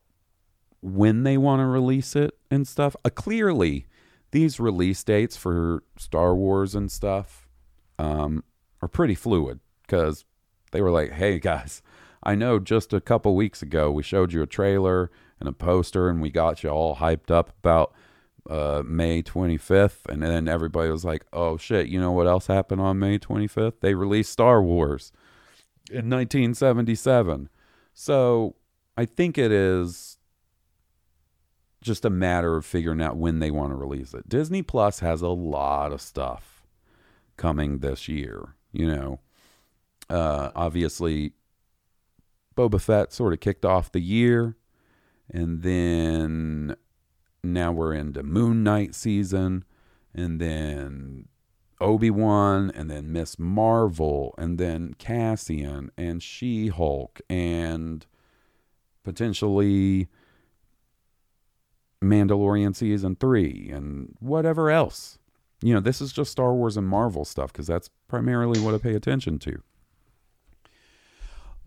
when 0.82 1.22
they 1.22 1.38
want 1.38 1.60
to 1.60 1.66
release 1.66 2.14
it 2.16 2.36
and 2.50 2.66
stuff. 2.68 2.94
Uh, 3.04 3.10
clearly, 3.10 3.86
these 4.32 4.58
release 4.60 5.02
dates 5.04 5.36
for 5.36 5.82
Star 5.96 6.34
Wars 6.34 6.74
and 6.74 6.90
stuff 6.90 7.48
um, 7.98 8.44
are 8.82 8.88
pretty 8.88 9.14
fluid 9.14 9.60
because 9.82 10.24
they 10.76 10.82
were 10.82 10.90
like, 10.90 11.12
hey 11.12 11.38
guys, 11.38 11.80
I 12.22 12.34
know 12.34 12.58
just 12.58 12.92
a 12.92 13.00
couple 13.00 13.34
weeks 13.34 13.62
ago 13.62 13.90
we 13.90 14.02
showed 14.02 14.30
you 14.30 14.42
a 14.42 14.46
trailer 14.46 15.10
and 15.40 15.48
a 15.48 15.52
poster 15.52 16.10
and 16.10 16.20
we 16.20 16.28
got 16.28 16.62
you 16.62 16.68
all 16.68 16.96
hyped 16.96 17.30
up 17.30 17.54
about 17.60 17.94
uh, 18.50 18.82
May 18.84 19.22
25th. 19.22 20.04
And 20.06 20.22
then 20.22 20.48
everybody 20.48 20.90
was 20.90 21.02
like, 21.02 21.24
oh 21.32 21.56
shit, 21.56 21.86
you 21.88 21.98
know 21.98 22.12
what 22.12 22.26
else 22.26 22.46
happened 22.46 22.82
on 22.82 22.98
May 22.98 23.18
25th? 23.18 23.80
They 23.80 23.94
released 23.94 24.30
Star 24.30 24.62
Wars 24.62 25.12
in 25.88 26.10
1977. 26.10 27.48
So 27.94 28.56
I 28.98 29.06
think 29.06 29.38
it 29.38 29.50
is 29.50 30.18
just 31.80 32.04
a 32.04 32.10
matter 32.10 32.54
of 32.54 32.66
figuring 32.66 33.00
out 33.00 33.16
when 33.16 33.38
they 33.38 33.50
want 33.50 33.70
to 33.70 33.76
release 33.76 34.12
it. 34.12 34.28
Disney 34.28 34.60
Plus 34.60 34.98
has 34.98 35.22
a 35.22 35.28
lot 35.28 35.90
of 35.90 36.02
stuff 36.02 36.66
coming 37.38 37.78
this 37.78 38.08
year. 38.08 38.56
You 38.72 38.88
know, 38.88 39.20
uh, 40.08 40.50
obviously, 40.54 41.32
Boba 42.56 42.80
Fett 42.80 43.12
sort 43.12 43.32
of 43.32 43.40
kicked 43.40 43.64
off 43.64 43.92
the 43.92 44.00
year, 44.00 44.56
and 45.30 45.62
then 45.62 46.76
now 47.42 47.72
we're 47.72 47.94
into 47.94 48.22
Moon 48.22 48.62
Knight 48.62 48.94
season, 48.94 49.64
and 50.14 50.40
then 50.40 51.28
Obi 51.80 52.10
Wan, 52.10 52.70
and 52.74 52.90
then 52.90 53.12
Ms. 53.12 53.38
Marvel, 53.38 54.34
and 54.38 54.58
then 54.58 54.94
Cassian, 54.98 55.90
and 55.96 56.22
She 56.22 56.68
Hulk, 56.68 57.20
and 57.28 58.06
potentially 59.04 60.08
Mandalorian 62.02 62.74
season 62.74 63.16
three, 63.16 63.70
and 63.72 64.16
whatever 64.20 64.70
else. 64.70 65.18
You 65.62 65.74
know, 65.74 65.80
this 65.80 66.00
is 66.00 66.12
just 66.12 66.30
Star 66.30 66.54
Wars 66.54 66.76
and 66.76 66.86
Marvel 66.86 67.24
stuff 67.24 67.52
because 67.52 67.66
that's 67.66 67.90
primarily 68.08 68.60
what 68.60 68.74
I 68.74 68.78
pay 68.78 68.94
attention 68.94 69.38
to. 69.40 69.62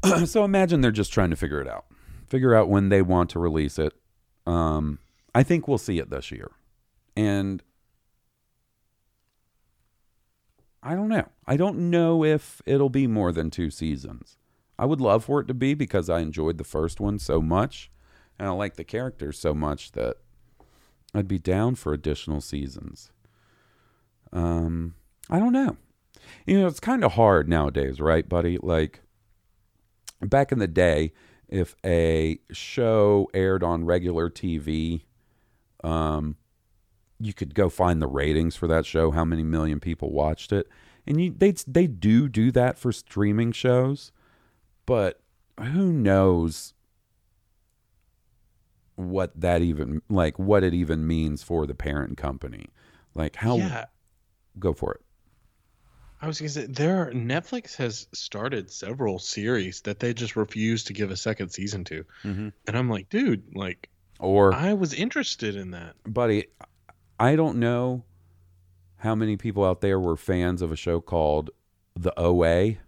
so 0.25 0.43
imagine 0.43 0.81
they're 0.81 0.91
just 0.91 1.13
trying 1.13 1.29
to 1.29 1.35
figure 1.35 1.61
it 1.61 1.67
out, 1.67 1.85
figure 2.27 2.55
out 2.55 2.69
when 2.69 2.89
they 2.89 3.01
want 3.01 3.29
to 3.31 3.39
release 3.39 3.77
it. 3.77 3.93
Um, 4.45 4.99
I 5.35 5.43
think 5.43 5.67
we'll 5.67 5.77
see 5.77 5.99
it 5.99 6.09
this 6.09 6.31
year, 6.31 6.51
and 7.15 7.61
I 10.81 10.95
don't 10.95 11.09
know. 11.09 11.27
I 11.45 11.57
don't 11.57 11.89
know 11.89 12.23
if 12.23 12.61
it'll 12.65 12.89
be 12.89 13.07
more 13.07 13.31
than 13.31 13.49
two 13.49 13.69
seasons. 13.69 14.37
I 14.77 14.85
would 14.85 15.01
love 15.01 15.25
for 15.25 15.41
it 15.41 15.47
to 15.49 15.53
be 15.53 15.73
because 15.73 16.09
I 16.09 16.19
enjoyed 16.19 16.57
the 16.57 16.63
first 16.63 16.99
one 17.01 17.19
so 17.19 17.41
much, 17.41 17.91
and 18.37 18.47
I 18.47 18.51
like 18.51 18.75
the 18.75 18.85
characters 18.85 19.37
so 19.37 19.53
much 19.53 19.91
that 19.91 20.17
I'd 21.13 21.27
be 21.27 21.39
down 21.39 21.75
for 21.75 21.93
additional 21.93 22.39
seasons. 22.39 23.11
Um, 24.31 24.95
I 25.29 25.39
don't 25.39 25.53
know. 25.53 25.75
You 26.45 26.61
know, 26.61 26.67
it's 26.67 26.79
kind 26.79 27.03
of 27.03 27.13
hard 27.13 27.49
nowadays, 27.49 27.99
right, 27.99 28.27
buddy? 28.27 28.57
Like 28.57 29.01
back 30.21 30.51
in 30.51 30.59
the 30.59 30.67
day, 30.67 31.13
if 31.47 31.75
a 31.85 32.39
show 32.51 33.29
aired 33.33 33.63
on 33.63 33.85
regular 33.85 34.29
TV, 34.29 35.03
um, 35.83 36.35
you 37.19 37.33
could 37.33 37.55
go 37.55 37.69
find 37.69 38.01
the 38.01 38.07
ratings 38.07 38.55
for 38.55 38.67
that 38.67 38.85
show, 38.85 39.11
how 39.11 39.25
many 39.25 39.43
million 39.43 39.79
people 39.79 40.11
watched 40.11 40.51
it, 40.51 40.67
and 41.07 41.19
you 41.19 41.33
they 41.35 41.51
they 41.67 41.87
do 41.87 42.29
do 42.29 42.51
that 42.51 42.77
for 42.77 42.91
streaming 42.91 43.51
shows, 43.51 44.11
but 44.85 45.21
who 45.59 45.91
knows 45.91 46.73
what 48.95 49.31
that 49.39 49.61
even 49.61 50.01
like 50.09 50.37
what 50.37 50.63
it 50.63 50.73
even 50.73 51.07
means 51.07 51.41
for 51.41 51.65
the 51.65 51.75
parent 51.75 52.17
company, 52.17 52.67
like 53.15 53.37
how 53.37 53.57
Yeah. 53.57 53.85
go 54.59 54.73
for 54.73 54.93
it. 54.93 55.01
I 56.21 56.27
was 56.27 56.39
gonna 56.39 56.49
say 56.49 56.65
there 56.65 57.11
Netflix 57.13 57.75
has 57.77 58.07
started 58.13 58.69
several 58.69 59.19
series 59.19 59.81
that 59.81 59.99
they 59.99 60.13
just 60.13 60.35
refuse 60.35 60.83
to 60.85 60.93
give 60.93 61.11
a 61.11 61.15
second 61.17 61.49
season 61.49 61.83
to. 61.85 62.03
Mhm. 62.23 62.51
And 62.67 62.77
I'm 62.77 62.89
like, 62.89 63.09
dude, 63.09 63.43
like 63.55 63.89
Or 64.19 64.53
I 64.53 64.73
was 64.73 64.93
interested 64.93 65.55
in 65.55 65.71
that. 65.71 65.95
buddy, 66.05 66.47
I 67.19 67.35
don't 67.35 67.57
know 67.59 68.03
how 68.97 69.15
many 69.15 69.37
people 69.37 69.63
out 69.63 69.79
there 69.81 69.99
were 69.99 70.17
fans 70.17 70.61
of 70.61 70.71
a 70.71 70.75
show 70.75 70.99
called 70.99 71.51
The 71.95 72.13
OA 72.19 72.79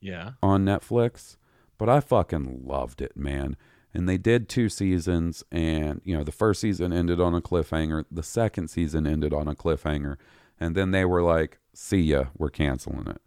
Yeah. 0.00 0.32
on 0.42 0.64
Netflix, 0.64 1.36
but 1.76 1.88
I 1.90 2.00
fucking 2.00 2.62
loved 2.64 3.02
it, 3.02 3.16
man. 3.16 3.56
And 3.92 4.08
they 4.08 4.18
did 4.18 4.48
two 4.48 4.68
seasons, 4.68 5.42
and 5.50 6.00
you 6.04 6.16
know, 6.16 6.24
the 6.24 6.32
first 6.32 6.60
season 6.60 6.92
ended 6.92 7.20
on 7.20 7.34
a 7.34 7.40
cliffhanger, 7.42 8.04
the 8.10 8.22
second 8.22 8.68
season 8.68 9.06
ended 9.06 9.32
on 9.34 9.48
a 9.48 9.54
cliffhanger, 9.54 10.16
and 10.60 10.74
then 10.74 10.90
they 10.90 11.04
were 11.04 11.22
like, 11.22 11.58
"See 11.74 12.00
ya, 12.00 12.26
we're 12.36 12.50
canceling 12.50 13.06
it." 13.08 13.20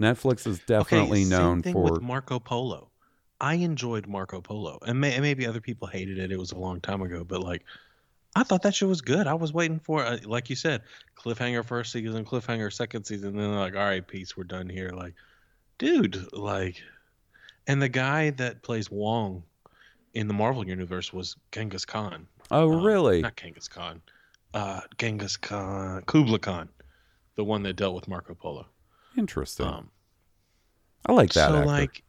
Netflix 0.00 0.46
is 0.46 0.58
definitely 0.60 1.22
okay, 1.22 1.30
known 1.30 1.56
same 1.58 1.62
thing 1.62 1.72
for 1.74 1.92
with 1.92 2.02
Marco 2.02 2.38
Polo. 2.38 2.88
I 3.40 3.54
enjoyed 3.54 4.06
Marco 4.06 4.40
Polo, 4.40 4.78
and 4.86 5.00
may, 5.00 5.18
maybe 5.20 5.46
other 5.46 5.60
people 5.60 5.88
hated 5.88 6.18
it. 6.18 6.30
It 6.30 6.38
was 6.38 6.52
a 6.52 6.58
long 6.58 6.80
time 6.80 7.02
ago, 7.02 7.24
but 7.24 7.40
like, 7.42 7.64
I 8.36 8.44
thought 8.44 8.62
that 8.62 8.74
show 8.74 8.86
was 8.86 9.00
good. 9.00 9.26
I 9.26 9.34
was 9.34 9.52
waiting 9.52 9.80
for, 9.80 10.04
uh, 10.04 10.18
like 10.24 10.48
you 10.48 10.56
said, 10.56 10.82
cliffhanger 11.16 11.64
first 11.64 11.92
season, 11.92 12.24
cliffhanger 12.24 12.72
second 12.72 13.04
season. 13.04 13.30
And 13.30 13.38
then 13.38 13.50
they're 13.50 13.60
like, 13.60 13.74
all 13.74 13.80
right, 13.84 14.06
peace, 14.06 14.36
we're 14.36 14.44
done 14.44 14.68
here. 14.68 14.90
Like, 14.90 15.14
dude, 15.78 16.32
like, 16.32 16.80
and 17.66 17.82
the 17.82 17.88
guy 17.88 18.30
that 18.30 18.62
plays 18.62 18.90
Wong 18.90 19.42
in 20.14 20.28
the 20.28 20.34
Marvel 20.34 20.66
universe 20.66 21.12
was 21.12 21.36
Genghis 21.50 21.84
Khan. 21.84 22.26
Oh, 22.50 22.72
Um, 22.72 22.84
really? 22.84 23.22
Not 23.22 23.36
Genghis 23.36 23.68
Khan. 23.68 24.00
Uh, 24.54 24.80
Genghis 24.98 25.36
Khan, 25.36 26.02
Kublai 26.06 26.38
Khan, 26.38 26.68
the 27.36 27.44
one 27.44 27.62
that 27.62 27.74
dealt 27.76 27.94
with 27.94 28.08
Marco 28.08 28.34
Polo. 28.34 28.66
Interesting. 29.16 29.66
Um, 29.66 29.90
I 31.06 31.12
like 31.12 31.32
that. 31.32 31.48
so 31.48 31.56
actor. 31.56 31.66
like 31.66 32.02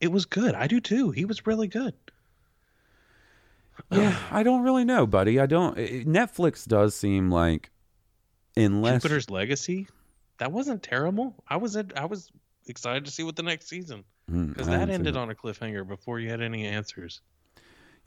it 0.00 0.10
was 0.10 0.26
good 0.26 0.54
i 0.54 0.66
do 0.66 0.80
too 0.80 1.10
he 1.12 1.24
was 1.24 1.46
really 1.46 1.68
good 1.68 1.94
yeah, 3.92 4.18
I 4.30 4.42
don't 4.42 4.62
really 4.62 4.84
know, 4.84 5.06
buddy. 5.06 5.38
I 5.38 5.46
don't. 5.46 5.76
Netflix 5.76 6.66
does 6.66 6.96
seem 6.96 7.30
like, 7.30 7.70
unless 8.56 9.02
jupiter's 9.02 9.30
legacy 9.30 9.86
that 10.38 10.50
wasn't 10.50 10.82
terrible 10.82 11.36
i 11.46 11.56
was 11.56 11.76
at, 11.76 11.96
i 11.96 12.04
was 12.04 12.30
excited 12.66 13.04
to 13.04 13.10
see 13.12 13.22
what 13.22 13.36
the 13.36 13.42
next 13.42 13.68
season 13.68 14.02
Hmm, 14.28 14.48
because 14.48 14.68
I 14.68 14.78
that 14.78 14.90
ended 14.90 15.16
on 15.16 15.30
a 15.30 15.34
cliffhanger 15.34 15.86
before 15.86 16.20
you 16.20 16.28
had 16.28 16.42
any 16.42 16.66
answers 16.66 17.20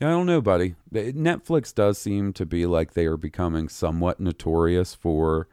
Yeah, 0.02 0.08
I 0.08 0.12
don't 0.12 0.26
know, 0.26 0.41
buddy. 0.41 0.74
Netflix 0.91 1.74
does 1.74 1.99
seem 1.99 2.34
to 2.34 2.45
be 2.45 2.66
like 2.66 2.93
they 2.93 3.06
are 3.06 3.18
becoming 3.18 3.70
somewhat 3.70 4.20
notorious 4.20 4.95
for 4.95 5.47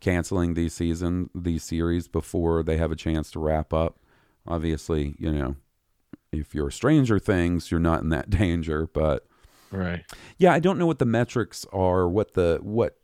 canceling 0.00 0.54
these 0.54 0.72
season 0.72 1.28
these 1.34 1.62
series 1.62 2.08
before 2.08 2.62
they 2.62 2.78
have 2.78 2.90
a 2.90 2.96
chance 2.96 3.30
to 3.32 3.38
wrap 3.38 3.74
up. 3.74 3.98
Obviously, 4.46 5.14
you 5.18 5.30
know, 5.30 5.56
if 6.32 6.54
you're 6.54 6.70
Stranger 6.70 7.18
Things, 7.18 7.70
you're 7.70 7.78
not 7.78 8.02
in 8.02 8.08
that 8.08 8.30
danger, 8.30 8.86
but 8.86 9.26
right 9.70 10.02
yeah, 10.38 10.54
I 10.54 10.60
don't 10.60 10.78
know 10.78 10.86
what 10.86 10.98
the 10.98 11.04
metrics 11.04 11.66
are, 11.70 12.08
what 12.08 12.32
the 12.32 12.60
what 12.62 12.96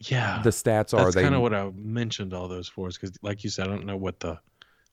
yeah 0.00 0.40
the 0.42 0.50
stats 0.50 0.94
are. 0.94 1.04
that's 1.04 1.16
kind 1.16 1.34
of 1.34 1.40
what 1.40 1.52
i 1.52 1.68
mentioned 1.74 2.32
all 2.32 2.46
those 2.46 2.68
for 2.68 2.86
is 2.86 2.96
because 2.96 3.18
like 3.20 3.42
you 3.42 3.50
said 3.50 3.66
i 3.66 3.68
don't 3.68 3.84
know 3.84 3.96
what 3.96 4.20
the 4.20 4.38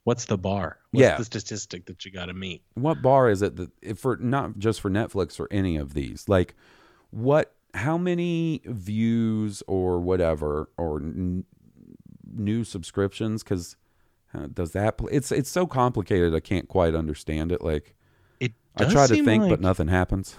what's 0.05 0.25
the 0.25 0.37
bar? 0.37 0.77
What's 0.91 1.01
Yeah. 1.01 1.17
the 1.17 1.25
statistic 1.25 1.85
that 1.87 2.05
you 2.05 2.11
got 2.11 2.27
to 2.27 2.33
meet? 2.33 2.63
What 2.75 3.01
bar 3.01 3.29
is 3.29 3.41
it 3.41 3.57
that 3.57 3.69
if 3.81 3.99
for 3.99 4.15
not 4.15 4.57
just 4.57 4.79
for 4.79 4.89
Netflix 4.89 5.39
or 5.39 5.47
any 5.51 5.75
of 5.75 5.93
these 5.93 6.29
like 6.29 6.55
what 7.11 7.53
how 7.73 7.97
many 7.97 8.61
views 8.65 9.61
or 9.67 9.99
whatever 9.99 10.69
or 10.77 11.01
n- 11.01 11.43
new 12.31 12.63
subscriptions? 12.63 13.43
Because 13.43 13.75
uh, 14.33 14.47
does 14.53 14.71
that 14.71 14.97
pl- 14.97 15.09
it's 15.11 15.31
it's 15.31 15.49
so 15.49 15.67
complicated 15.67 16.33
I 16.33 16.39
can't 16.39 16.67
quite 16.67 16.95
understand 16.95 17.51
it 17.51 17.61
like 17.61 17.95
it 18.39 18.53
I 18.77 18.85
try 18.85 19.07
to 19.07 19.23
think 19.23 19.43
like, 19.43 19.49
but 19.49 19.61
nothing 19.61 19.87
happens. 19.87 20.35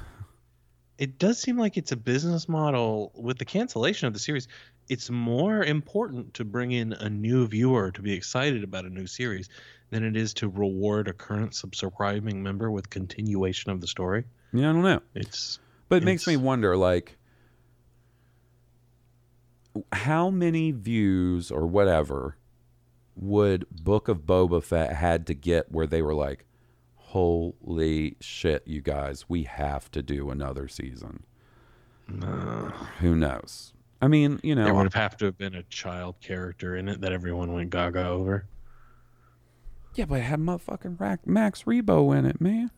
It 0.98 1.18
does 1.18 1.38
seem 1.38 1.58
like 1.58 1.76
it's 1.76 1.92
a 1.92 1.96
business 1.96 2.48
model 2.48 3.12
with 3.14 3.38
the 3.38 3.44
cancellation 3.44 4.06
of 4.06 4.14
the 4.14 4.18
series 4.18 4.48
it's 4.88 5.10
more 5.10 5.62
important 5.62 6.34
to 6.34 6.44
bring 6.44 6.72
in 6.72 6.92
a 6.92 7.08
new 7.08 7.46
viewer 7.46 7.90
to 7.90 8.02
be 8.02 8.12
excited 8.12 8.64
about 8.64 8.84
a 8.84 8.90
new 8.90 9.06
series 9.06 9.48
than 9.90 10.04
it 10.04 10.16
is 10.16 10.34
to 10.34 10.48
reward 10.48 11.08
a 11.08 11.12
current 11.12 11.54
subscribing 11.54 12.42
member 12.42 12.70
with 12.70 12.90
continuation 12.90 13.70
of 13.70 13.80
the 13.80 13.86
story 13.86 14.24
yeah 14.52 14.70
I 14.70 14.72
don't 14.72 14.82
know 14.82 15.02
it's 15.14 15.58
but 15.88 16.02
it 16.02 16.04
makes 16.04 16.26
me 16.26 16.36
wonder 16.36 16.76
like 16.76 17.16
how 19.92 20.30
many 20.30 20.70
views 20.72 21.50
or 21.50 21.66
whatever 21.66 22.36
would 23.14 23.66
Book 23.70 24.08
of 24.08 24.20
Boba 24.20 24.62
Fett 24.62 24.92
had 24.94 25.26
to 25.26 25.34
get 25.34 25.72
where 25.72 25.86
they 25.86 26.02
were 26.02 26.14
like, 26.14 26.44
"Holy 26.94 28.16
shit, 28.20 28.66
you 28.66 28.82
guys, 28.82 29.28
we 29.28 29.44
have 29.44 29.90
to 29.92 30.02
do 30.02 30.30
another 30.30 30.68
season." 30.68 31.24
Who 33.00 33.16
knows? 33.16 33.72
I 34.00 34.08
mean, 34.08 34.40
you 34.42 34.54
know, 34.54 34.64
There 34.64 34.74
would 34.74 34.92
have 34.94 35.16
to 35.18 35.24
have 35.26 35.38
been 35.38 35.54
a 35.54 35.62
child 35.64 36.20
character 36.20 36.76
in 36.76 36.88
it 36.88 37.00
that 37.00 37.12
everyone 37.12 37.52
went 37.52 37.70
gaga 37.70 38.06
over. 38.06 38.46
yeah, 39.94 40.04
but 40.04 40.18
it 40.18 40.24
had 40.24 40.38
motherfucking 40.40 41.00
Rack, 41.00 41.26
Max 41.26 41.62
Rebo 41.62 42.16
in 42.16 42.26
it, 42.26 42.40
man. 42.40 42.70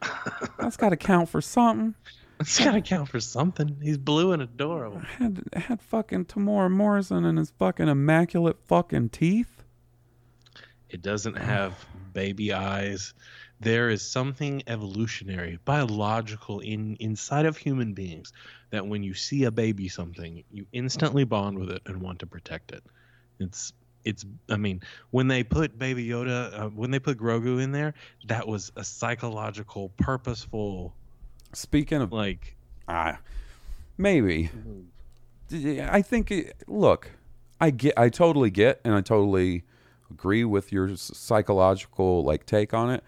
That's 0.58 0.76
got 0.76 0.88
to 0.90 0.96
count 0.96 1.28
for 1.28 1.40
something. 1.40 1.94
It's 2.40 2.58
got 2.58 2.72
to 2.72 2.80
count 2.80 3.08
for 3.08 3.20
something. 3.20 3.76
He's 3.80 3.98
blue 3.98 4.32
and 4.32 4.42
adorable. 4.42 4.98
Had 4.98 5.44
had 5.54 5.80
fucking 5.80 6.24
Temuera 6.24 6.70
Morrison 6.70 7.24
and 7.24 7.38
his 7.38 7.52
fucking 7.52 7.86
immaculate 7.86 8.56
fucking 8.66 9.10
teeth. 9.10 9.62
It 10.90 11.02
doesn't 11.02 11.36
have 11.38 11.86
baby 12.12 12.52
eyes. 12.52 13.14
There 13.62 13.90
is 13.90 14.02
something 14.02 14.62
evolutionary, 14.66 15.58
biological 15.64 16.60
in 16.60 16.96
inside 17.00 17.46
of 17.46 17.56
human 17.56 17.94
beings 17.94 18.32
that 18.70 18.86
when 18.86 19.02
you 19.02 19.14
see 19.14 19.44
a 19.44 19.50
baby 19.50 19.88
something, 19.88 20.44
you 20.50 20.66
instantly 20.72 21.24
bond 21.24 21.58
with 21.58 21.70
it 21.70 21.82
and 21.86 22.00
want 22.00 22.18
to 22.20 22.26
protect 22.26 22.72
it. 22.72 22.82
It's 23.38 23.72
it's 24.04 24.24
I 24.50 24.56
mean, 24.56 24.82
when 25.10 25.28
they 25.28 25.44
put 25.44 25.78
baby 25.78 26.06
Yoda, 26.06 26.60
uh, 26.60 26.68
when 26.68 26.90
they 26.90 26.98
put 26.98 27.18
Grogu 27.18 27.62
in 27.62 27.72
there, 27.72 27.94
that 28.26 28.48
was 28.48 28.72
a 28.76 28.84
psychological, 28.84 29.90
purposeful 29.96 30.94
Speaking 31.52 32.00
of 32.00 32.12
like 32.12 32.56
Ah, 32.88 33.18
maybe. 33.98 34.50
I 35.52 36.02
think. 36.02 36.30
It, 36.30 36.56
look, 36.66 37.10
I 37.60 37.70
get. 37.70 37.94
I 37.96 38.08
totally 38.08 38.50
get, 38.50 38.80
and 38.84 38.94
I 38.94 39.02
totally 39.02 39.64
agree 40.10 40.44
with 40.44 40.72
your 40.72 40.96
psychological 40.96 42.24
like 42.24 42.46
take 42.46 42.74
on 42.74 42.90
it. 42.90 43.04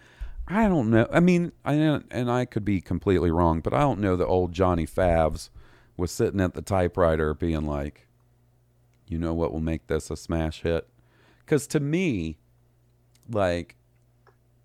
I 0.47 0.69
don't 0.69 0.91
know. 0.91 1.07
I 1.11 1.21
mean, 1.21 1.53
I 1.65 1.75
and 1.75 2.31
I 2.31 2.45
could 2.45 2.65
be 2.65 2.81
completely 2.81 3.31
wrong, 3.31 3.61
but 3.61 3.73
I 3.73 3.81
don't 3.81 4.01
know 4.01 4.17
that 4.17 4.27
old 4.27 4.53
Johnny 4.53 4.87
Favs 4.87 5.51
was 5.97 6.11
sitting 6.11 6.41
at 6.41 6.55
the 6.55 6.63
typewriter 6.63 7.35
being 7.35 7.65
like, 7.67 8.07
"You 9.07 9.19
know 9.19 9.33
what 9.33 9.53
will 9.53 9.61
make 9.61 9.87
this 9.87 10.11
a 10.11 10.17
smash 10.17 10.63
hit?" 10.63 10.89
Because 11.41 11.67
to 11.69 11.81
me, 11.81 12.39
like, 13.31 13.77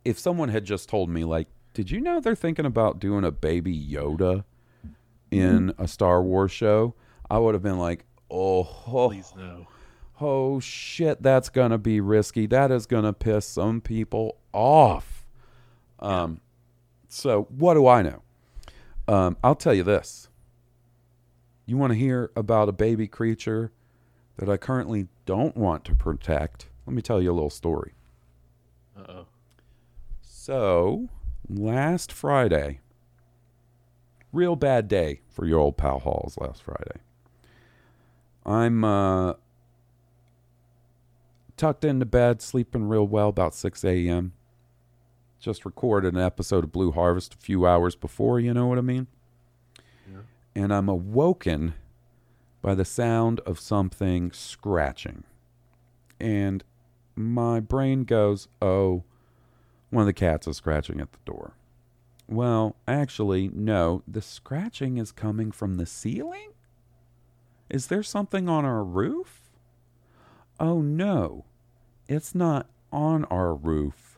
if 0.03 0.19
someone 0.19 0.49
had 0.49 0.65
just 0.65 0.89
told 0.89 1.09
me, 1.09 1.23
like, 1.23 1.47
"Did 1.73 1.91
you 1.91 2.01
know 2.01 2.19
they're 2.19 2.35
thinking 2.35 2.65
about 2.65 2.99
doing 2.99 3.23
a 3.23 3.31
baby 3.31 3.73
Yoda?" 3.77 4.43
in 5.31 5.73
a 5.77 5.87
Star 5.87 6.21
Wars 6.23 6.51
show, 6.51 6.95
I 7.29 7.37
would 7.39 7.53
have 7.53 7.63
been 7.63 7.77
like, 7.77 8.05
oh, 8.31 8.67
oh, 8.87 9.09
please 9.09 9.33
no. 9.35 9.67
oh 10.19 10.59
shit, 10.59 11.21
that's 11.21 11.49
gonna 11.49 11.77
be 11.77 12.01
risky. 12.01 12.45
That 12.47 12.71
is 12.71 12.85
gonna 12.85 13.13
piss 13.13 13.45
some 13.45 13.81
people 13.81 14.37
off. 14.53 15.18
Um, 15.99 16.41
so 17.07 17.47
what 17.49 17.73
do 17.73 17.87
I 17.87 18.01
know? 18.01 18.21
Um, 19.07 19.37
I'll 19.43 19.55
tell 19.55 19.73
you 19.73 19.83
this. 19.83 20.29
You 21.65 21.77
want 21.77 21.91
to 21.91 21.99
hear 21.99 22.31
about 22.35 22.69
a 22.69 22.71
baby 22.71 23.07
creature 23.07 23.71
that 24.37 24.49
I 24.49 24.57
currently 24.57 25.07
don't 25.25 25.55
want 25.55 25.83
to 25.85 25.95
protect? 25.95 26.67
Let 26.85 26.95
me 26.95 27.01
tell 27.01 27.21
you 27.21 27.31
a 27.31 27.33
little 27.33 27.49
story. 27.49 27.93
Uh-oh. 28.97 29.25
So, 30.21 31.09
last 31.47 32.11
Friday, 32.11 32.79
real 34.31 34.55
bad 34.55 34.87
day 34.87 35.21
for 35.29 35.45
your 35.45 35.59
old 35.59 35.77
pal 35.77 35.99
Halls 35.99 36.37
last 36.39 36.63
Friday. 36.63 37.01
I'm 38.45 38.83
uh, 38.83 39.33
tucked 41.57 41.83
into 41.83 42.05
bed, 42.05 42.41
sleeping 42.41 42.87
real 42.87 43.05
well 43.05 43.29
about 43.29 43.53
6 43.53 43.83
a.m. 43.83 44.33
Just 45.39 45.63
recorded 45.63 46.13
an 46.13 46.19
episode 46.19 46.65
of 46.65 46.71
Blue 46.71 46.91
Harvest 46.91 47.33
a 47.33 47.37
few 47.37 47.65
hours 47.65 47.95
before, 47.95 48.39
you 48.39 48.53
know 48.53 48.67
what 48.67 48.77
I 48.77 48.81
mean? 48.81 49.07
And 50.55 50.73
I'm 50.73 50.89
awoken 50.89 51.75
by 52.61 52.75
the 52.75 52.83
sound 52.83 53.39
of 53.41 53.59
something 53.59 54.31
scratching. 54.31 55.23
And 56.19 56.63
my 57.15 57.61
brain 57.61 58.03
goes, 58.03 58.49
oh, 58.61 59.03
one 59.89 60.01
of 60.01 60.07
the 60.07 60.13
cats 60.13 60.47
is 60.47 60.57
scratching 60.57 60.99
at 60.99 61.13
the 61.13 61.19
door. 61.23 61.53
Well, 62.27 62.75
actually, 62.87 63.49
no. 63.53 64.03
The 64.07 64.21
scratching 64.21 64.97
is 64.97 65.11
coming 65.11 65.51
from 65.51 65.75
the 65.75 65.85
ceiling? 65.85 66.49
Is 67.69 67.87
there 67.87 68.03
something 68.03 68.49
on 68.49 68.65
our 68.65 68.83
roof? 68.83 69.51
Oh, 70.59 70.81
no. 70.81 71.45
It's 72.07 72.35
not 72.35 72.67
on 72.91 73.23
our 73.25 73.53
roof. 73.53 74.08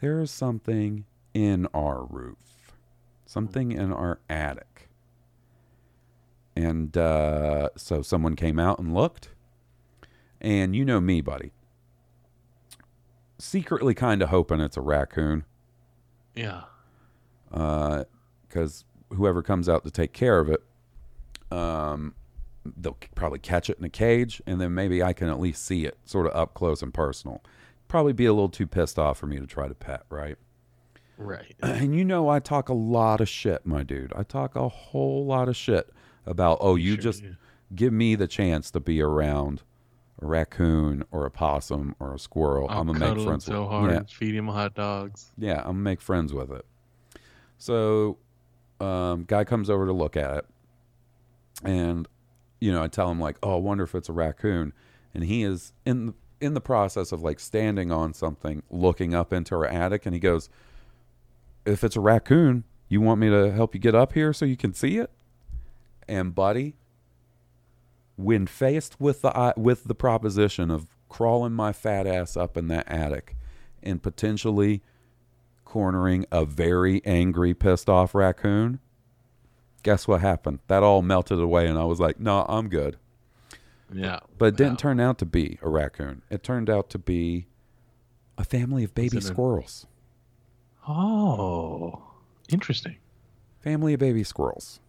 There 0.00 0.20
is 0.20 0.30
something 0.30 1.04
in 1.34 1.66
our 1.74 2.04
roof, 2.04 2.72
something 3.26 3.70
in 3.72 3.92
our 3.92 4.20
attic. 4.28 4.88
And 6.56 6.96
uh, 6.96 7.68
so 7.76 8.02
someone 8.02 8.34
came 8.34 8.58
out 8.58 8.78
and 8.78 8.94
looked. 8.94 9.30
And 10.40 10.74
you 10.74 10.84
know 10.84 11.00
me, 11.00 11.20
buddy. 11.20 11.52
Secretly 13.38 13.94
kind 13.94 14.22
of 14.22 14.30
hoping 14.30 14.60
it's 14.60 14.76
a 14.76 14.80
raccoon 14.82 15.44
Yeah. 16.34 16.62
because 17.50 18.84
whoever 19.12 19.42
comes 19.42 19.68
out 19.68 19.84
to 19.84 19.90
take 19.90 20.12
care 20.12 20.38
of 20.40 20.48
it, 20.48 20.62
um, 21.50 22.14
they'll 22.76 22.96
probably 23.14 23.38
catch 23.38 23.68
it 23.70 23.78
in 23.78 23.84
a 23.84 23.88
cage, 23.90 24.40
and 24.46 24.60
then 24.60 24.74
maybe 24.74 25.02
I 25.02 25.12
can 25.12 25.28
at 25.28 25.40
least 25.40 25.64
see 25.64 25.84
it 25.84 25.98
sort 26.04 26.26
of 26.26 26.34
up 26.36 26.54
close 26.54 26.82
and 26.82 26.92
personal. 26.92 27.42
Probably 27.90 28.12
be 28.12 28.26
a 28.26 28.32
little 28.32 28.48
too 28.48 28.66
pissed 28.68 28.98
off 29.00 29.18
for 29.18 29.26
me 29.26 29.40
to 29.40 29.46
try 29.46 29.66
to 29.66 29.74
pet, 29.74 30.02
right? 30.10 30.36
Right. 31.18 31.56
And 31.62 31.94
you 31.94 32.04
know, 32.04 32.28
I 32.28 32.38
talk 32.38 32.68
a 32.68 32.72
lot 32.74 33.20
of 33.20 33.28
shit, 33.28 33.66
my 33.66 33.82
dude. 33.82 34.12
I 34.14 34.22
talk 34.22 34.54
a 34.54 34.68
whole 34.68 35.26
lot 35.26 35.48
of 35.48 35.56
shit 35.56 35.90
about, 36.24 36.58
oh, 36.60 36.76
you 36.76 36.92
sure 36.94 37.02
just 37.02 37.22
do. 37.22 37.34
give 37.74 37.92
me 37.92 38.14
the 38.14 38.28
chance 38.28 38.70
to 38.70 38.80
be 38.80 39.02
around 39.02 39.62
a 40.22 40.26
raccoon 40.26 41.02
or 41.10 41.26
a 41.26 41.30
possum 41.32 41.96
or 41.98 42.14
a 42.14 42.18
squirrel. 42.18 42.68
I'll 42.70 42.80
I'm 42.82 42.86
gonna 42.86 43.14
make 43.16 43.24
friends 43.24 43.44
so 43.44 43.62
with. 43.62 43.70
hard. 43.70 43.90
Yeah, 43.92 44.02
Feed 44.08 44.34
him 44.36 44.46
hot 44.46 44.74
dogs. 44.74 45.32
yeah, 45.36 45.58
I'm 45.58 45.64
gonna 45.64 45.78
make 45.80 46.00
friends 46.00 46.32
with 46.32 46.52
it. 46.52 46.64
So, 47.58 48.18
um, 48.80 49.24
guy 49.24 49.42
comes 49.44 49.68
over 49.68 49.84
to 49.86 49.92
look 49.92 50.16
at 50.16 50.36
it, 50.38 50.46
and 51.64 52.06
you 52.60 52.70
know, 52.72 52.82
I 52.82 52.88
tell 52.88 53.10
him 53.10 53.18
like, 53.20 53.36
"Oh, 53.42 53.54
I 53.56 53.58
wonder 53.58 53.84
if 53.84 53.94
it's 53.94 54.08
a 54.08 54.12
raccoon," 54.12 54.72
and 55.12 55.24
he 55.24 55.42
is 55.42 55.72
in 55.84 56.06
the, 56.06 56.14
in 56.40 56.54
the 56.54 56.60
process 56.60 57.12
of 57.12 57.22
like 57.22 57.38
standing 57.38 57.92
on 57.92 58.14
something, 58.14 58.62
looking 58.70 59.14
up 59.14 59.32
into 59.32 59.54
her 59.54 59.66
attic, 59.66 60.06
and 60.06 60.14
he 60.14 60.20
goes, 60.20 60.48
"If 61.64 61.84
it's 61.84 61.96
a 61.96 62.00
raccoon, 62.00 62.64
you 62.88 63.00
want 63.00 63.20
me 63.20 63.28
to 63.28 63.52
help 63.52 63.74
you 63.74 63.80
get 63.80 63.94
up 63.94 64.14
here 64.14 64.32
so 64.32 64.44
you 64.44 64.56
can 64.56 64.72
see 64.72 64.98
it?" 64.98 65.10
And 66.08 66.34
buddy, 66.34 66.76
when 68.16 68.46
faced 68.46 69.00
with 69.00 69.22
the 69.22 69.34
uh, 69.36 69.52
with 69.56 69.84
the 69.84 69.94
proposition 69.94 70.70
of 70.70 70.86
crawling 71.08 71.52
my 71.52 71.72
fat 71.72 72.06
ass 72.06 72.36
up 72.36 72.56
in 72.56 72.68
that 72.68 72.88
attic 72.88 73.36
and 73.82 74.02
potentially 74.02 74.82
cornering 75.64 76.26
a 76.32 76.44
very 76.44 77.04
angry, 77.04 77.54
pissed 77.54 77.88
off 77.88 78.14
raccoon, 78.14 78.80
guess 79.82 80.08
what 80.08 80.20
happened? 80.20 80.58
That 80.66 80.82
all 80.82 81.02
melted 81.02 81.38
away, 81.38 81.66
and 81.66 81.78
I 81.78 81.84
was 81.84 82.00
like, 82.00 82.18
"No, 82.18 82.44
I'm 82.48 82.68
good." 82.68 82.96
Yeah. 83.92 84.20
But 84.38 84.46
it 84.46 84.56
didn't 84.56 84.78
turn 84.78 85.00
out 85.00 85.18
to 85.18 85.26
be 85.26 85.58
a 85.62 85.68
raccoon. 85.68 86.22
It 86.30 86.42
turned 86.42 86.70
out 86.70 86.90
to 86.90 86.98
be 86.98 87.46
a 88.38 88.44
family 88.44 88.84
of 88.84 88.94
baby 88.94 89.16
it 89.18 89.24
a- 89.24 89.26
squirrels. 89.26 89.86
Oh, 90.88 92.02
interesting. 92.48 92.96
Family 93.62 93.92
of 93.94 94.00
baby 94.00 94.24
squirrels, 94.24 94.80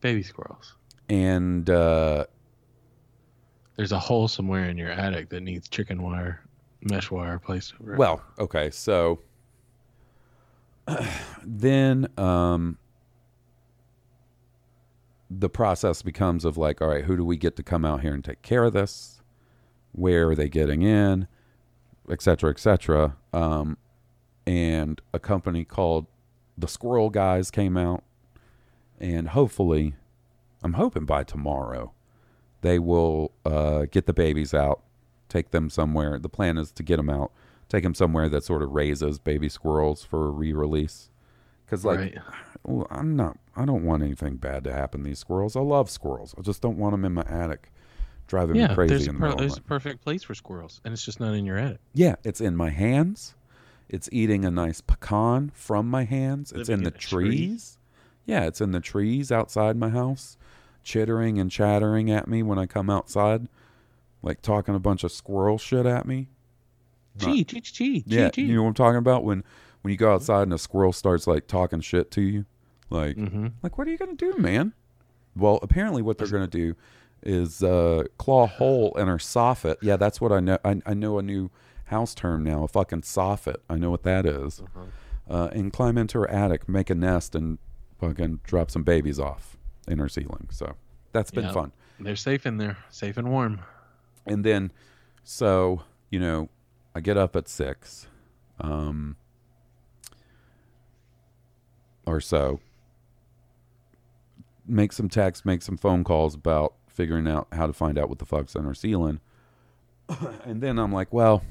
Baby 0.00 0.22
squirrels. 0.22 0.74
and 1.08 1.68
uh, 1.68 2.26
There's 3.76 3.90
a 3.92 3.98
hole 3.98 4.28
somewhere 4.28 4.68
in 4.68 4.78
your 4.78 4.90
attic 4.90 5.28
that 5.30 5.40
needs 5.42 5.68
chicken 5.68 6.00
wire, 6.02 6.42
mesh 6.82 7.10
wire 7.10 7.38
placed 7.40 7.74
over 7.80 7.94
it. 7.94 7.98
Well, 7.98 8.22
okay, 8.38 8.70
so 8.70 9.18
then 11.44 12.06
um 12.16 12.78
the 15.38 15.48
process 15.48 16.02
becomes 16.02 16.44
of 16.44 16.56
like, 16.56 16.80
all 16.80 16.88
right, 16.88 17.04
who 17.04 17.16
do 17.16 17.24
we 17.24 17.36
get 17.36 17.56
to 17.56 17.62
come 17.62 17.84
out 17.84 18.02
here 18.02 18.12
and 18.14 18.24
take 18.24 18.42
care 18.42 18.64
of 18.64 18.72
this? 18.72 19.22
Where 19.92 20.30
are 20.30 20.34
they 20.34 20.48
getting 20.48 20.82
in? 20.82 21.26
Et 22.10 22.20
cetera, 22.20 22.50
et 22.50 22.58
cetera. 22.58 23.16
Um, 23.32 23.76
and 24.46 25.00
a 25.12 25.18
company 25.18 25.64
called 25.64 26.06
the 26.58 26.68
Squirrel 26.68 27.10
Guys 27.10 27.50
came 27.50 27.76
out, 27.76 28.02
and 28.98 29.28
hopefully, 29.28 29.94
I'm 30.62 30.74
hoping 30.74 31.06
by 31.06 31.24
tomorrow, 31.24 31.92
they 32.60 32.78
will 32.78 33.32
uh, 33.44 33.86
get 33.90 34.06
the 34.06 34.12
babies 34.12 34.52
out, 34.52 34.82
take 35.28 35.50
them 35.50 35.70
somewhere. 35.70 36.18
The 36.18 36.28
plan 36.28 36.58
is 36.58 36.72
to 36.72 36.82
get 36.82 36.96
them 36.96 37.08
out, 37.10 37.32
take 37.68 37.84
them 37.84 37.94
somewhere 37.94 38.28
that 38.28 38.44
sort 38.44 38.62
of 38.62 38.70
raises 38.70 39.18
baby 39.18 39.48
squirrels 39.48 40.04
for 40.04 40.30
re-release. 40.30 41.08
Because 41.64 41.84
like, 41.84 41.98
Right. 41.98 42.18
Well, 42.64 42.86
I'm 42.90 43.16
not. 43.16 43.38
I 43.56 43.64
don't 43.64 43.84
want 43.84 44.02
anything 44.02 44.36
bad 44.36 44.64
to 44.64 44.72
happen 44.72 45.02
to 45.02 45.08
these 45.08 45.18
squirrels. 45.18 45.56
I 45.56 45.60
love 45.60 45.90
squirrels. 45.90 46.34
I 46.38 46.42
just 46.42 46.62
don't 46.62 46.78
want 46.78 46.92
them 46.92 47.04
in 47.04 47.12
my 47.12 47.24
attic, 47.28 47.70
driving 48.26 48.56
yeah, 48.56 48.68
me 48.68 48.74
crazy 48.74 48.94
there's, 48.94 49.08
a 49.08 49.12
the 49.12 49.18
per- 49.18 49.34
there's 49.34 49.52
a 49.52 49.56
the 49.56 49.60
perfect 49.62 50.02
place 50.02 50.22
for 50.22 50.34
squirrels, 50.34 50.80
and 50.84 50.92
it's 50.92 51.04
just 51.04 51.20
not 51.20 51.34
in 51.34 51.44
your 51.44 51.58
attic. 51.58 51.80
Yeah, 51.92 52.16
it's 52.24 52.40
in 52.40 52.56
my 52.56 52.70
hands. 52.70 53.34
It's 53.88 54.08
eating 54.10 54.44
a 54.44 54.50
nice 54.50 54.80
pecan 54.80 55.50
from 55.54 55.88
my 55.90 56.04
hands. 56.04 56.50
It's 56.52 56.68
Living 56.68 56.78
in 56.78 56.84
the 56.84 56.90
in 56.90 56.94
a 56.94 56.98
tree. 56.98 57.26
trees. 57.26 57.78
Yeah, 58.24 58.44
it's 58.44 58.60
in 58.60 58.70
the 58.72 58.80
trees 58.80 59.30
outside 59.32 59.76
my 59.76 59.90
house. 59.90 60.36
chittering 60.84 61.38
and 61.38 61.50
chattering 61.50 62.10
at 62.10 62.26
me 62.26 62.42
when 62.42 62.58
I 62.58 62.66
come 62.66 62.88
outside, 62.90 63.48
like 64.22 64.40
talking 64.42 64.74
a 64.74 64.80
bunch 64.80 65.04
of 65.04 65.12
squirrel 65.12 65.58
shit 65.58 65.86
at 65.86 66.06
me. 66.06 66.28
Gee, 67.18 67.44
gee, 67.44 67.60
gee, 67.60 68.04
Yeah, 68.06 68.30
gee, 68.30 68.42
you 68.42 68.54
know 68.54 68.62
what 68.62 68.68
I'm 68.68 68.74
talking 68.74 68.96
about 68.98 69.22
when 69.24 69.44
when 69.82 69.90
you 69.92 69.98
go 69.98 70.14
outside 70.14 70.44
and 70.44 70.54
a 70.54 70.58
squirrel 70.58 70.92
starts 70.92 71.26
like 71.26 71.46
talking 71.46 71.80
shit 71.80 72.10
to 72.12 72.20
you, 72.22 72.46
like 72.92 73.16
Mm-hmm. 73.16 73.46
like 73.62 73.78
what 73.78 73.86
are 73.88 73.90
you 73.90 73.98
gonna 73.98 74.14
do, 74.14 74.34
man? 74.36 74.72
Well, 75.34 75.58
apparently 75.62 76.02
what 76.02 76.18
they're 76.18 76.26
gonna 76.28 76.46
do 76.46 76.74
is 77.22 77.62
uh, 77.62 78.04
claw 78.18 78.46
hole 78.46 78.92
in 78.98 79.06
her 79.08 79.16
soffit. 79.18 79.76
Yeah, 79.80 79.96
that's 79.96 80.20
what 80.20 80.32
I 80.32 80.40
know. 80.40 80.58
I, 80.64 80.80
I 80.84 80.94
know 80.94 81.18
a 81.18 81.22
new 81.22 81.50
house 81.86 82.14
term 82.14 82.42
now, 82.44 82.64
a 82.64 82.68
fucking 82.68 83.02
soffit. 83.02 83.56
I 83.70 83.76
know 83.76 83.90
what 83.90 84.02
that 84.02 84.26
is. 84.26 84.60
Uh-huh. 84.60 84.80
Uh, 85.30 85.48
and 85.52 85.72
climb 85.72 85.96
into 85.96 86.18
her 86.18 86.28
attic, 86.28 86.68
make 86.68 86.90
a 86.90 86.94
nest, 86.94 87.34
and 87.36 87.58
fucking 88.00 88.40
drop 88.44 88.70
some 88.72 88.82
babies 88.82 89.20
off 89.20 89.56
in 89.86 89.98
her 89.98 90.08
ceiling. 90.08 90.48
So 90.50 90.74
that's 91.12 91.30
been 91.30 91.44
Yeah. 91.44 91.52
fun. 91.52 91.72
They're 92.00 92.16
safe 92.16 92.44
in 92.44 92.56
there, 92.56 92.76
safe 92.90 93.16
and 93.16 93.30
warm. 93.30 93.60
And 94.26 94.44
then, 94.44 94.72
so 95.22 95.82
you 96.10 96.18
know, 96.18 96.48
I 96.94 97.00
get 97.00 97.16
up 97.16 97.36
at 97.36 97.48
six, 97.48 98.08
um, 98.60 99.16
or 102.06 102.20
so. 102.20 102.60
Make 104.66 104.92
some 104.92 105.08
texts, 105.08 105.44
make 105.44 105.62
some 105.62 105.76
phone 105.76 106.04
calls 106.04 106.34
about 106.34 106.74
figuring 106.88 107.26
out 107.26 107.48
how 107.52 107.66
to 107.66 107.72
find 107.72 107.98
out 107.98 108.08
what 108.08 108.18
the 108.18 108.26
fuck's 108.26 108.54
in 108.54 108.64
her 108.64 108.74
ceiling. 108.74 109.20
and 110.44 110.60
then 110.60 110.78
I'm 110.78 110.92
like, 110.92 111.12
well, 111.12 111.42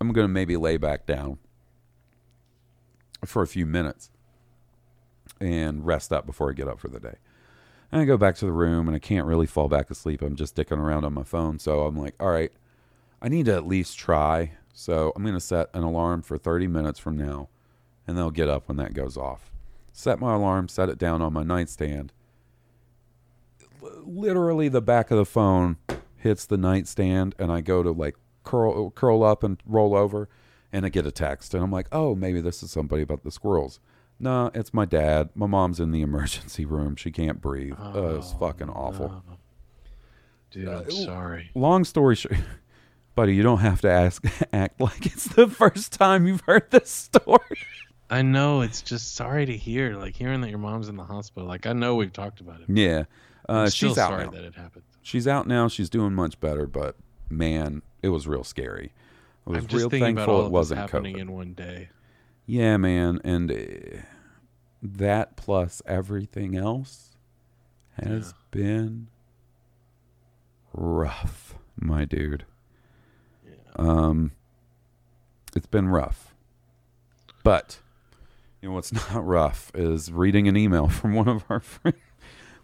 I'm 0.00 0.12
gonna 0.12 0.28
maybe 0.28 0.56
lay 0.56 0.76
back 0.76 1.06
down 1.06 1.38
for 3.24 3.42
a 3.42 3.46
few 3.46 3.66
minutes 3.66 4.10
and 5.40 5.86
rest 5.86 6.12
up 6.12 6.26
before 6.26 6.50
I 6.50 6.52
get 6.54 6.68
up 6.68 6.80
for 6.80 6.88
the 6.88 7.00
day. 7.00 7.16
And 7.92 8.00
I 8.00 8.04
go 8.04 8.16
back 8.16 8.36
to 8.36 8.44
the 8.44 8.52
room 8.52 8.86
and 8.86 8.94
I 8.94 9.00
can't 9.00 9.26
really 9.26 9.46
fall 9.46 9.68
back 9.68 9.90
asleep. 9.90 10.22
I'm 10.22 10.36
just 10.36 10.54
dicking 10.54 10.78
around 10.78 11.04
on 11.04 11.12
my 11.12 11.24
phone. 11.24 11.58
So 11.58 11.82
I'm 11.82 11.96
like, 11.96 12.14
all 12.20 12.30
right, 12.30 12.52
I 13.20 13.28
need 13.28 13.46
to 13.46 13.54
at 13.54 13.66
least 13.66 13.98
try. 13.98 14.52
So 14.72 15.12
I'm 15.16 15.22
going 15.22 15.34
to 15.34 15.40
set 15.40 15.68
an 15.74 15.82
alarm 15.82 16.22
for 16.22 16.38
30 16.38 16.68
minutes 16.68 17.00
from 17.00 17.16
now 17.16 17.48
and 18.06 18.16
then 18.16 18.24
I'll 18.24 18.30
get 18.30 18.48
up 18.48 18.68
when 18.68 18.76
that 18.78 18.94
goes 18.94 19.16
off. 19.16 19.50
Set 19.92 20.20
my 20.20 20.34
alarm, 20.34 20.68
set 20.68 20.88
it 20.88 20.98
down 20.98 21.20
on 21.20 21.32
my 21.32 21.42
nightstand. 21.42 22.12
Literally, 24.04 24.68
the 24.68 24.80
back 24.82 25.10
of 25.10 25.18
the 25.18 25.24
phone 25.24 25.76
hits 26.16 26.44
the 26.46 26.56
nightstand 26.58 27.34
and 27.38 27.50
I 27.50 27.60
go 27.60 27.82
to 27.82 27.90
like 27.92 28.16
curl, 28.44 28.90
curl 28.90 29.22
up 29.22 29.42
and 29.42 29.60
roll 29.66 29.94
over 29.96 30.28
and 30.72 30.84
I 30.84 30.88
get 30.88 31.06
a 31.06 31.12
text. 31.12 31.54
And 31.54 31.62
I'm 31.62 31.70
like, 31.72 31.88
oh, 31.92 32.14
maybe 32.14 32.40
this 32.40 32.62
is 32.62 32.70
somebody 32.70 33.02
about 33.02 33.22
the 33.24 33.30
squirrels. 33.30 33.80
No, 34.18 34.50
it's 34.54 34.74
my 34.74 34.84
dad. 34.84 35.30
My 35.34 35.46
mom's 35.46 35.80
in 35.80 35.92
the 35.92 36.02
emergency 36.02 36.64
room. 36.64 36.94
She 36.96 37.10
can't 37.10 37.40
breathe. 37.40 37.74
Oh, 37.78 38.16
it's 38.16 38.32
fucking 38.34 38.68
awful. 38.70 39.08
no. 39.08 39.22
Dude, 40.50 40.68
Uh, 40.68 40.80
I'm 40.84 40.90
sorry. 40.90 41.50
Long 41.54 41.84
story 41.84 42.16
short, 42.16 42.34
buddy, 43.14 43.34
you 43.34 43.42
don't 43.42 43.58
have 43.60 43.80
to 43.82 43.90
ask 43.90 44.24
act 44.52 44.80
like 44.80 45.06
it's 45.06 45.28
the 45.28 45.46
first 45.48 45.92
time 45.92 46.26
you've 46.26 46.40
heard 46.42 46.70
this 46.70 46.90
story. 46.90 47.38
I 48.10 48.22
know 48.22 48.60
it's 48.62 48.82
just 48.82 49.14
sorry 49.14 49.46
to 49.46 49.56
hear, 49.56 49.94
like 49.94 50.16
hearing 50.16 50.40
that 50.40 50.50
your 50.50 50.58
mom's 50.58 50.88
in 50.88 50.96
the 50.96 51.04
hospital. 51.04 51.48
Like 51.48 51.66
I 51.66 51.72
know 51.72 51.94
we've 51.94 52.12
talked 52.12 52.40
about 52.40 52.60
it. 52.60 52.66
Yeah, 52.68 53.04
uh, 53.50 53.68
she's 53.68 53.98
out 53.98 54.10
sorry 54.10 54.24
now. 54.24 54.30
that 54.30 54.44
it 54.44 54.54
happened. 54.54 54.84
She's 55.02 55.26
out 55.26 55.46
now. 55.46 55.66
She's 55.68 55.90
doing 55.90 56.14
much 56.14 56.38
better, 56.40 56.66
but 56.66 56.96
man, 57.28 57.82
it 58.02 58.10
was 58.10 58.28
real 58.28 58.44
scary. 58.44 58.92
I 59.46 59.50
was 59.50 59.72
real 59.72 59.90
thankful 59.90 60.46
it 60.46 60.52
wasn't 60.52 60.80
happening 60.80 61.16
COVID. 61.16 61.20
in 61.20 61.32
one 61.32 61.54
day. 61.54 61.88
Yeah, 62.46 62.76
man, 62.76 63.20
and 63.24 63.50
uh, 63.50 64.02
that 64.82 65.36
plus 65.36 65.82
everything 65.86 66.56
else 66.56 67.16
has 68.02 68.34
been 68.50 69.08
rough, 70.72 71.54
my 71.76 72.04
dude. 72.04 72.44
Yeah. 73.44 73.52
Um, 73.76 74.32
it's 75.56 75.66
been 75.66 75.88
rough, 75.88 76.34
but 77.42 77.80
you 78.60 78.68
know 78.68 78.74
what's 78.74 78.92
not 79.12 79.26
rough 79.26 79.72
is 79.74 80.12
reading 80.12 80.46
an 80.46 80.56
email 80.56 80.88
from 80.88 81.14
one 81.14 81.28
of 81.28 81.44
our 81.48 81.60
friends. 81.60 81.96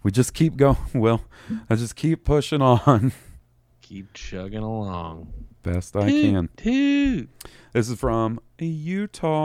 We 0.02 0.10
just 0.10 0.34
keep 0.34 0.56
going. 0.56 0.76
Well, 0.94 1.22
I 1.68 1.74
just 1.76 1.96
keep 1.96 2.24
pushing 2.24 2.62
on 2.62 3.12
Keep 3.82 4.12
chugging 4.14 4.62
along. 4.62 5.32
best 5.62 5.94
I 5.96 6.08
Toot, 6.10 6.22
can. 6.22 6.48
Toot. 6.56 7.28
This 7.72 7.88
is 7.88 7.98
from 8.00 8.40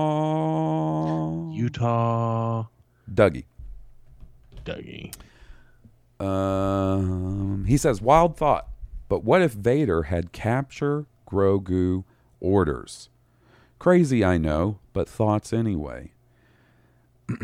Utah. 0.01 1.51
Utah. 1.51 2.65
Dougie. 3.13 3.45
Dougie. 4.65 5.13
Um, 6.19 7.65
he 7.67 7.77
says, 7.77 8.01
"Wild 8.01 8.35
thought, 8.37 8.67
but 9.09 9.23
what 9.23 9.41
if 9.41 9.53
Vader 9.53 10.03
had 10.03 10.31
capture 10.31 11.05
Grogu 11.29 12.03
orders? 12.39 13.09
Crazy, 13.79 14.23
I 14.23 14.37
know, 14.37 14.79
but 14.93 15.07
thoughts 15.09 15.51
anyway." 15.53 16.11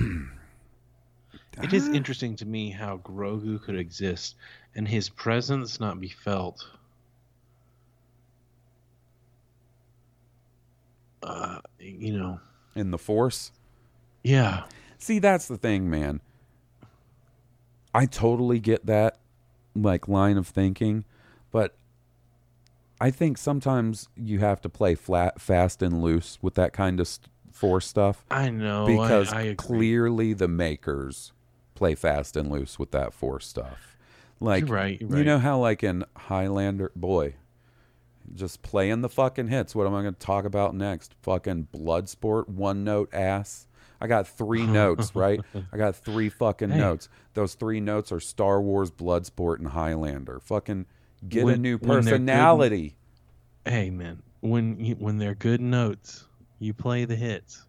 It 1.63 1.73
is 1.73 1.87
interesting 1.87 2.35
to 2.37 2.45
me 2.45 2.69
how 2.69 2.97
Grogu 2.97 3.61
could 3.61 3.77
exist 3.77 4.35
and 4.75 4.87
his 4.87 5.09
presence 5.09 5.79
not 5.79 5.99
be 5.99 6.09
felt. 6.09 6.67
Uh, 11.23 11.59
you 11.79 12.17
know, 12.17 12.39
In 12.75 12.91
the 12.91 12.97
Force, 12.97 13.51
yeah, 14.23 14.63
see, 14.99 15.19
that's 15.19 15.47
the 15.47 15.57
thing, 15.57 15.89
man. 15.89 16.21
I 17.93 18.05
totally 18.05 18.59
get 18.59 18.85
that, 18.85 19.17
like 19.75 20.07
line 20.07 20.37
of 20.37 20.47
thinking, 20.47 21.05
but 21.51 21.75
I 23.01 23.09
think 23.09 23.37
sometimes 23.39 24.07
you 24.15 24.39
have 24.39 24.61
to 24.61 24.69
play 24.69 24.93
flat, 24.93 25.41
fast 25.41 25.81
and 25.81 26.01
loose 26.03 26.37
with 26.41 26.53
that 26.55 26.71
kind 26.73 26.99
of 26.99 27.07
st- 27.07 27.29
Force 27.51 27.87
stuff. 27.87 28.23
I 28.29 28.51
know. 28.51 28.83
I- 28.85 28.87
because 28.87 29.33
I, 29.33 29.41
agree. 29.41 29.55
clearly 29.55 30.33
the 30.33 30.47
makers 30.47 31.31
play 31.78 31.95
fast 31.95 32.36
and 32.36 32.49
loose 32.51 32.78
with 32.80 32.91
that 32.91 33.13
force 33.13 33.45
stuff. 33.47 33.95
Like 34.39 34.65
You're 34.67 34.75
right, 34.75 34.99
you're 35.01 35.17
you 35.19 35.23
know 35.23 35.39
how 35.39 35.59
like 35.59 35.84
in 35.84 36.03
Highlander, 36.15 36.91
boy, 36.95 37.36
just 38.36 38.61
playing 38.61 39.01
the 39.01 39.09
fucking 39.09 39.47
hits. 39.47 39.73
What 39.73 39.88
am 39.88 39.95
I 39.95 40.01
going 40.01 40.13
to 40.13 40.19
talk 40.19 40.45
about 40.45 40.75
next? 40.75 41.15
Fucking 41.21 41.67
Bloodsport, 41.73 42.47
one 42.49 42.84
note 42.84 43.13
ass. 43.13 43.67
I 44.01 44.07
got 44.07 44.28
three 44.28 44.65
notes, 44.67 45.15
right? 45.15 45.39
I 45.71 45.78
got 45.78 45.95
three 45.95 46.30
fucking 46.30 46.69
Hey. 46.71 46.78
notes. 46.80 47.09
Those 47.34 47.55
three 47.55 47.80
notes 47.80 48.11
are 48.11 48.19
Star 48.19 48.61
Wars, 48.61 48.91
Bloodsport, 48.91 49.57
and 49.59 49.69
Highlander. 49.69 50.39
Fucking 50.39 50.86
get 51.28 51.47
a 51.47 51.57
new 51.57 51.78
when 51.78 52.03
they're 52.03 52.17
good- 52.17 52.28
personality. 52.28 52.95
Hey 53.65 53.89
man, 53.89 54.21
when 54.41 54.80
you, 54.80 54.95
when 54.95 55.17
they're 55.17 55.36
good 55.36 55.61
notes, 55.61 56.25
you 56.59 56.73
play 56.73 57.05
the 57.05 57.15
hits. 57.15 57.63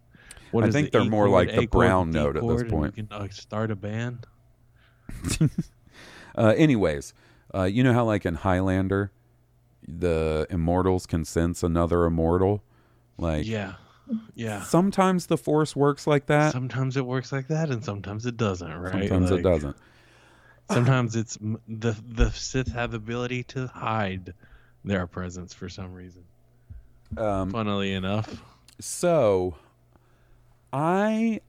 What 0.51 0.63
I 0.63 0.71
think 0.71 0.87
it, 0.87 0.91
they're 0.93 1.05
more 1.05 1.27
chord, 1.27 1.47
like 1.47 1.55
the 1.55 1.67
chord, 1.67 1.69
brown 1.69 2.11
note 2.11 2.37
at 2.37 2.47
this 2.47 2.63
point. 2.63 2.97
You 2.97 3.03
can 3.03 3.21
uh, 3.21 3.27
start 3.29 3.71
a 3.71 3.75
band. 3.75 4.25
Uh, 6.35 6.53
anyways, 6.55 7.13
uh, 7.53 7.63
you 7.63 7.83
know 7.83 7.91
how 7.91 8.05
like 8.05 8.25
in 8.25 8.35
Highlander, 8.35 9.11
the 9.85 10.47
immortals 10.49 11.05
can 11.05 11.25
sense 11.25 11.63
another 11.63 12.05
immortal. 12.05 12.63
Like 13.17 13.45
Yeah, 13.45 13.73
yeah. 14.35 14.61
sometimes 14.61 15.25
the 15.25 15.37
force 15.37 15.75
works 15.75 16.07
like 16.07 16.27
that. 16.27 16.53
Sometimes 16.53 16.95
it 16.95 17.05
works 17.05 17.33
like 17.33 17.47
that, 17.47 17.69
and 17.69 17.83
sometimes 17.83 18.25
it 18.25 18.37
doesn't. 18.37 18.73
Right? 18.73 19.09
Sometimes 19.09 19.31
Like, 19.31 19.39
it 19.39 19.43
doesn't. 19.43 19.75
Sometimes 20.71 21.15
it's 21.15 21.37
the 21.67 21.97
the 22.07 22.29
Sith 22.31 22.71
have 22.71 22.91
the 22.91 22.97
ability 22.97 23.43
to 23.45 23.67
hide 23.67 24.33
their 24.85 25.07
presence 25.07 25.53
for 25.53 25.67
some 25.67 25.93
reason. 25.93 26.23
Um, 27.17 27.49
Funnily 27.49 27.93
enough, 27.93 28.41
so, 28.79 29.55
I 30.73 31.41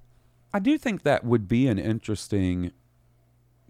I 0.52 0.58
do 0.58 0.76
think 0.78 1.02
that 1.02 1.24
would 1.24 1.46
be 1.48 1.66
an 1.68 1.78
interesting 1.78 2.72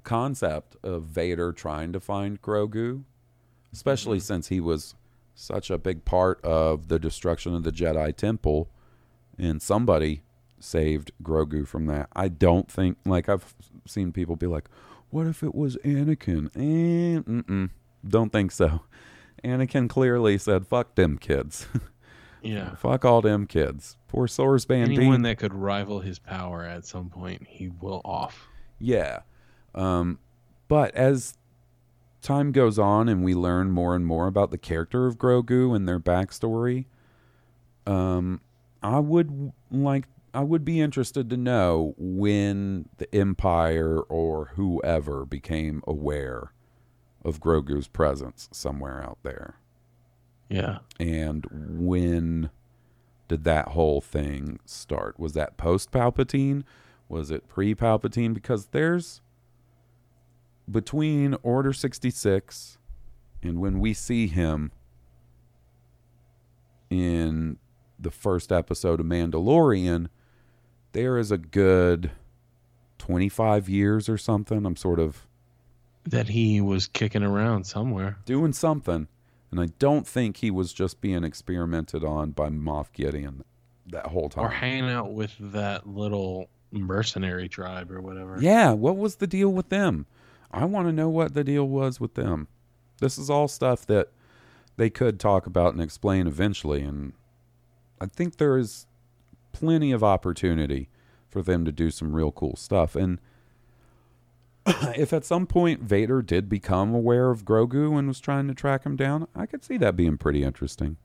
concept 0.03 0.77
of 0.83 1.03
Vader 1.05 1.53
trying 1.53 1.93
to 1.93 2.01
find 2.01 2.41
Grogu, 2.41 3.05
especially 3.73 4.19
Mm-hmm. 4.19 4.25
since 4.25 4.49
he 4.49 4.61
was 4.61 4.95
such 5.35 5.71
a 5.71 5.79
big 5.79 6.05
part 6.05 6.43
of 6.45 6.89
the 6.89 6.99
destruction 6.99 7.55
of 7.55 7.63
the 7.65 7.73
Jedi 7.73 8.15
Temple, 8.17 8.69
and 9.39 9.61
somebody 9.61 10.23
saved 10.59 11.13
Grogu 11.23 11.67
from 11.67 11.87
that. 11.87 12.09
I 12.15 12.29
don't 12.29 12.71
think 12.71 12.99
like 13.05 13.29
I've 13.29 13.55
seen 13.87 14.13
people 14.13 14.37
be 14.37 14.47
like, 14.47 14.69
"What 15.11 15.27
if 15.27 15.43
it 15.43 15.55
was 15.55 15.77
Anakin?" 15.79 16.51
Eh, 16.57 17.69
don't 18.07 18.33
think 18.33 18.53
so. 18.53 18.81
Anakin 19.45 19.89
clearly 19.89 20.37
said, 20.39 20.67
"Fuck 20.67 20.95
them 20.95 21.19
kids." 21.19 21.67
yeah. 22.43 22.75
Fuck 22.77 23.05
all 23.05 23.21
them 23.21 23.47
kids. 23.47 23.97
Poor 24.09 24.27
Source 24.27 24.65
Band 24.65 24.93
Anyone 24.93 25.23
that 25.23 25.39
could 25.39 25.55
rival 25.55 26.01
his 26.01 26.19
power 26.19 26.65
at 26.65 26.85
some 26.85 27.11
point, 27.11 27.47
he 27.49 27.69
will 27.69 28.01
off. 28.05 28.49
Yeah. 28.79 29.21
Um, 29.75 30.19
but 30.69 30.95
as 30.95 31.35
time 32.23 32.53
goes 32.53 32.79
on 32.79 33.09
and 33.09 33.25
we 33.25 33.35
learn 33.35 33.71
more 33.71 33.95
and 33.95 34.07
more 34.07 34.27
about 34.27 34.51
the 34.51 34.59
character 34.59 35.07
of 35.07 35.19
Grogu 35.19 35.75
and 35.75 35.89
their 35.89 36.01
backstory, 36.01 36.87
um, 37.87 38.41
I 38.83 38.99
would 38.99 39.53
like 39.71 40.05
I 40.33 40.41
would 40.43 40.65
be 40.65 40.81
interested 40.81 41.29
to 41.31 41.37
know 41.37 41.95
when 41.99 42.89
the 42.99 43.13
Empire 43.15 44.01
or 44.01 44.53
whoever 44.55 45.25
became 45.25 45.83
aware 45.87 46.53
of 47.25 47.41
Grogu's 47.41 47.89
presence 47.89 48.49
somewhere 48.53 49.03
out 49.03 49.19
there. 49.23 49.57
Yeah. 50.51 50.79
And 50.99 51.47
when 51.51 52.51
did 53.29 53.45
that 53.45 53.69
whole 53.69 54.01
thing 54.03 54.59
start? 54.67 55.19
Was 55.19 55.33
that 55.35 55.57
post 55.57 55.91
Palpatine? 55.93 56.65
Was 57.09 57.31
it 57.31 57.49
pre 57.49 57.75
Palpatine? 57.75 58.35
Because 58.35 58.67
there's 58.67 59.23
between 60.71 61.37
Order 61.43 61.73
66 61.73 62.79
and 63.43 63.59
when 63.61 63.81
we 63.81 63.95
see 63.95 64.27
him 64.27 64.73
in 66.91 67.57
the 67.99 68.11
first 68.11 68.51
episode 68.53 69.01
of 69.01 69.07
Mandalorian, 69.07 70.09
there 70.93 71.17
is 71.19 71.31
a 71.31 71.39
good 71.39 72.11
25 72.99 73.69
years 73.69 74.09
or 74.09 74.19
something. 74.19 74.67
I'm 74.67 74.77
sort 74.77 74.99
of 74.99 75.27
That 76.05 76.29
he 76.29 76.61
was 76.61 76.89
kicking 76.89 77.23
around 77.23 77.65
somewhere. 77.65 78.19
doing 78.25 78.53
something. 78.53 79.09
And 79.51 79.61
I 79.61 79.67
don't 79.79 80.07
think 80.07 80.39
he 80.39 80.51
was 80.51 80.73
just 80.73 81.01
being 81.01 81.25
experimented 81.25 82.05
on 82.05 82.31
by 82.31 82.49
Moff 82.51 82.93
Gideon 82.93 83.45
that 83.87 84.07
whole 84.07 84.29
time. 84.29 84.45
Or 84.45 84.51
hanging 84.51 84.89
out 84.89 85.13
with 85.13 85.35
that 85.41 85.87
little 85.89 86.49
mercenary 86.71 87.49
tribe 87.49 87.91
or 87.91 88.01
whatever. 88.01 88.39
Yeah, 88.41 88.73
what 88.73 88.97
was 88.97 89.17
the 89.17 89.27
deal 89.27 89.49
with 89.49 89.69
them? 89.69 90.07
I 90.53 90.65
want 90.65 90.87
to 90.87 90.93
know 90.93 91.09
what 91.09 91.35
the 91.35 91.45
deal 91.45 91.67
was 91.67 92.01
with 92.01 92.15
them. 92.15 92.49
This 93.01 93.19
is 93.19 93.31
all 93.31 93.49
stuff 93.49 93.87
that 93.87 94.09
they 94.77 94.91
could 94.91 95.19
talk 95.19 95.47
about 95.47 95.73
and 95.73 95.83
explain 95.83 96.27
eventually, 96.27 96.83
and 96.83 97.13
I 98.01 98.07
think 98.07 98.37
there 98.37 98.57
is 98.57 98.87
plenty 99.53 99.93
of 99.93 100.03
opportunity 100.05 100.89
for 101.29 101.43
them 101.43 101.65
to 101.65 101.73
do 101.73 101.91
some 101.91 102.15
real 102.15 102.33
cool 102.33 102.57
stuff. 102.57 102.97
And 102.97 103.21
if 104.97 105.13
at 105.13 105.25
some 105.25 105.47
point 105.47 105.81
Vader 105.81 106.23
did 106.23 106.49
become 106.49 106.95
aware 106.95 107.31
of 107.31 107.45
Grogu 107.45 107.99
and 107.99 108.09
was 108.09 108.21
trying 108.21 108.49
to 108.49 108.55
track 108.55 108.85
him 108.85 108.97
down, 108.97 109.27
I 109.35 109.47
could 109.47 109.65
see 109.65 109.77
that 109.79 109.97
being 109.97 110.19
pretty 110.19 110.43
interesting. 110.43 110.97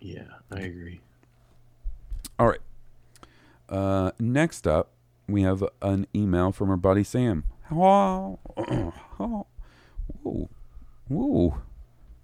Yeah, 0.00 0.24
I 0.50 0.60
agree. 0.60 1.00
All 2.38 2.48
right. 2.48 2.60
Uh, 3.68 4.12
next 4.18 4.66
up, 4.66 4.90
we 5.28 5.42
have 5.42 5.62
an 5.82 6.06
email 6.14 6.52
from 6.52 6.70
our 6.70 6.76
buddy 6.76 7.04
Sam. 7.04 7.44
Oh, 7.70 8.38
oh, 9.20 9.46
whoa, 10.22 10.48
whoa. 11.08 11.58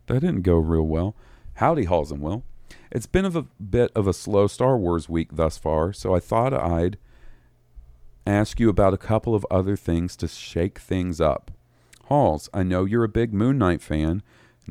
That 0.07 0.21
didn't 0.21 0.43
go 0.43 0.57
real 0.57 0.87
well. 0.87 1.15
Howdy, 1.55 1.85
Halls 1.85 2.11
and 2.11 2.21
Will. 2.21 2.43
It's 2.91 3.07
been 3.07 3.25
of 3.25 3.37
a 3.37 3.43
bit 3.43 3.93
of 3.95 4.07
a 4.07 4.13
slow 4.13 4.47
Star 4.47 4.77
Wars 4.77 5.09
week 5.09 5.29
thus 5.33 5.59
far, 5.59 5.93
so 5.93 6.15
I 6.15 6.21
thought 6.21 6.53
I'd 6.53 6.99
ask 8.27 8.59
you 8.59 8.69
about 8.69 8.95
a 8.95 8.99
couple 8.99 9.35
of 9.35 9.47
other 9.51 9.77
things 9.77 10.17
to 10.17 10.29
shake 10.29 10.79
things 10.79 11.21
up. 11.21 11.51
Halls, 12.05 12.49
I 12.53 12.63
know 12.63 12.85
you're 12.85 13.05
a 13.05 13.09
big 13.09 13.33
Moon 13.33 13.59
Knight 13.59 13.81
fan. 13.81 14.23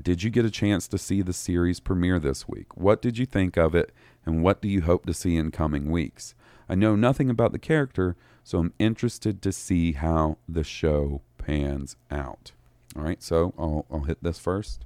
Did 0.01 0.23
you 0.23 0.29
get 0.29 0.45
a 0.45 0.51
chance 0.51 0.87
to 0.89 0.97
see 0.97 1.21
the 1.21 1.33
series 1.33 1.79
premiere 1.79 2.19
this 2.19 2.47
week? 2.47 2.75
What 2.75 3.01
did 3.01 3.17
you 3.17 3.25
think 3.25 3.57
of 3.57 3.73
it, 3.73 3.93
and 4.25 4.43
what 4.43 4.61
do 4.61 4.67
you 4.67 4.81
hope 4.81 5.05
to 5.05 5.13
see 5.13 5.37
in 5.37 5.51
coming 5.51 5.89
weeks? 5.89 6.35
I 6.67 6.75
know 6.75 6.95
nothing 6.95 7.29
about 7.29 7.51
the 7.53 7.59
character, 7.59 8.15
so 8.43 8.59
I'm 8.59 8.73
interested 8.77 9.41
to 9.41 9.51
see 9.51 9.93
how 9.93 10.37
the 10.49 10.63
show 10.63 11.21
pans 11.37 11.95
out. 12.11 12.51
All 12.95 13.03
right, 13.03 13.21
so 13.23 13.53
I'll, 13.57 13.85
I'll 13.89 14.03
hit 14.03 14.21
this 14.21 14.39
first. 14.39 14.83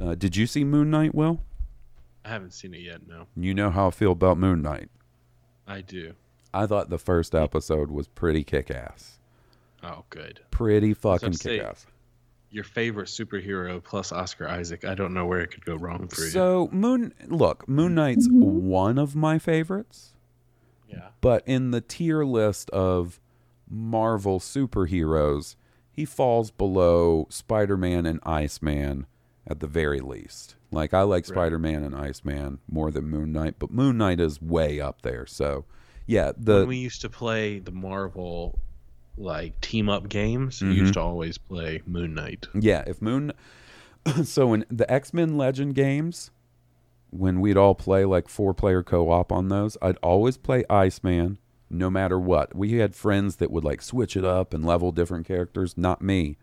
Uh, 0.00 0.14
did 0.14 0.36
you 0.36 0.46
see 0.46 0.64
Moon 0.64 0.90
Knight, 0.90 1.14
Will? 1.14 1.42
I 2.24 2.28
haven't 2.30 2.52
seen 2.52 2.74
it 2.74 2.80
yet, 2.80 3.06
no. 3.06 3.26
You 3.36 3.54
know 3.54 3.70
how 3.70 3.88
I 3.88 3.90
feel 3.90 4.12
about 4.12 4.38
Moon 4.38 4.62
Knight. 4.62 4.90
I 5.66 5.80
do. 5.80 6.14
I 6.58 6.66
thought 6.66 6.90
the 6.90 6.98
first 6.98 7.36
episode 7.36 7.88
was 7.88 8.08
pretty 8.08 8.42
kick 8.42 8.68
ass. 8.68 9.20
Oh, 9.82 10.04
good. 10.10 10.40
Pretty 10.50 10.92
fucking 10.92 11.34
kick 11.34 11.62
ass. 11.62 11.86
Your 12.50 12.64
favorite 12.64 13.06
superhero 13.06 13.82
plus 13.82 14.10
Oscar 14.10 14.48
Isaac. 14.48 14.84
I 14.84 14.94
don't 14.94 15.14
know 15.14 15.24
where 15.24 15.38
it 15.40 15.52
could 15.52 15.64
go 15.64 15.76
wrong 15.76 16.08
for 16.08 16.22
you. 16.22 16.30
So 16.30 16.68
Moon, 16.72 17.14
look, 17.26 17.68
Moon 17.68 17.94
Knight's 17.94 18.26
one 18.28 18.98
of 18.98 19.14
my 19.14 19.38
favorites. 19.38 20.14
Yeah. 20.88 21.10
But 21.20 21.44
in 21.46 21.70
the 21.70 21.80
tier 21.80 22.24
list 22.24 22.70
of 22.70 23.20
Marvel 23.70 24.40
superheroes, 24.40 25.54
he 25.92 26.04
falls 26.04 26.50
below 26.50 27.28
Spider-Man 27.30 28.04
and 28.04 28.18
Iceman 28.24 29.06
at 29.46 29.60
the 29.60 29.66
very 29.68 30.00
least. 30.00 30.56
Like 30.72 30.92
I 30.92 31.02
like 31.02 31.24
Right. 31.24 31.34
Spider-Man 31.34 31.84
and 31.84 31.94
Iceman 31.94 32.58
more 32.68 32.90
than 32.90 33.04
Moon 33.08 33.30
Knight, 33.30 33.56
but 33.60 33.70
Moon 33.70 33.96
Knight 33.96 34.18
is 34.18 34.42
way 34.42 34.80
up 34.80 35.02
there. 35.02 35.24
So, 35.24 35.66
yeah, 36.08 36.32
the 36.36 36.54
when 36.60 36.68
we 36.68 36.78
used 36.78 37.00
to 37.02 37.08
play 37.08 37.60
the 37.60 37.70
Marvel 37.70 38.58
like 39.16 39.60
team 39.60 39.88
up 39.88 40.08
games, 40.08 40.60
Mhm. 40.60 40.68
we 40.70 40.74
used 40.74 40.94
to 40.94 41.00
always 41.00 41.38
play 41.38 41.82
Moon 41.86 42.14
Knight. 42.14 42.46
Yeah, 42.54 42.82
if 42.86 43.00
Moon. 43.00 43.32
so 44.24 44.52
in 44.54 44.64
the 44.70 44.90
X 44.90 45.12
Men 45.14 45.36
Legend 45.36 45.74
games, 45.76 46.30
when 47.10 47.40
we'd 47.40 47.56
all 47.56 47.74
play 47.74 48.04
like 48.04 48.28
four 48.28 48.54
player 48.54 48.82
co 48.82 49.10
op 49.10 49.30
on 49.32 49.48
those, 49.48 49.76
I'd 49.82 49.96
always 50.02 50.36
play 50.36 50.64
Iceman 50.68 51.38
no 51.70 51.90
matter 51.90 52.18
what. 52.18 52.54
We 52.56 52.74
had 52.78 52.94
friends 52.94 53.36
that 53.36 53.50
would 53.50 53.64
like 53.64 53.82
switch 53.82 54.16
it 54.16 54.24
up 54.24 54.54
and 54.54 54.64
level 54.64 54.90
different 54.92 55.26
characters. 55.26 55.76
Not 55.76 56.00
me. 56.00 56.36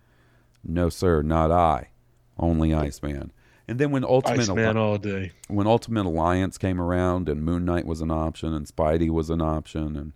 No, 0.64 0.90
sir, 0.90 1.22
not 1.22 1.52
I. 1.52 1.90
Only 2.38 2.74
Iceman. 2.74 3.32
And 3.68 3.80
then 3.80 3.92
when 3.92 4.04
Ultimate 4.04 4.42
Iceman 4.42 4.78
all 4.78 4.98
day. 4.98 5.32
when 5.48 5.66
Ultimate 5.66 6.06
Alliance 6.06 6.58
came 6.58 6.80
around 6.80 7.28
and 7.28 7.44
Moon 7.44 7.66
Knight 7.66 7.86
was 7.86 8.02
an 8.02 8.12
option 8.12 8.54
and 8.54 8.68
Spidey 8.68 9.10
was 9.10 9.30
an 9.30 9.42
option 9.42 9.96
and 9.96 10.14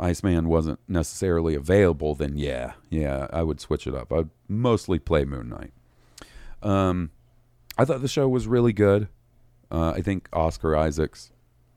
Iceman 0.00 0.48
wasn't 0.48 0.80
necessarily 0.88 1.54
available, 1.54 2.14
then 2.14 2.36
yeah, 2.36 2.72
yeah, 2.90 3.28
I 3.32 3.42
would 3.42 3.60
switch 3.60 3.86
it 3.86 3.94
up. 3.94 4.12
I'd 4.12 4.30
mostly 4.48 4.98
play 4.98 5.24
Moon 5.24 5.48
Knight. 5.48 5.72
Um, 6.62 7.10
I 7.78 7.84
thought 7.84 8.02
the 8.02 8.08
show 8.08 8.28
was 8.28 8.46
really 8.46 8.72
good. 8.72 9.08
Uh, 9.70 9.90
I 9.90 10.00
think 10.00 10.28
Oscar 10.32 10.76
Isaacs, 10.76 11.32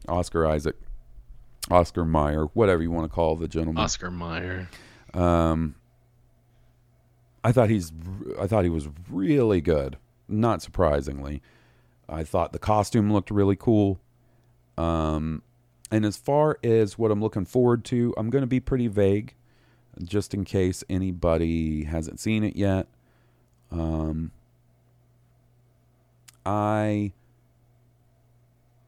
Oscar 0.08 0.46
Isaac, 0.48 0.76
Oscar 1.70 2.06
Mayer, 2.06 2.46
whatever 2.54 2.82
you 2.82 2.92
want 2.92 3.10
to 3.10 3.14
call 3.14 3.36
the 3.36 3.48
gentleman. 3.48 3.84
Oscar 3.84 4.12
Mayer. 4.12 4.70
Um, 5.14 5.76
I 7.44 7.52
thought 7.52 7.70
he's, 7.70 7.92
I 8.40 8.48
thought 8.48 8.64
he 8.64 8.70
was 8.70 8.90
really 9.10 9.62
good. 9.62 9.98
Not 10.30 10.62
surprisingly, 10.62 11.42
I 12.08 12.24
thought 12.24 12.54
the 12.54 12.60
costume 12.60 13.12
looked 13.12 13.32
really 13.32 13.56
cool. 13.56 14.00
Um, 14.78 15.44
and 15.92 16.06
as 16.06 16.18
far 16.18 16.58
as 16.64 16.98
what 16.98 17.12
I'm 17.12 17.22
looking 17.22 17.46
forward 17.46 17.84
to, 17.86 18.14
I'm 18.18 18.30
going 18.30 18.44
to 18.44 18.48
be 18.48 18.60
pretty 18.60 18.88
vague, 18.88 19.34
just 20.04 20.34
in 20.34 20.46
case 20.46 20.84
anybody 20.90 21.86
hasn't 21.86 22.20
seen 22.20 22.44
it 22.44 22.56
yet. 22.56 22.88
Um, 23.72 24.32
I 26.46 27.14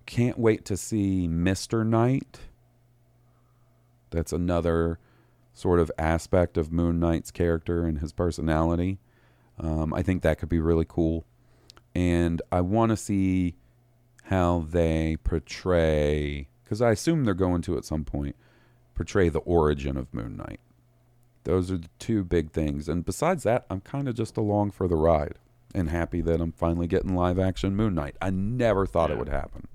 can't 0.05 0.37
wait 0.37 0.65
to 0.65 0.77
see 0.77 1.27
Mr. 1.27 1.85
Knight. 1.85 2.39
That's 4.09 4.33
another 4.33 4.99
sort 5.53 5.79
of 5.79 5.91
aspect 5.97 6.57
of 6.57 6.71
Moon 6.71 6.99
Knight's 6.99 7.31
character 7.31 7.85
and 7.85 7.99
his 7.99 8.11
personality. 8.11 8.99
Um, 9.59 9.93
I 9.93 10.01
think 10.01 10.21
that 10.21 10.39
could 10.39 10.49
be 10.49 10.59
really 10.59 10.85
cool. 10.87 11.25
And 11.93 12.41
I 12.51 12.61
want 12.61 12.91
to 12.91 12.97
see 12.97 13.55
how 14.25 14.65
they 14.69 15.17
portray, 15.23 16.47
because 16.63 16.81
I 16.81 16.91
assume 16.91 17.25
they're 17.25 17.33
going 17.33 17.61
to 17.63 17.77
at 17.77 17.85
some 17.85 18.05
point 18.05 18.35
portray 18.95 19.29
the 19.29 19.39
origin 19.39 19.97
of 19.97 20.13
Moon 20.13 20.37
Knight. 20.37 20.59
Those 21.43 21.71
are 21.71 21.77
the 21.77 21.89
two 21.99 22.23
big 22.23 22.51
things. 22.51 22.87
And 22.87 23.03
besides 23.03 23.43
that, 23.43 23.65
I'm 23.69 23.81
kind 23.81 24.07
of 24.07 24.15
just 24.15 24.37
along 24.37 24.71
for 24.71 24.87
the 24.87 24.95
ride 24.95 25.35
and 25.73 25.89
happy 25.89 26.21
that 26.21 26.39
I'm 26.39 26.51
finally 26.51 26.87
getting 26.87 27.15
live 27.15 27.39
action 27.39 27.75
Moon 27.75 27.95
Knight. 27.95 28.15
I 28.21 28.29
never 28.29 28.85
thought 28.85 29.11
it 29.11 29.17
would 29.17 29.29
happen. 29.29 29.67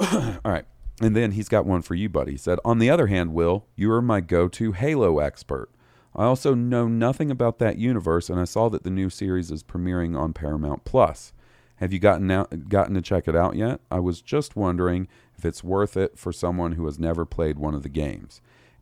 All 0.00 0.52
right. 0.52 0.64
And 1.00 1.16
then 1.16 1.32
he's 1.32 1.48
got 1.48 1.64
one 1.64 1.82
for 1.82 1.94
you, 1.94 2.08
buddy. 2.08 2.32
He 2.32 2.36
said, 2.36 2.58
On 2.64 2.78
the 2.78 2.90
other 2.90 3.06
hand, 3.06 3.32
Will, 3.32 3.66
you 3.74 3.90
are 3.92 4.02
my 4.02 4.20
go 4.20 4.48
to 4.48 4.72
Halo 4.72 5.18
expert. 5.18 5.70
I 6.14 6.24
also 6.24 6.54
know 6.54 6.88
nothing 6.88 7.30
about 7.30 7.58
that 7.58 7.78
universe, 7.78 8.28
and 8.28 8.40
I 8.40 8.44
saw 8.44 8.68
that 8.68 8.82
the 8.82 8.90
new 8.90 9.10
series 9.10 9.50
is 9.50 9.62
premiering 9.62 10.18
on 10.18 10.32
Paramount 10.32 10.84
Plus. 10.84 11.32
Have 11.76 11.92
you 11.92 11.98
gotten 11.98 12.30
out, 12.30 12.68
gotten 12.68 12.94
to 12.94 13.00
check 13.00 13.26
it 13.28 13.36
out 13.36 13.56
yet? 13.56 13.80
I 13.90 14.00
was 14.00 14.20
just 14.20 14.56
wondering 14.56 15.08
if 15.38 15.44
it's 15.44 15.64
worth 15.64 15.96
it 15.96 16.18
for 16.18 16.32
someone 16.32 16.72
who 16.72 16.84
has 16.84 16.98
never 16.98 17.24
played 17.24 17.58
one 17.58 17.74
of 17.74 17.82
the 17.82 17.88
games. 17.88 18.40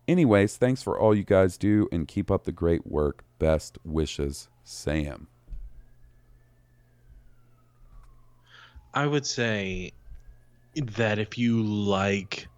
Anyways, 0.09 0.57
thanks 0.57 0.83
for 0.83 0.99
all 0.99 1.15
you 1.15 1.23
guys 1.23 1.59
do, 1.59 1.87
and 1.93 2.09
keep 2.09 2.31
up 2.31 2.45
the 2.45 2.53
great 2.53 2.87
work. 2.87 3.25
Best 3.39 3.79
wishes, 3.85 4.49
Sam. 4.65 5.29
I 8.95 9.07
would 9.07 9.27
say 9.27 9.93
that 10.75 11.19
if 11.19 11.37
you 11.37 11.63
like 11.63 12.49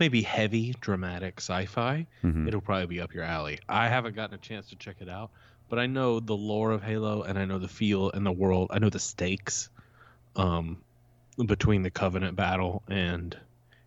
maybe 0.00 0.22
heavy, 0.22 0.74
dramatic 0.80 1.34
sci-fi, 1.38 2.06
Mhm. 2.22 2.46
it'll 2.48 2.60
probably 2.60 2.86
be 2.86 3.00
up 3.00 3.14
your 3.14 3.24
alley. 3.24 3.58
I 3.68 3.88
haven't 3.88 4.16
gotten 4.16 4.34
a 4.34 4.38
chance 4.38 4.68
to 4.70 4.76
check 4.76 4.96
it 5.00 5.08
out, 5.08 5.30
but 5.68 5.78
I 5.78 5.86
know 5.86 6.20
the 6.20 6.36
lore 6.36 6.72
of 6.72 6.82
Halo 6.82 7.22
and 7.22 7.38
I 7.38 7.44
know 7.44 7.58
the 7.58 7.68
feel 7.68 8.10
and 8.10 8.24
the 8.26 8.32
world. 8.32 8.70
I 8.72 8.78
know 8.78 8.90
the 8.90 8.98
stakes. 8.98 9.70
Um, 10.36 10.78
between 11.46 11.82
the 11.82 11.90
Covenant 11.90 12.36
battle 12.36 12.82
and 12.88 13.36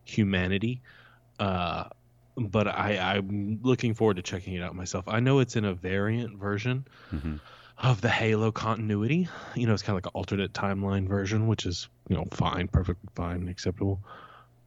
humanity. 0.03 0.81
Uh, 1.39 1.85
but 2.37 2.67
I, 2.67 2.97
I'm 3.15 3.59
looking 3.63 3.93
forward 3.93 4.17
to 4.17 4.21
checking 4.21 4.53
it 4.53 4.61
out 4.61 4.75
myself. 4.75 5.05
I 5.07 5.19
know 5.21 5.39
it's 5.39 5.55
in 5.55 5.65
a 5.65 5.73
variant 5.73 6.37
version 6.37 6.85
Mhm. 7.13 7.39
of 7.77 8.01
the 8.01 8.09
Halo 8.09 8.51
continuity. 8.51 9.27
You 9.55 9.65
know, 9.67 9.73
it's 9.73 9.81
kind 9.81 9.97
of 9.97 10.03
like 10.03 10.13
an 10.13 10.17
alternate 10.17 10.53
timeline 10.53 11.07
version, 11.07 11.47
which 11.47 11.65
is 11.65 11.87
you 12.09 12.15
know 12.15 12.25
fine, 12.31 12.67
perfectly 12.67 13.09
fine, 13.15 13.47
acceptable. 13.47 14.01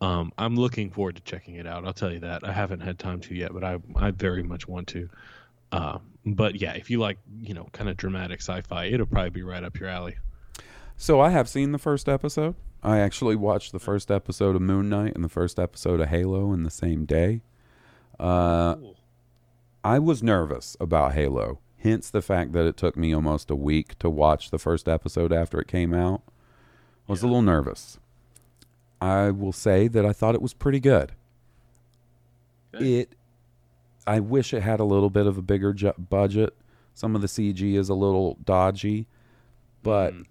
Um, 0.01 0.33
I'm 0.39 0.57
looking 0.57 0.91
forward 0.91 1.17
to 1.17 1.23
checking 1.23 1.57
it 1.57 1.67
out. 1.67 1.85
I'll 1.85 1.93
tell 1.93 2.13
you 2.13 2.21
that 2.21 2.43
I 2.43 2.53
haven't 2.53 2.81
had 2.81 2.99
time 2.99 3.21
to 3.21 3.35
yet, 3.35 3.53
but 3.53 3.63
I 3.65 3.79
I 3.97 4.11
very 4.13 4.43
much 4.43 4.67
want 4.67 4.89
to. 4.89 5.09
Uh, 5.73 5.99
but 6.25 6.57
yeah, 6.61 6.73
if 6.73 6.91
you 6.91 6.99
like 6.99 7.19
you 7.41 7.55
know 7.55 7.69
kind 7.73 7.89
of 7.89 7.97
dramatic 7.97 8.41
sci-fi, 8.41 8.87
it'll 8.87 9.07
probably 9.07 9.31
be 9.31 9.43
right 9.43 9.63
up 9.63 9.79
your 9.79 9.89
alley. 9.89 10.17
So 10.97 11.21
I 11.21 11.31
have 11.31 11.49
seen 11.49 11.73
the 11.73 11.79
first 11.79 12.09
episode. 12.09 12.55
I 12.83 12.99
actually 12.99 13.37
watched 13.37 13.73
the 13.73 13.79
first 13.79 14.11
episode 14.11 14.57
of 14.57 14.63
Moon 14.63 14.89
Knight 14.89 15.15
and 15.15 15.23
the 15.23 15.29
first 15.29 15.59
episode 15.59 16.01
of 16.01 16.09
Halo 16.09 16.53
in 16.53 16.63
the 16.63 16.71
same 16.71 17.05
day. 17.05 17.43
Uh, 18.19 18.77
I 19.85 19.99
was 19.99 20.23
nervous 20.23 20.77
about 20.81 21.15
Halo, 21.15 21.59
hence 21.79 22.11
the 22.11 22.23
fact 22.23 22.53
that 22.53 22.67
it 22.67 22.77
took 22.77 22.97
me 22.97 23.15
almost 23.15 23.51
a 23.51 23.57
week 23.57 23.99
to 23.99 24.11
watch 24.11 24.51
the 24.51 24.59
first 24.59 24.89
episode 24.89 25.33
after 25.33 25.61
it 25.61 25.69
came 25.69 25.95
out. 25.95 26.23
I 27.09 27.13
was 27.13 27.23
a 27.23 27.27
little 27.27 27.43
nervous. 27.43 27.99
I 29.01 29.31
will 29.31 29.53
say 29.53 29.89
that 29.89 30.05
I 30.05 30.13
thought 30.13 30.35
it 30.35 30.43
was 30.43 30.55
pretty 30.55 30.81
good. 30.81 31.13
It, 32.73 33.15
I 34.07 34.21
wish 34.21 34.55
it 34.55 34.63
had 34.63 34.81
a 34.81 34.85
little 34.85 35.11
bit 35.11 35.27
of 35.27 35.39
a 35.39 35.43
bigger 35.43 35.73
ju- 35.73 35.95
budget. 35.99 36.55
Some 36.95 37.15
of 37.15 37.23
the 37.23 37.27
CG 37.27 37.75
is 37.75 37.89
a 37.89 37.95
little 37.95 38.37
dodgy, 38.45 39.07
but 39.83 40.15
mm. 40.15 40.27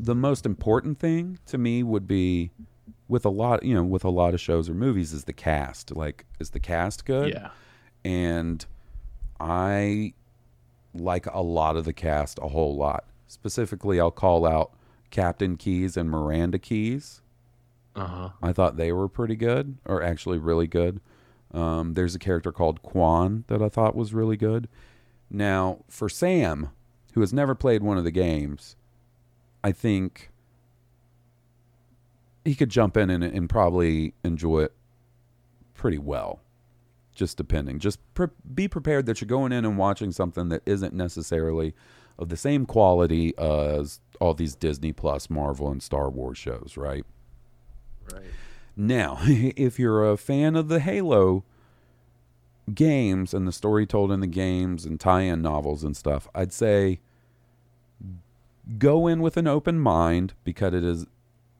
the 0.00 0.14
most 0.14 0.46
important 0.46 0.98
thing 0.98 1.38
to 1.46 1.58
me 1.58 1.82
would 1.82 2.06
be 2.06 2.50
with 3.08 3.24
a 3.24 3.30
lot, 3.30 3.62
you 3.62 3.74
know, 3.74 3.84
with 3.84 4.04
a 4.04 4.10
lot 4.10 4.34
of 4.34 4.40
shows 4.40 4.68
or 4.68 4.74
movies 4.74 5.12
is 5.12 5.24
the 5.24 5.32
cast. 5.32 5.94
Like, 5.94 6.24
is 6.40 6.50
the 6.50 6.60
cast 6.60 7.04
good? 7.04 7.32
Yeah. 7.32 7.50
And 8.04 8.64
I 9.38 10.14
like 10.94 11.26
a 11.26 11.42
lot 11.42 11.76
of 11.76 11.84
the 11.84 11.92
cast 11.92 12.38
a 12.40 12.48
whole 12.48 12.76
lot. 12.76 13.04
Specifically, 13.26 14.00
I'll 14.00 14.10
call 14.10 14.46
out 14.46 14.72
Captain 15.10 15.56
Keyes 15.56 15.96
and 15.96 16.10
Miranda 16.10 16.58
Keyes. 16.58 17.20
Uh 17.96 18.06
huh. 18.06 18.28
I 18.42 18.52
thought 18.52 18.76
they 18.76 18.92
were 18.92 19.08
pretty 19.08 19.36
good, 19.36 19.76
or 19.84 20.02
actually 20.02 20.38
really 20.38 20.66
good. 20.66 21.00
Um, 21.52 21.94
there's 21.94 22.14
a 22.14 22.18
character 22.18 22.50
called 22.50 22.82
Kwan 22.82 23.44
that 23.46 23.62
I 23.62 23.68
thought 23.68 23.94
was 23.94 24.12
really 24.12 24.36
good. 24.36 24.68
Now, 25.30 25.84
for 25.88 26.08
Sam, 26.08 26.70
who 27.12 27.20
has 27.20 27.32
never 27.32 27.54
played 27.54 27.82
one 27.82 27.96
of 27.96 28.04
the 28.04 28.10
games, 28.10 28.74
I 29.62 29.70
think 29.72 30.30
he 32.44 32.54
could 32.54 32.70
jump 32.70 32.96
in 32.96 33.08
and, 33.10 33.22
and 33.22 33.48
probably 33.48 34.14
enjoy 34.24 34.64
it 34.64 34.72
pretty 35.74 35.98
well. 35.98 36.40
Just 37.14 37.36
depending. 37.36 37.78
Just 37.78 38.00
pre- 38.14 38.26
be 38.54 38.66
prepared 38.66 39.06
that 39.06 39.20
you're 39.20 39.28
going 39.28 39.52
in 39.52 39.64
and 39.64 39.78
watching 39.78 40.10
something 40.10 40.48
that 40.48 40.62
isn't 40.66 40.92
necessarily 40.92 41.72
of 42.18 42.28
the 42.28 42.36
same 42.36 42.66
quality 42.66 43.36
as 43.38 44.00
all 44.20 44.34
these 44.34 44.56
Disney 44.56 44.92
Plus, 44.92 45.30
Marvel, 45.30 45.70
and 45.70 45.82
Star 45.82 46.10
Wars 46.10 46.38
shows, 46.38 46.74
right? 46.76 47.04
Right. 48.12 48.22
Now, 48.76 49.18
if 49.22 49.78
you're 49.78 50.10
a 50.10 50.16
fan 50.16 50.56
of 50.56 50.68
the 50.68 50.80
Halo 50.80 51.44
games 52.74 53.34
and 53.34 53.46
the 53.46 53.52
story 53.52 53.86
told 53.86 54.10
in 54.10 54.20
the 54.20 54.26
games 54.26 54.84
and 54.84 54.98
tie-in 54.98 55.42
novels 55.42 55.84
and 55.84 55.96
stuff, 55.96 56.28
I'd 56.34 56.52
say 56.52 57.00
go 58.78 59.06
in 59.06 59.20
with 59.20 59.36
an 59.36 59.46
open 59.46 59.78
mind 59.78 60.32
because 60.44 60.72
it 60.74 60.84
is 60.84 61.06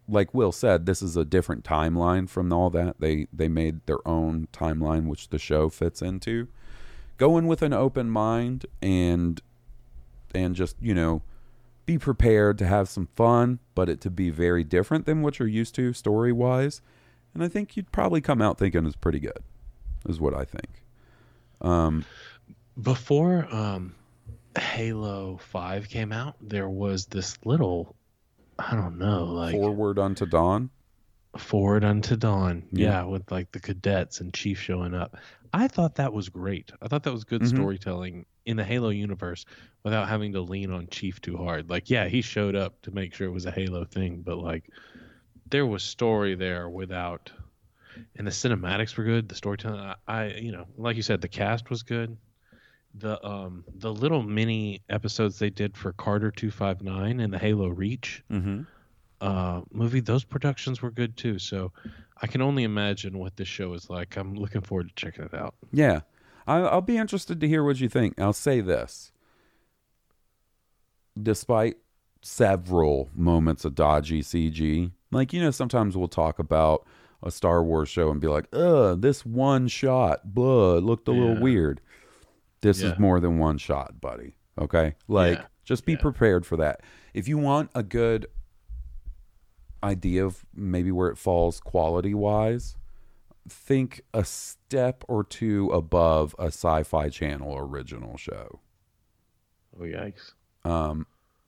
like 0.08 0.34
Will 0.34 0.52
said, 0.52 0.86
this 0.86 1.00
is 1.02 1.16
a 1.16 1.24
different 1.24 1.64
timeline 1.64 2.28
from 2.28 2.52
all 2.52 2.70
that. 2.70 3.00
They 3.00 3.26
they 3.32 3.48
made 3.48 3.86
their 3.86 4.06
own 4.06 4.48
timeline 4.52 5.06
which 5.06 5.28
the 5.28 5.38
show 5.38 5.68
fits 5.68 6.02
into. 6.02 6.48
Go 7.16 7.38
in 7.38 7.46
with 7.46 7.62
an 7.62 7.72
open 7.72 8.10
mind 8.10 8.66
and 8.82 9.40
and 10.34 10.54
just, 10.54 10.76
you 10.80 10.94
know, 10.94 11.22
be 11.86 11.98
prepared 11.98 12.58
to 12.58 12.66
have 12.66 12.88
some 12.88 13.08
fun, 13.14 13.58
but 13.74 13.88
it 13.88 14.00
to 14.02 14.10
be 14.10 14.30
very 14.30 14.64
different 14.64 15.06
than 15.06 15.22
what 15.22 15.38
you're 15.38 15.48
used 15.48 15.74
to 15.76 15.92
story 15.92 16.32
wise. 16.32 16.80
And 17.34 17.42
I 17.42 17.48
think 17.48 17.76
you'd 17.76 17.92
probably 17.92 18.20
come 18.20 18.40
out 18.40 18.58
thinking 18.58 18.86
it's 18.86 18.96
pretty 18.96 19.20
good, 19.20 19.38
is 20.08 20.20
what 20.20 20.34
I 20.34 20.44
think. 20.44 20.82
Um, 21.60 22.04
Before 22.80 23.46
um, 23.54 23.94
Halo 24.58 25.38
Five 25.38 25.88
came 25.88 26.12
out, 26.12 26.36
there 26.40 26.68
was 26.68 27.06
this 27.06 27.36
little, 27.44 27.94
I 28.58 28.74
don't 28.74 28.98
know, 28.98 29.24
like 29.24 29.52
Forward 29.54 29.98
unto 29.98 30.26
Dawn. 30.26 30.70
Forward 31.38 31.84
Unto 31.84 32.16
Dawn. 32.16 32.64
Yeah. 32.72 32.88
Yeah. 32.88 33.04
with 33.04 33.30
like 33.30 33.50
the 33.52 33.60
cadets 33.60 34.20
and 34.20 34.32
Chief 34.32 34.58
showing 34.60 34.94
up. 34.94 35.16
I 35.52 35.68
thought 35.68 35.96
that 35.96 36.12
was 36.12 36.28
great. 36.28 36.72
I 36.82 36.88
thought 36.88 37.04
that 37.04 37.12
was 37.12 37.24
good 37.24 37.42
Mhm. 37.42 37.48
storytelling 37.48 38.26
in 38.44 38.56
the 38.56 38.64
Halo 38.64 38.90
universe 38.90 39.44
without 39.84 40.08
having 40.08 40.32
to 40.32 40.40
lean 40.40 40.70
on 40.70 40.88
Chief 40.88 41.20
too 41.20 41.36
hard. 41.36 41.70
Like, 41.70 41.88
yeah, 41.90 42.08
he 42.08 42.22
showed 42.22 42.56
up 42.56 42.80
to 42.82 42.90
make 42.90 43.14
sure 43.14 43.26
it 43.28 43.32
was 43.32 43.46
a 43.46 43.50
Halo 43.52 43.84
thing, 43.84 44.22
but 44.22 44.38
like 44.38 44.64
there 45.50 45.66
was 45.66 45.82
story 45.82 46.34
there 46.34 46.68
without 46.68 47.30
and 48.16 48.26
the 48.26 48.30
cinematics 48.32 48.96
were 48.96 49.04
good, 49.04 49.28
the 49.28 49.34
storytelling 49.36 49.78
I, 49.80 49.94
I 50.08 50.26
you 50.34 50.50
know, 50.52 50.66
like 50.76 50.96
you 50.96 51.02
said, 51.02 51.20
the 51.20 51.28
cast 51.28 51.70
was 51.70 51.82
good. 51.84 52.16
The 52.96 53.24
um 53.24 53.64
the 53.74 53.92
little 53.92 54.22
mini 54.22 54.82
episodes 54.88 55.38
they 55.38 55.50
did 55.50 55.76
for 55.76 55.92
Carter 55.92 56.30
259 56.30 57.20
and 57.20 57.32
the 57.32 57.38
Halo 57.38 57.68
Reach 57.68 58.22
Mm-hmm. 58.30 58.62
Uh, 59.24 59.62
movie, 59.72 60.00
those 60.00 60.24
productions 60.24 60.82
were 60.82 60.90
good 60.90 61.16
too. 61.16 61.38
So 61.38 61.72
I 62.20 62.26
can 62.26 62.42
only 62.42 62.62
imagine 62.64 63.18
what 63.18 63.36
this 63.36 63.48
show 63.48 63.72
is 63.74 63.88
like. 63.88 64.16
I'm 64.16 64.34
looking 64.34 64.60
forward 64.60 64.88
to 64.88 64.94
checking 64.94 65.24
it 65.24 65.34
out. 65.34 65.54
Yeah. 65.72 66.00
I, 66.46 66.58
I'll 66.58 66.80
be 66.82 66.98
interested 66.98 67.40
to 67.40 67.48
hear 67.48 67.64
what 67.64 67.80
you 67.80 67.88
think. 67.88 68.20
I'll 68.20 68.32
say 68.34 68.60
this. 68.60 69.12
Despite 71.20 71.76
several 72.22 73.08
moments 73.14 73.64
of 73.64 73.74
dodgy 73.74 74.20
CG, 74.22 74.90
like, 75.12 75.32
you 75.32 75.40
know, 75.40 75.50
sometimes 75.52 75.96
we'll 75.96 76.08
talk 76.08 76.38
about 76.38 76.86
a 77.22 77.30
Star 77.30 77.62
Wars 77.62 77.88
show 77.88 78.10
and 78.10 78.20
be 78.20 78.26
like, 78.26 78.46
ugh, 78.52 79.00
this 79.00 79.24
one 79.24 79.68
shot, 79.68 80.34
blah, 80.34 80.76
it 80.76 80.82
looked 80.82 81.08
a 81.08 81.12
little 81.12 81.40
weird. 81.40 81.80
This 82.62 82.82
Yeah. 82.82 82.92
is 82.92 82.98
more 82.98 83.20
than 83.20 83.38
one 83.38 83.58
shot, 83.58 84.00
buddy. 84.00 84.36
Okay? 84.58 84.96
Like, 85.08 85.38
Yeah. 85.38 85.46
just 85.64 85.86
be 85.86 85.92
Yeah. 85.92 85.98
prepared 86.00 86.44
for 86.44 86.56
that. 86.56 86.80
If 87.14 87.28
you 87.28 87.38
want 87.38 87.70
a 87.74 87.82
good 87.82 88.26
idea 89.84 90.24
of 90.24 90.44
maybe 90.54 90.90
where 90.90 91.08
it 91.10 91.18
falls 91.18 91.60
quality 91.60 92.14
wise, 92.14 92.76
think 93.48 94.00
a 94.14 94.24
step 94.24 95.04
or 95.06 95.22
two 95.22 95.68
above 95.68 96.34
a 96.38 96.46
sci-fi 96.46 97.10
channel 97.10 97.54
original 97.58 98.16
show 98.16 98.60
Oh 99.78 99.82
yikes! 99.82 100.32
um 100.64 101.06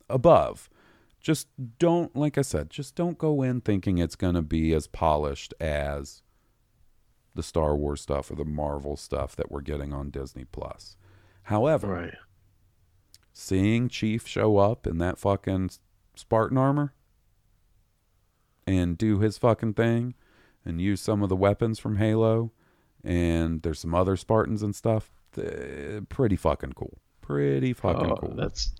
above 0.09 0.69
just 1.19 1.47
don't 1.79 2.15
like 2.15 2.37
i 2.37 2.43
said 2.43 2.69
just 2.69 2.93
don't 2.93 3.17
go 3.17 3.41
in 3.41 3.61
thinking 3.61 3.97
it's 3.97 4.15
going 4.15 4.35
to 4.35 4.43
be 4.43 4.73
as 4.75 4.85
polished 4.85 5.55
as 5.59 6.21
the 7.33 7.41
star 7.41 7.75
wars 7.75 8.01
stuff 8.01 8.29
or 8.29 8.35
the 8.35 8.45
marvel 8.45 8.95
stuff 8.95 9.35
that 9.35 9.49
we're 9.49 9.61
getting 9.61 9.91
on 9.91 10.11
disney 10.11 10.45
plus 10.45 10.95
however 11.43 11.87
Right. 11.87 12.13
seeing 13.33 13.89
chief 13.89 14.27
show 14.27 14.57
up 14.57 14.85
in 14.85 14.99
that 14.99 15.17
fucking 15.17 15.71
spartan 16.15 16.59
armor 16.59 16.93
and 18.67 18.97
do 18.97 19.17
his 19.19 19.37
fucking 19.39 19.73
thing 19.73 20.13
and 20.63 20.79
use 20.79 21.01
some 21.01 21.23
of 21.23 21.29
the 21.29 21.35
weapons 21.35 21.79
from 21.79 21.97
halo 21.97 22.51
and 23.03 23.61
there's 23.63 23.79
some 23.79 23.95
other 23.95 24.15
spartans 24.15 24.61
and 24.61 24.75
stuff 24.75 25.09
th- 25.33 26.03
pretty 26.09 26.35
fucking 26.35 26.73
cool 26.73 26.99
pretty 27.21 27.73
fucking 27.73 28.11
Oh, 28.11 28.15
cool 28.17 28.35
that's 28.35 28.75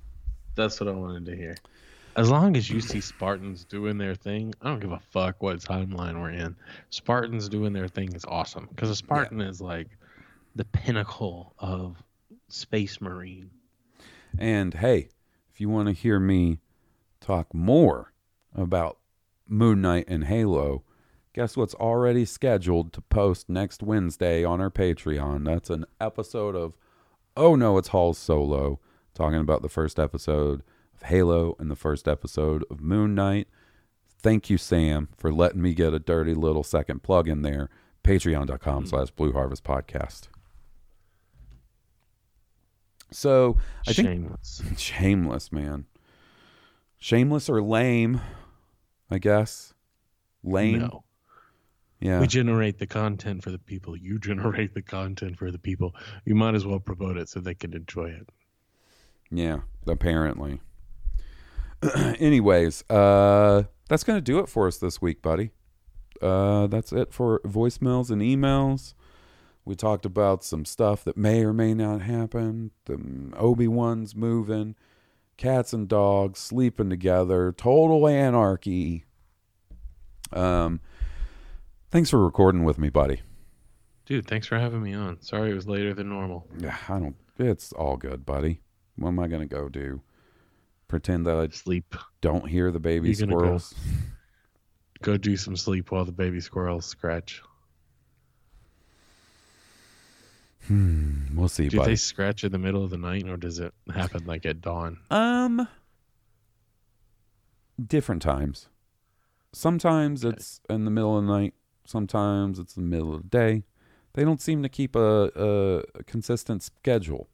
that's 0.55 0.79
what 0.79 0.89
I 0.89 0.91
wanted 0.91 1.25
to 1.27 1.35
hear. 1.35 1.55
As 2.15 2.31
long 2.31 2.57
as 2.57 2.67
you 2.67 2.81
see 2.81 2.99
Spartans 2.99 3.63
doing 3.63 3.99
their 3.99 4.15
thing, 4.15 4.55
I 4.63 4.69
don't 4.69 4.79
give 4.79 4.91
a 4.91 4.99
fuck 5.11 5.43
what 5.43 5.59
timeline 5.59 6.19
we're 6.19 6.31
in. 6.31 6.55
Spartans 6.89 7.47
doing 7.47 7.73
their 7.73 7.87
thing 7.87 8.11
is 8.13 8.25
awesome 8.25 8.67
because 8.71 8.89
a 8.89 8.95
Spartan 8.95 9.39
is 9.39 9.61
like 9.61 9.89
the 10.55 10.65
pinnacle 10.65 11.53
of 11.59 12.01
space 12.49 12.99
marine. 13.01 13.51
And 14.39 14.73
hey, 14.73 15.09
if 15.53 15.61
you 15.61 15.69
want 15.69 15.89
to 15.89 15.93
hear 15.93 16.19
me 16.19 16.57
talk 17.21 17.53
more 17.53 18.13
about 18.55 18.97
Moon 19.47 19.81
Knight 19.81 20.05
and 20.07 20.25
Halo, 20.25 20.83
guess 21.33 21.55
what's 21.55 21.73
already 21.75 22.25
scheduled 22.25 22.93
to 22.93 23.01
post 23.01 23.49
next 23.49 23.83
Wednesday 23.83 24.43
on 24.43 24.61
our 24.61 24.71
Patreon? 24.71 25.45
That's 25.45 25.69
an 25.69 25.85
episode 25.99 26.55
of 26.55 26.73
Oh 27.35 27.55
No, 27.55 27.77
It's 27.77 27.89
Hall 27.89 28.13
Solo, 28.13 28.79
talking 29.13 29.39
about 29.39 29.61
the 29.61 29.69
first 29.69 29.99
episode 29.99 30.63
of 30.95 31.03
Halo 31.03 31.55
and 31.59 31.69
the 31.69 31.75
first 31.75 32.07
episode 32.07 32.63
of 32.69 32.81
Moon 32.81 33.13
Knight. 33.13 33.47
Thank 34.19 34.49
you, 34.49 34.57
Sam, 34.57 35.09
for 35.17 35.31
letting 35.31 35.61
me 35.61 35.73
get 35.73 35.93
a 35.93 35.99
dirty 35.99 36.33
little 36.33 36.63
second 36.63 37.03
plug 37.03 37.27
in 37.27 37.43
there. 37.43 37.69
Patreon.com 38.03 38.83
hmm. 38.83 38.89
slash 38.89 39.11
Blue 39.11 39.33
Harvest 39.33 39.63
Podcast. 39.63 40.29
So 43.11 43.57
I 43.87 43.93
think 43.93 44.07
Shameless. 44.07 44.63
shameless, 44.77 45.51
man. 45.51 45.85
Shameless 46.97 47.49
or 47.49 47.61
lame. 47.61 48.21
I 49.09 49.17
guess. 49.19 49.73
Lame. 50.43 50.79
No. 50.79 51.03
Yeah. 51.99 52.19
We 52.19 52.27
generate 52.27 52.77
the 52.77 52.87
content 52.87 53.43
for 53.43 53.51
the 53.51 53.57
people. 53.57 53.97
You 53.97 54.19
generate 54.19 54.73
the 54.73 54.81
content 54.81 55.37
for 55.37 55.51
the 55.51 55.59
people. 55.59 55.95
You 56.25 56.35
might 56.35 56.55
as 56.55 56.65
well 56.65 56.79
promote 56.79 57.17
it 57.17 57.29
so 57.29 57.39
they 57.39 57.55
can 57.55 57.73
enjoy 57.73 58.09
it. 58.09 58.29
Yeah, 59.31 59.61
apparently. 59.87 60.61
Anyways, 62.19 62.89
uh 62.89 63.63
that's 63.89 64.03
going 64.03 64.17
to 64.17 64.21
do 64.21 64.39
it 64.39 64.49
for 64.49 64.67
us 64.67 64.77
this 64.77 65.01
week, 65.01 65.21
buddy. 65.21 65.51
Uh 66.21 66.67
that's 66.67 66.91
it 66.91 67.13
for 67.13 67.41
voicemails 67.45 68.09
and 68.09 68.21
emails. 68.21 68.93
We 69.65 69.75
talked 69.75 70.05
about 70.05 70.45
some 70.45 70.63
stuff 70.63 71.03
that 71.03 71.17
may 71.17 71.43
or 71.43 71.51
may 71.51 71.73
not 71.73 72.01
happen. 72.01 72.71
The 72.85 73.33
Obi-Wan's 73.35 74.15
moving, 74.15 74.75
cats 75.37 75.73
and 75.73 75.87
dogs 75.87 76.39
sleeping 76.39 76.89
together, 76.89 77.51
total 77.51 78.07
anarchy. 78.07 79.05
Um 80.33 80.81
thanks 81.89 82.09
for 82.09 82.23
recording 82.23 82.63
with 82.63 82.77
me, 82.77 82.89
buddy. 82.89 83.21
Dude, 84.05 84.27
thanks 84.27 84.47
for 84.47 84.57
having 84.57 84.81
me 84.81 84.93
on. 84.93 85.21
Sorry 85.21 85.51
it 85.51 85.55
was 85.55 85.67
later 85.67 85.93
than 85.93 86.09
normal. 86.09 86.47
Yeah, 86.57 86.77
I 86.89 86.99
don't 86.99 87.15
it's 87.39 87.71
all 87.73 87.97
good, 87.97 88.25
buddy. 88.25 88.61
What 88.95 89.09
am 89.09 89.19
I 89.19 89.27
going 89.27 89.47
to 89.47 89.55
go 89.55 89.69
do? 89.69 90.01
Pretend 90.87 91.27
that 91.27 91.37
I 91.37 91.47
Sleep. 91.49 91.95
don't 92.21 92.47
hear 92.47 92.71
the 92.71 92.79
baby 92.79 93.13
gonna 93.13 93.33
go? 93.33 93.37
squirrels? 93.39 93.75
Go 95.03 95.15
do 95.15 95.37
some 95.37 95.55
sleep 95.55 95.91
while 95.91 96.05
the 96.05 96.11
baby 96.11 96.39
squirrels 96.39 96.87
scratch. 96.87 97.43
We'll 100.69 101.47
see, 101.49 101.69
Do 101.69 101.77
buddy. 101.77 101.91
they 101.91 101.95
scratch 101.95 102.43
in 102.43 102.51
the 102.51 102.57
middle 102.57 102.83
of 102.83 102.89
the 102.89 102.97
night 102.97 103.27
or 103.27 103.37
does 103.37 103.59
it 103.59 103.73
happen 103.93 104.25
like 104.25 104.45
at 104.45 104.61
dawn? 104.61 104.97
Um, 105.09 105.67
different 107.83 108.21
times. 108.21 108.67
Sometimes 109.53 110.23
it's 110.23 110.61
in 110.69 110.85
the 110.85 110.91
middle 110.91 111.17
of 111.17 111.25
the 111.25 111.31
night. 111.31 111.53
Sometimes 111.85 112.59
it's 112.59 112.73
the 112.73 112.81
middle 112.81 113.13
of 113.15 113.23
the 113.23 113.29
day. 113.29 113.63
They 114.13 114.23
don't 114.23 114.41
seem 114.41 114.61
to 114.63 114.69
keep 114.69 114.95
a, 114.95 115.31
a, 115.35 115.77
a 115.99 116.03
consistent 116.03 116.63
schedule. 116.63 117.29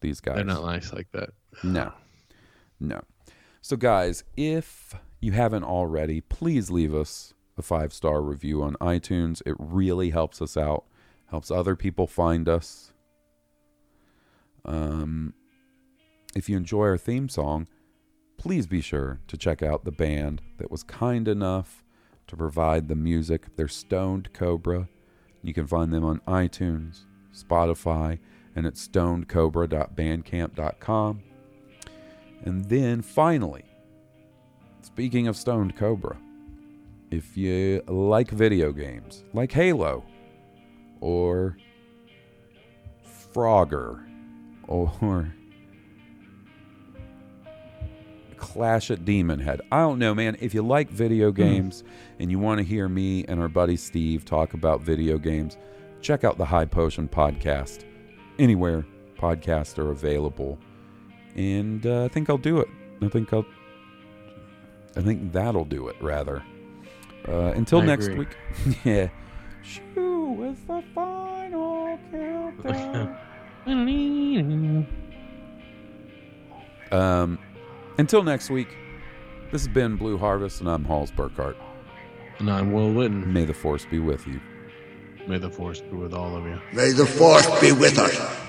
These 0.00 0.20
guys. 0.20 0.36
They're 0.36 0.44
not 0.44 0.64
nice 0.64 0.92
like 0.92 1.10
that. 1.12 1.30
No. 1.64 1.92
No. 2.78 3.00
So, 3.60 3.76
guys, 3.76 4.22
if 4.36 4.94
you 5.20 5.32
haven't 5.32 5.64
already, 5.64 6.20
please 6.20 6.70
leave 6.70 6.94
us 6.94 7.34
a 7.58 7.62
five 7.62 7.92
star 7.92 8.22
review 8.22 8.62
on 8.62 8.74
iTunes. 8.74 9.42
It 9.44 9.56
really 9.58 10.10
helps 10.10 10.40
us 10.40 10.56
out, 10.56 10.84
helps 11.30 11.50
other 11.50 11.74
people 11.76 12.06
find 12.06 12.48
us. 12.48 12.92
Um, 14.64 15.34
if 16.34 16.48
you 16.48 16.56
enjoy 16.56 16.84
our 16.84 16.96
theme 16.98 17.28
song, 17.28 17.68
please 18.36 18.66
be 18.66 18.80
sure 18.80 19.20
to 19.28 19.36
check 19.36 19.62
out 19.62 19.84
the 19.84 19.92
band 19.92 20.42
that 20.58 20.70
was 20.70 20.82
kind 20.82 21.28
enough 21.28 21.84
to 22.26 22.36
provide 22.36 22.88
the 22.88 22.94
music. 22.94 23.56
They're 23.56 23.68
Stoned 23.68 24.32
Cobra. 24.32 24.88
You 25.42 25.52
can 25.54 25.66
find 25.66 25.92
them 25.92 26.04
on 26.04 26.20
iTunes, 26.26 27.04
Spotify, 27.34 28.18
and 28.54 28.66
at 28.66 28.74
stonedcobra.bandcamp.com. 28.74 31.22
And 32.44 32.64
then 32.66 33.02
finally, 33.02 33.64
speaking 34.82 35.26
of 35.28 35.36
Stoned 35.36 35.76
Cobra, 35.76 36.18
if 37.10 37.36
you 37.36 37.82
like 37.86 38.30
video 38.30 38.72
games 38.72 39.24
like 39.32 39.52
Halo 39.52 40.04
or 41.00 41.56
Frogger 43.34 44.04
or 44.66 45.32
Clash 48.36 48.90
at 48.90 49.04
Demonhead. 49.04 49.60
I 49.70 49.80
don't 49.80 49.98
know, 49.98 50.14
man. 50.14 50.36
If 50.40 50.54
you 50.54 50.62
like 50.62 50.90
video 50.90 51.30
games 51.32 51.84
and 52.18 52.30
you 52.30 52.38
want 52.38 52.58
to 52.58 52.64
hear 52.64 52.88
me 52.88 53.24
and 53.26 53.40
our 53.40 53.48
buddy 53.48 53.76
Steve 53.76 54.24
talk 54.24 54.54
about 54.54 54.80
video 54.80 55.18
games, 55.18 55.56
check 56.00 56.24
out 56.24 56.38
the 56.38 56.44
High 56.44 56.64
Potion 56.64 57.08
podcast. 57.08 57.84
Anywhere 58.38 58.86
podcasts 59.18 59.78
are 59.78 59.90
available. 59.90 60.58
And 61.34 61.86
uh, 61.86 62.04
I 62.04 62.08
think 62.08 62.30
I'll 62.30 62.38
do 62.38 62.58
it. 62.58 62.68
I 63.02 63.08
think 63.08 63.32
I'll. 63.32 63.46
I 64.96 65.00
think 65.00 65.32
that'll 65.32 65.64
do 65.64 65.88
it, 65.88 65.96
rather. 66.00 66.42
Uh, 67.26 67.52
until 67.54 67.80
I 67.82 67.84
next 67.84 68.06
agree. 68.06 68.18
week. 68.20 68.78
yeah. 68.84 69.08
Shoo, 70.38 70.44
it's 70.44 70.60
the 70.62 70.82
final 70.94 71.98
countdown. 72.10 73.16
Um, 76.90 77.38
until 77.98 78.22
next 78.22 78.48
week, 78.48 78.74
this 79.52 79.60
has 79.60 79.68
been 79.68 79.96
Blue 79.96 80.16
Harvest, 80.16 80.60
and 80.60 80.70
I'm 80.70 80.86
Halls 80.86 81.10
Burkhart. 81.10 81.54
And 82.38 82.50
I'm 82.50 82.72
Will 82.72 82.88
Witten. 82.88 83.26
May 83.26 83.44
the 83.44 83.52
force 83.52 83.84
be 83.84 83.98
with 83.98 84.26
you. 84.26 84.40
May 85.26 85.36
the 85.36 85.50
force 85.50 85.82
be 85.82 85.90
with 85.90 86.14
all 86.14 86.34
of 86.34 86.46
you. 86.46 86.58
May 86.72 86.92
the 86.92 87.04
force 87.04 87.46
be 87.60 87.72
with 87.72 87.98
us. 87.98 88.47